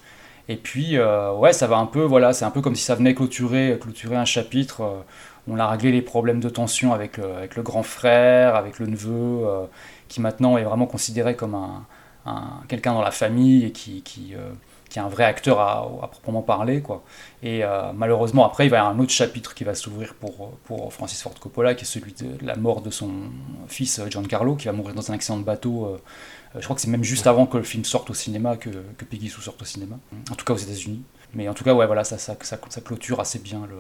[0.50, 0.98] Et puis,
[1.38, 4.18] ouais, ça va un peu, voilà, c'est un peu comme si ça venait clôturer, clôturer
[4.18, 5.06] un chapitre.
[5.48, 8.88] On a réglé les problèmes de tension avec le, avec le grand frère, avec le
[8.88, 9.12] neveu,
[9.46, 9.66] euh,
[10.08, 11.86] qui maintenant est vraiment considéré comme un,
[12.26, 14.52] un- quelqu'un dans la famille et qui, qui, euh,
[14.90, 16.82] qui est un vrai acteur à, à proprement parler.
[16.82, 17.04] Quoi.
[17.42, 20.52] Et euh, malheureusement, après, il va y avoir un autre chapitre qui va s'ouvrir pour,
[20.66, 23.12] pour Francis Ford Coppola, qui est celui de la mort de son
[23.68, 25.98] fils Giancarlo, qui va mourir dans un accident de bateau.
[26.56, 29.04] je crois que c'est même juste avant que le film sorte au cinéma, que, que
[29.06, 29.98] Peggy Sue sorte au cinéma,
[30.32, 31.04] en tout cas aux États-Unis.
[31.34, 33.78] Mais en tout cas, ouais, voilà, ça, ça, ça, ça clôture assez bien le,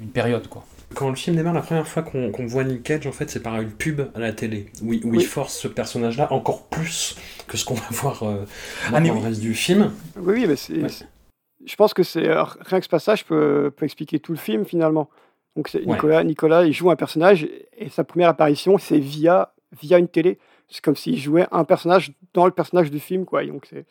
[0.00, 0.46] une période.
[0.48, 0.64] quoi.
[0.94, 3.60] Quand le film démarre, la première fois qu'on voit Nick Cage, en fait, c'est par
[3.60, 5.18] une pub à la télé, où, il- où Oui.
[5.20, 7.16] il force ce personnage-là encore plus
[7.48, 8.44] que ce qu'on va voir euh,
[8.92, 9.90] Ah, dans le reste du film.
[10.16, 10.80] Oui, oui, mais c'est.
[10.80, 10.88] Ouais.
[11.64, 14.64] Je pense que c'est euh, rien que ce passage peut, peut expliquer tout le film
[14.64, 15.10] finalement.
[15.56, 15.80] Donc Ouais.
[15.84, 19.52] Nicolas, Nicolas, il joue un personnage et sa première apparition c'est via
[19.82, 20.38] via une télé.
[20.68, 23.42] C'est comme s'il jouait un personnage dans le personnage du film quoi.
[23.42, 23.84] Et Donc c'est.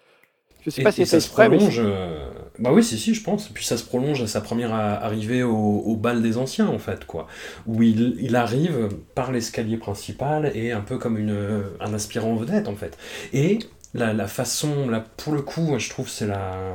[0.65, 2.29] Je sais Et, pas si c'est exprès, mais euh,
[2.59, 3.49] Bah oui, si, si, je pense.
[3.49, 7.05] Puis ça se prolonge à sa première arrivée au, au bal des anciens, en fait,
[7.05, 7.27] quoi.
[7.67, 12.67] Où il, il arrive par l'escalier principal et un peu comme une, un aspirant vedette,
[12.67, 12.97] en fait.
[13.33, 13.59] Et
[13.93, 16.27] la, la façon, là, pour le coup, je trouve que c'est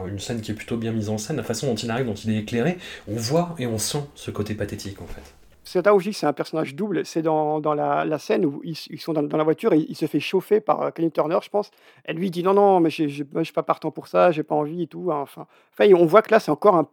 [0.09, 2.15] une scène qui est plutôt bien mise en scène, la façon dont il arrive, dont
[2.15, 5.35] il est éclairé, on voit et on sent ce côté pathétique, en fait.
[5.73, 7.05] C'est là que c'est un personnage double.
[7.07, 9.79] C'est dans, dans la, la scène où ils, ils sont dans, dans la voiture et
[9.89, 11.71] il se fait chauffer par euh, Kenny Turner, je pense.
[12.05, 14.83] Elle lui dit non, non, mais je suis pas partant pour ça, j'ai pas envie
[14.83, 15.11] et tout.
[15.13, 16.89] hein, Enfin, enfin, on voit que là, c'est encore un,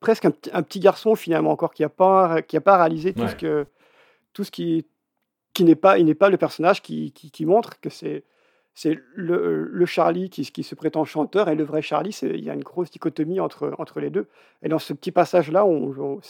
[0.00, 3.12] presque un, petit- un petit garçon finalement encore qui a pas, qui a pas réalisé
[3.14, 3.28] tout Ouais.
[3.28, 3.66] ce que
[4.32, 4.84] tout ce qui,
[5.52, 8.24] qui n'est pas, il n'est pas le personnage qui, qui, qui montre que c'est
[8.76, 12.10] c'est le, le Charlie qui, qui se prétend chanteur et le vrai Charlie.
[12.22, 14.26] Il y a une grosse dichotomie entre, entre les deux.
[14.62, 16.20] Et dans ce petit passage-là, on, on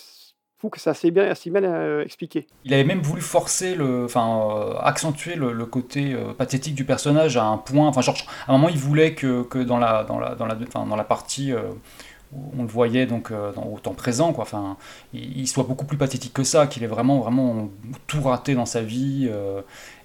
[0.58, 2.46] trouve que c'est assez bien, assez bien euh, expliqué.
[2.64, 6.84] Il avait même voulu forcer, le, enfin, euh, accentuer le, le côté euh, pathétique du
[6.84, 7.86] personnage à un point.
[7.86, 8.16] Enfin, genre,
[8.46, 10.96] à un moment, il voulait que, que dans, la, dans, la, dans, la, enfin, dans
[10.96, 11.62] la partie euh,
[12.32, 14.42] où on le voyait donc euh, dans, au temps présent, quoi.
[14.42, 14.76] Enfin,
[15.12, 17.68] il, il soit beaucoup plus pathétique que ça, qu'il ait vraiment, vraiment
[18.06, 19.28] tout raté dans sa vie.
[19.30, 19.60] euh,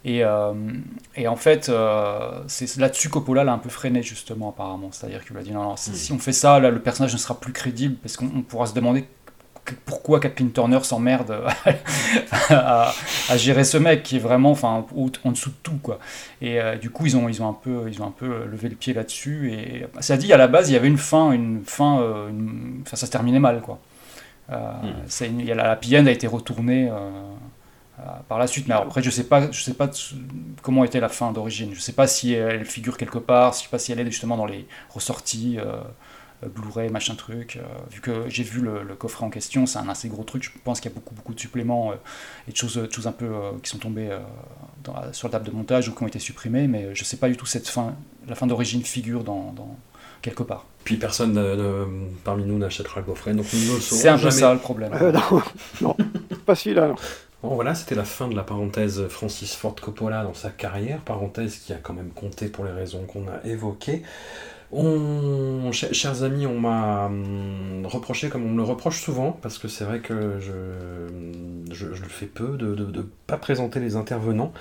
[0.05, 0.53] et, euh,
[1.15, 4.89] et en fait, euh, c'est là-dessus Coppola l'a un peu freiné justement apparemment.
[4.91, 7.17] C'est-à-dire qu'il a dit non, non, si, si on fait ça, là, le personnage ne
[7.17, 9.05] sera plus crédible parce qu'on on pourra se demander
[9.75, 11.35] pourquoi Kathleen Turner s'emmerde
[12.49, 12.93] à,
[13.29, 14.85] à gérer ce mec qui est vraiment enfin
[15.23, 15.99] en dessous de tout quoi.
[16.41, 18.69] Et euh, du coup ils ont ils ont un peu ils ont un peu levé
[18.69, 19.51] le pied là-dessus.
[19.53, 22.81] Et ça dit à la base il y avait une fin une fin euh, une-
[22.85, 23.79] enfin ça se terminait mal quoi.
[24.51, 24.71] Euh,
[25.25, 26.89] une- a la, la a été retournée
[28.27, 28.67] par la suite.
[28.67, 29.89] Mais alors, après je sais pas je sais pas
[30.61, 31.71] comment était la fin d'origine.
[31.73, 34.37] Je sais pas si elle figure quelque part je sais pas si elle est justement
[34.37, 35.57] dans les ressorties
[36.47, 37.57] Blu-ray, machin truc.
[37.57, 37.61] euh,
[37.91, 40.43] vu que j'ai vu le, le coffret en question, c'est un assez gros truc.
[40.43, 41.95] Je pense qu'il y a beaucoup, beaucoup de suppléments euh,
[42.47, 44.19] et de choses, de choses un peu euh, qui sont tombées euh,
[44.83, 47.03] dans la- sur la table de montage ou qui ont été supprimées, mais euh, je
[47.03, 47.95] sais pas du tout cette fin,
[48.27, 49.75] la fin d'origine figure dans, dans-
[50.21, 50.65] quelque part.
[50.83, 51.85] Puis personne ne- ne-
[52.23, 54.31] parmi nous n'achètera le coffret, donc nous ne le saurons C'est un peu jamais.
[54.33, 54.91] ça le problème.
[54.93, 55.41] Euh, non,
[55.81, 55.95] non,
[56.45, 56.87] pas celui-là.
[56.89, 56.95] non.
[57.41, 61.55] Bon voilà, c'était la fin de la parenthèse Francis Ford Coppola dans sa carrière, parenthèse
[61.59, 64.03] qui a quand même compté pour les raisons qu'on a évoquées.
[64.71, 69.57] On, ch- chers amis, on m'a hum, reproché, comme on me le reproche souvent, parce
[69.57, 73.95] que c'est vrai que je, je, je le fais peu, de ne pas présenter les
[73.95, 74.53] intervenants.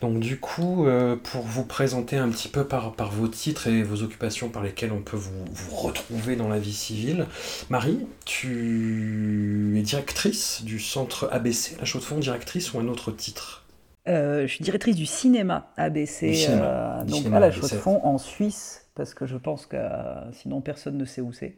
[0.00, 3.82] Donc du coup, euh, pour vous présenter un petit peu par, par vos titres et
[3.82, 7.26] vos occupations par lesquelles on peut vous, vous retrouver dans la vie civile,
[7.70, 13.64] Marie, tu es directrice du centre ABC, la Chaux-de-Fonds, directrice ou un autre titre?
[14.08, 17.52] Euh, je suis directrice du cinéma ABC, Du cinéma, euh, donc cinéma à la ABC.
[17.52, 21.54] Chaux-de-Fonds en Suisse, parce que je pense que euh, sinon personne ne sait où c'est.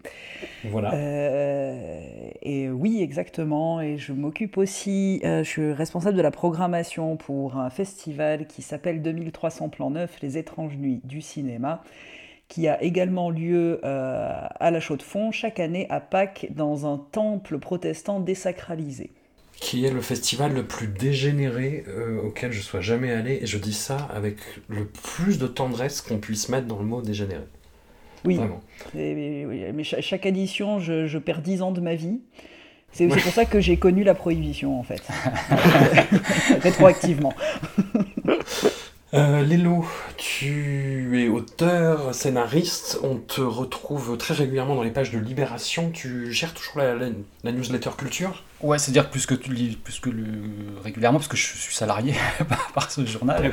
[0.64, 0.94] Voilà.
[0.94, 3.80] Euh, et oui, exactement.
[3.80, 8.62] Et je m'occupe aussi, euh, je suis responsable de la programmation pour un festival qui
[8.62, 11.82] s'appelle 2300 plans neufs, les étranges nuits du cinéma,
[12.48, 14.30] qui a également lieu euh,
[14.60, 19.10] à la Chaux-de-Fonds chaque année à Pâques dans un temple protestant désacralisé.
[19.64, 23.56] Qui est le festival le plus dégénéré euh, auquel je sois jamais allé, et je
[23.56, 24.36] dis ça avec
[24.68, 27.40] le plus de tendresse qu'on puisse mettre dans le mot dégénéré.
[28.26, 28.60] Oui, Vraiment.
[28.94, 32.20] Et- mais, oui, mais cha- chaque édition, je, je perds 10 ans de ma vie.
[32.92, 35.02] C'est c'est pour ça que j'ai connu la prohibition, en fait.
[36.60, 37.32] Rétroactivement.
[39.14, 39.86] Euh, Lélo,
[40.16, 46.32] tu es auteur, scénariste, on te retrouve très régulièrement dans les pages de Libération, tu
[46.32, 47.10] gères toujours la, la-
[47.44, 48.42] la newsletter culture?
[48.60, 50.24] Ouais, c'est-à-dire plus que tu plus que le,
[50.82, 52.14] régulièrement, parce que je suis salarié
[52.74, 53.52] par, ce journal.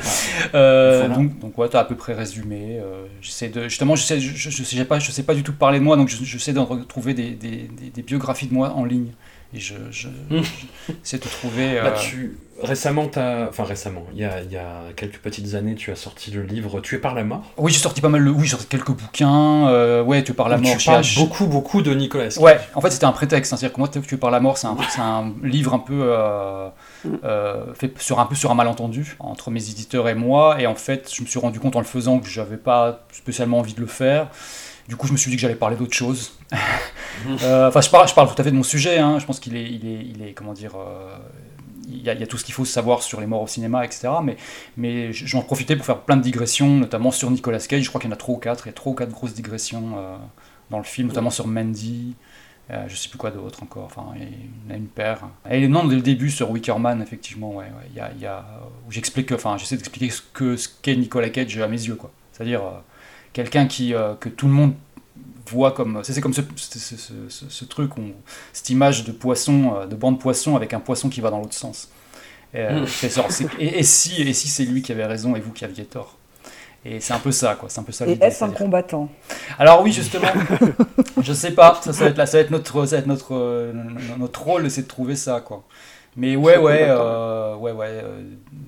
[0.56, 1.08] Euh.
[1.10, 2.80] Donc, donc ouais, t'as à peu près résumé.
[2.80, 5.44] euh, j'essaie de, justement, je sais, je, je, je sais pas, je sais pas du
[5.44, 8.54] tout parler de moi, donc je- j'essaie de retrouver des, des, des, des biographies de
[8.56, 9.12] moi en ligne.
[9.54, 10.42] Et je, je, Hmm.
[11.04, 11.80] j'essaie de trouver.
[11.84, 12.38] Bah, tu...
[12.64, 15.96] Récemment, t'as- enfin récemment, il y a, il y a quelques petites années, tu as
[15.96, 17.42] sorti le livre Tué par la mort.
[17.58, 18.24] Oui, j'ai sorti pas mal.
[18.24, 19.68] de- Oui, j'ai sorti quelques bouquins.
[19.68, 20.78] euh, ouais, tu parles la mort.
[20.78, 21.16] tu parles H.
[21.20, 22.38] beaucoup, beaucoup de Nicolas Cage.
[22.38, 23.58] Ouais, en fait c'était un prétexte, hein.
[23.58, 26.70] c'est-à-dire que moi tu par la mort, c'est un, c'est un livre un peu euh,
[27.24, 30.76] euh, fait sur un peu sur un malentendu entre mes éditeurs et moi, et en
[30.76, 33.82] fait je me suis rendu compte en le faisant que j'avais pas spécialement envie de
[33.82, 34.28] le faire.
[34.92, 36.34] Du coup, je me suis dit que j'allais parler d'autre chose.
[37.44, 38.98] Euh, Enfin, je parle, tout à fait de mon sujet.
[38.98, 39.20] hein.
[39.20, 41.16] Je pense qu'il est, il est, il est, comment dire, euh,
[41.88, 44.10] il y, a, tout ce qu'il faut savoir sur les morts au cinéma, etc.
[44.24, 44.36] Mais,
[44.76, 47.84] mais j'en profitais pour faire plein de digressions, notamment sur Nicolas Cage.
[47.84, 48.66] Je crois qu'il y en a trois ou quatre.
[48.66, 50.18] Il y a trois ou quatre grosses digressions euh,
[50.72, 52.16] dans le film, notamment sur Mandy.
[52.72, 53.86] Euh, je sais plus quoi d'autre encore.
[53.86, 55.20] Enfin, il y en a une paire.
[55.50, 58.46] Et non, dès le début sur Wickerman, effectivement, ouais, il y a,
[58.88, 62.12] où j'explique, enfin, j'essaie d'expliquer ce que ce qu'est Nicolas Cage à mes yeux, quoi.
[62.34, 62.62] C'est-à-dire
[63.34, 64.74] quelqu'un qui euh, que tout le monde
[65.50, 68.14] voit comme c'est c'est comme ce, ce, ce- ce- ce truc on-
[68.54, 71.40] cette image de poisson euh, de banc de poisson avec un poisson qui va dans
[71.40, 71.90] l'autre sens.
[72.54, 73.10] Et, euh, Mm.
[73.10, 75.66] genre, c'est- et, et si et si c'est lui qui avait raison et vous qui
[75.66, 76.18] aviez tort.
[76.84, 77.70] Et c'est un peu ça quoi.
[77.70, 79.08] C'est un peu ça Et est-ce un combattant?
[79.60, 80.28] alors oui justement.
[81.22, 81.80] Je sais pas.
[81.84, 83.72] Ça, ça va être là ça va être notre ça va être notre euh,
[84.18, 85.64] notre rôle c'est de trouver ça quoi.
[86.18, 88.22] Mais ouais ouais euh, ouais ouais euh,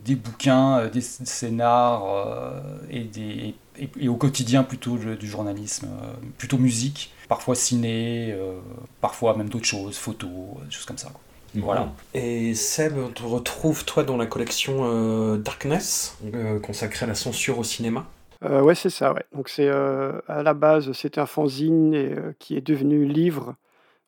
[0.05, 2.59] des bouquins euh, des scénars euh,
[2.89, 8.31] et des et, et au quotidien plutôt le- du journalisme euh, plutôt musique parfois ciné
[8.31, 8.59] euh,
[9.01, 11.21] parfois même d'autres choses photos euh, des choses comme ça quoi.
[11.55, 17.07] voilà Et Seb, on te retrouve toi dans la collection euh, Darkness, euh, consacrée à
[17.07, 18.05] la censure au cinéma.
[18.43, 19.23] Euh, ouais, c'est ça, ouais.
[19.33, 23.55] Donc c'est euh, à la base, c'était un fanzine et, euh, qui est devenu livre.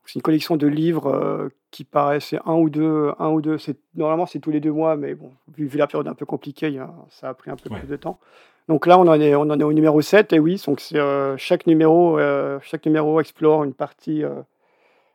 [0.05, 3.57] C'est une collection de livres euh, qui paraissait un ou deux, un ou deux.
[3.57, 6.25] C'est normalement c'est tous les deux mois, mais bon, vu, vu la période un peu
[6.25, 6.79] compliquée,
[7.09, 7.79] ça a pris un peu Ouais.
[7.79, 8.19] plus de temps.
[8.67, 11.35] Donc là, on en est, on en est au numéro 7, et oui, donc euh,
[11.37, 14.41] chaque numéro, euh, chaque numéro explore une partie, euh,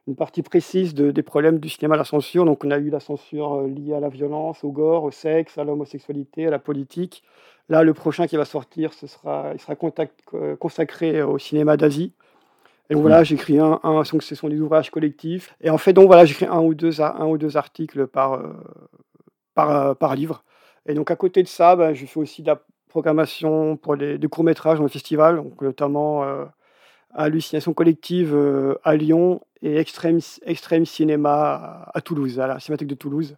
[0.06, 2.44] une partie précise de- des problèmes du cinéma, la censure.
[2.44, 5.64] Donc on a eu la censure liée à la violence, au gore, au sexe, à
[5.64, 7.24] l'homosexualité, à la politique.
[7.68, 10.24] Là, le prochain qui va sortir, ce sera, il sera contact-
[10.58, 12.12] consacré au cinéma d'Asie.
[12.88, 15.54] Et donc voilà, j'écris un, un, donc ce sont des ouvrages collectifs.
[15.60, 18.42] Et en fait, donc voilà, j'écris un ou deux, un ou deux articles par,
[19.54, 20.42] par, par livre.
[20.86, 22.60] Et donc à côté de ça, ben, je fais aussi de la
[22.90, 26.44] programmation pour les, des courts-métrages dans le festival, donc notamment euh,
[27.12, 31.32] Hallucination collective euh, à Lyon et Extrême, Extrême Cinéma
[31.92, 33.36] à, à Toulouse, à la Cinémathèque de Toulouse.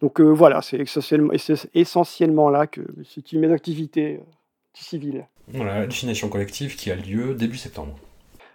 [0.00, 4.24] Donc euh, voilà, c'est essentiellement, c'est essentiellement là que situe mes activités euh,
[4.74, 5.26] civiles.
[5.48, 7.96] Voilà, hallucination collective qui a lieu début septembre.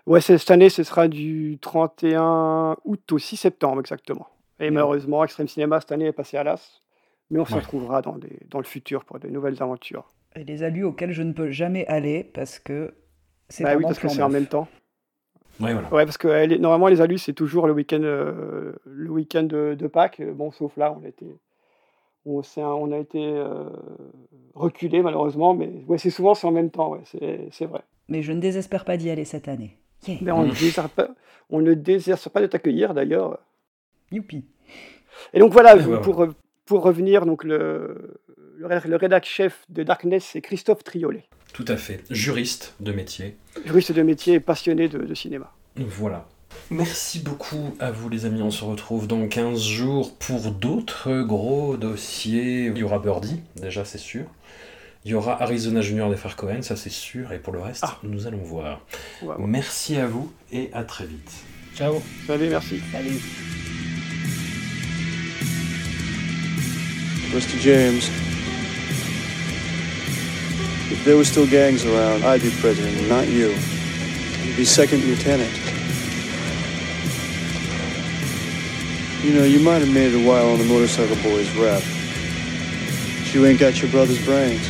[0.06, 4.28] Ouais, c'est- cette année, ce sera du 31 août au 6 septembre exactement.
[4.60, 6.82] Et malheureusement, Extrême Cinéma cette année est passé à l'as.
[7.32, 7.60] Mais on se Ouais.
[7.60, 10.06] retrouvera dans, des- dans le futur pour de nouvelles aventures.
[10.36, 12.94] Et les alus auxquels je ne peux jamais aller parce que
[13.50, 14.68] c'est Bah oui, parce que c'est en même temps.
[15.62, 15.94] Ouais, voilà.
[15.94, 19.76] Ouais, parce que est- normalement, les alus, c'est toujours le week-end euh, le week-end de,
[19.80, 20.22] de Pâques.
[20.34, 21.26] Bon, sauf là, on a été,
[22.26, 23.70] on, s'est- on a été euh,
[24.54, 25.54] reculé malheureusement.
[25.54, 27.82] Mais ouais, c'est souvent c'est en même temps, ouais, c'est vrai.
[28.10, 29.78] Mais je ne désespère pas d'y aller cette année.
[30.08, 30.18] Yeah.
[30.22, 31.08] Mais on, ne désire pas,
[31.50, 33.40] on ne désire pas de t'accueillir d'ailleurs.
[34.12, 34.44] Youpi.
[35.34, 36.02] Et donc voilà, Et voilà.
[36.02, 36.28] pour,
[36.66, 38.20] pour revenir, donc le,
[38.58, 42.04] le, ré- le rédac chef de Darkness, c'est Christophe Triolet, Tout à fait.
[42.10, 43.36] Juriste de métier.
[43.66, 45.52] juriste de métier et passionné de, de cinéma.
[45.76, 46.28] Voilà.
[46.70, 51.76] Merci beaucoup à vous les amis, on se retrouve dans 15 jours pour d'autres gros
[51.78, 52.68] dossiers.
[52.68, 54.24] Il y aura Birdie, déjà c'est sûr.
[55.04, 57.32] Il y aura Arizona Junior des frères Cohen, ça c'est sûr.
[57.34, 58.82] Et pour le reste, nous allons voir.
[59.38, 61.32] Merci à vous et à très vite.
[61.76, 62.80] ciao Salut, merci.
[62.92, 63.20] Salut.
[67.34, 68.35] Rusty James.
[70.92, 73.56] If there were still gangs around, I'd be president, not you.
[74.44, 75.52] You'd be second lieutenant.
[79.24, 81.82] You know, you might have made it a while on the Motorcycle Boys rep.
[81.82, 84.70] But you ain't got your brother's brains.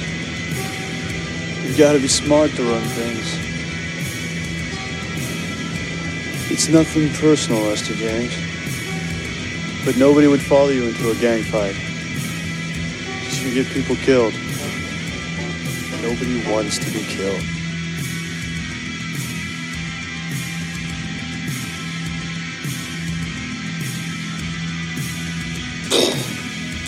[1.65, 3.35] You've got to be smart to run things.
[6.49, 8.33] It's nothing personal, Lester James.
[9.83, 11.75] But nobody would follow you into a gang fight.
[13.25, 14.33] Just you get people killed.
[16.01, 17.41] Nobody wants to be killed.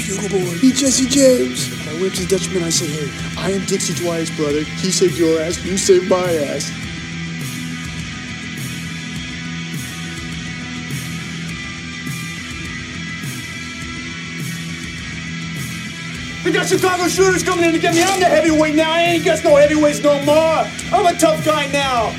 [0.08, 1.88] Bugle boy, be Jesse James.
[1.88, 4.62] I went to the Dutchman, I say, hey, I am Dixie Dwyer's brother.
[4.62, 6.72] He saved your ass, you saved my ass.
[16.48, 18.02] We got Chicago shooters coming in to get me.
[18.02, 18.90] I'm the heavyweight now.
[18.90, 20.66] I ain't got no heavyweights no more.
[20.94, 22.12] I'm a tough guy now.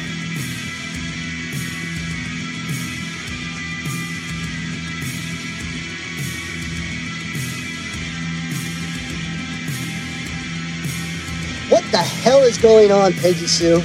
[11.71, 13.81] What the hell is going on, Peggy Sue?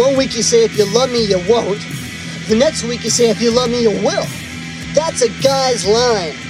[0.00, 1.82] One week you say if you love me, you won't.
[2.48, 4.24] The next week you say if you love me, you will.
[4.94, 6.41] That's a guy's line.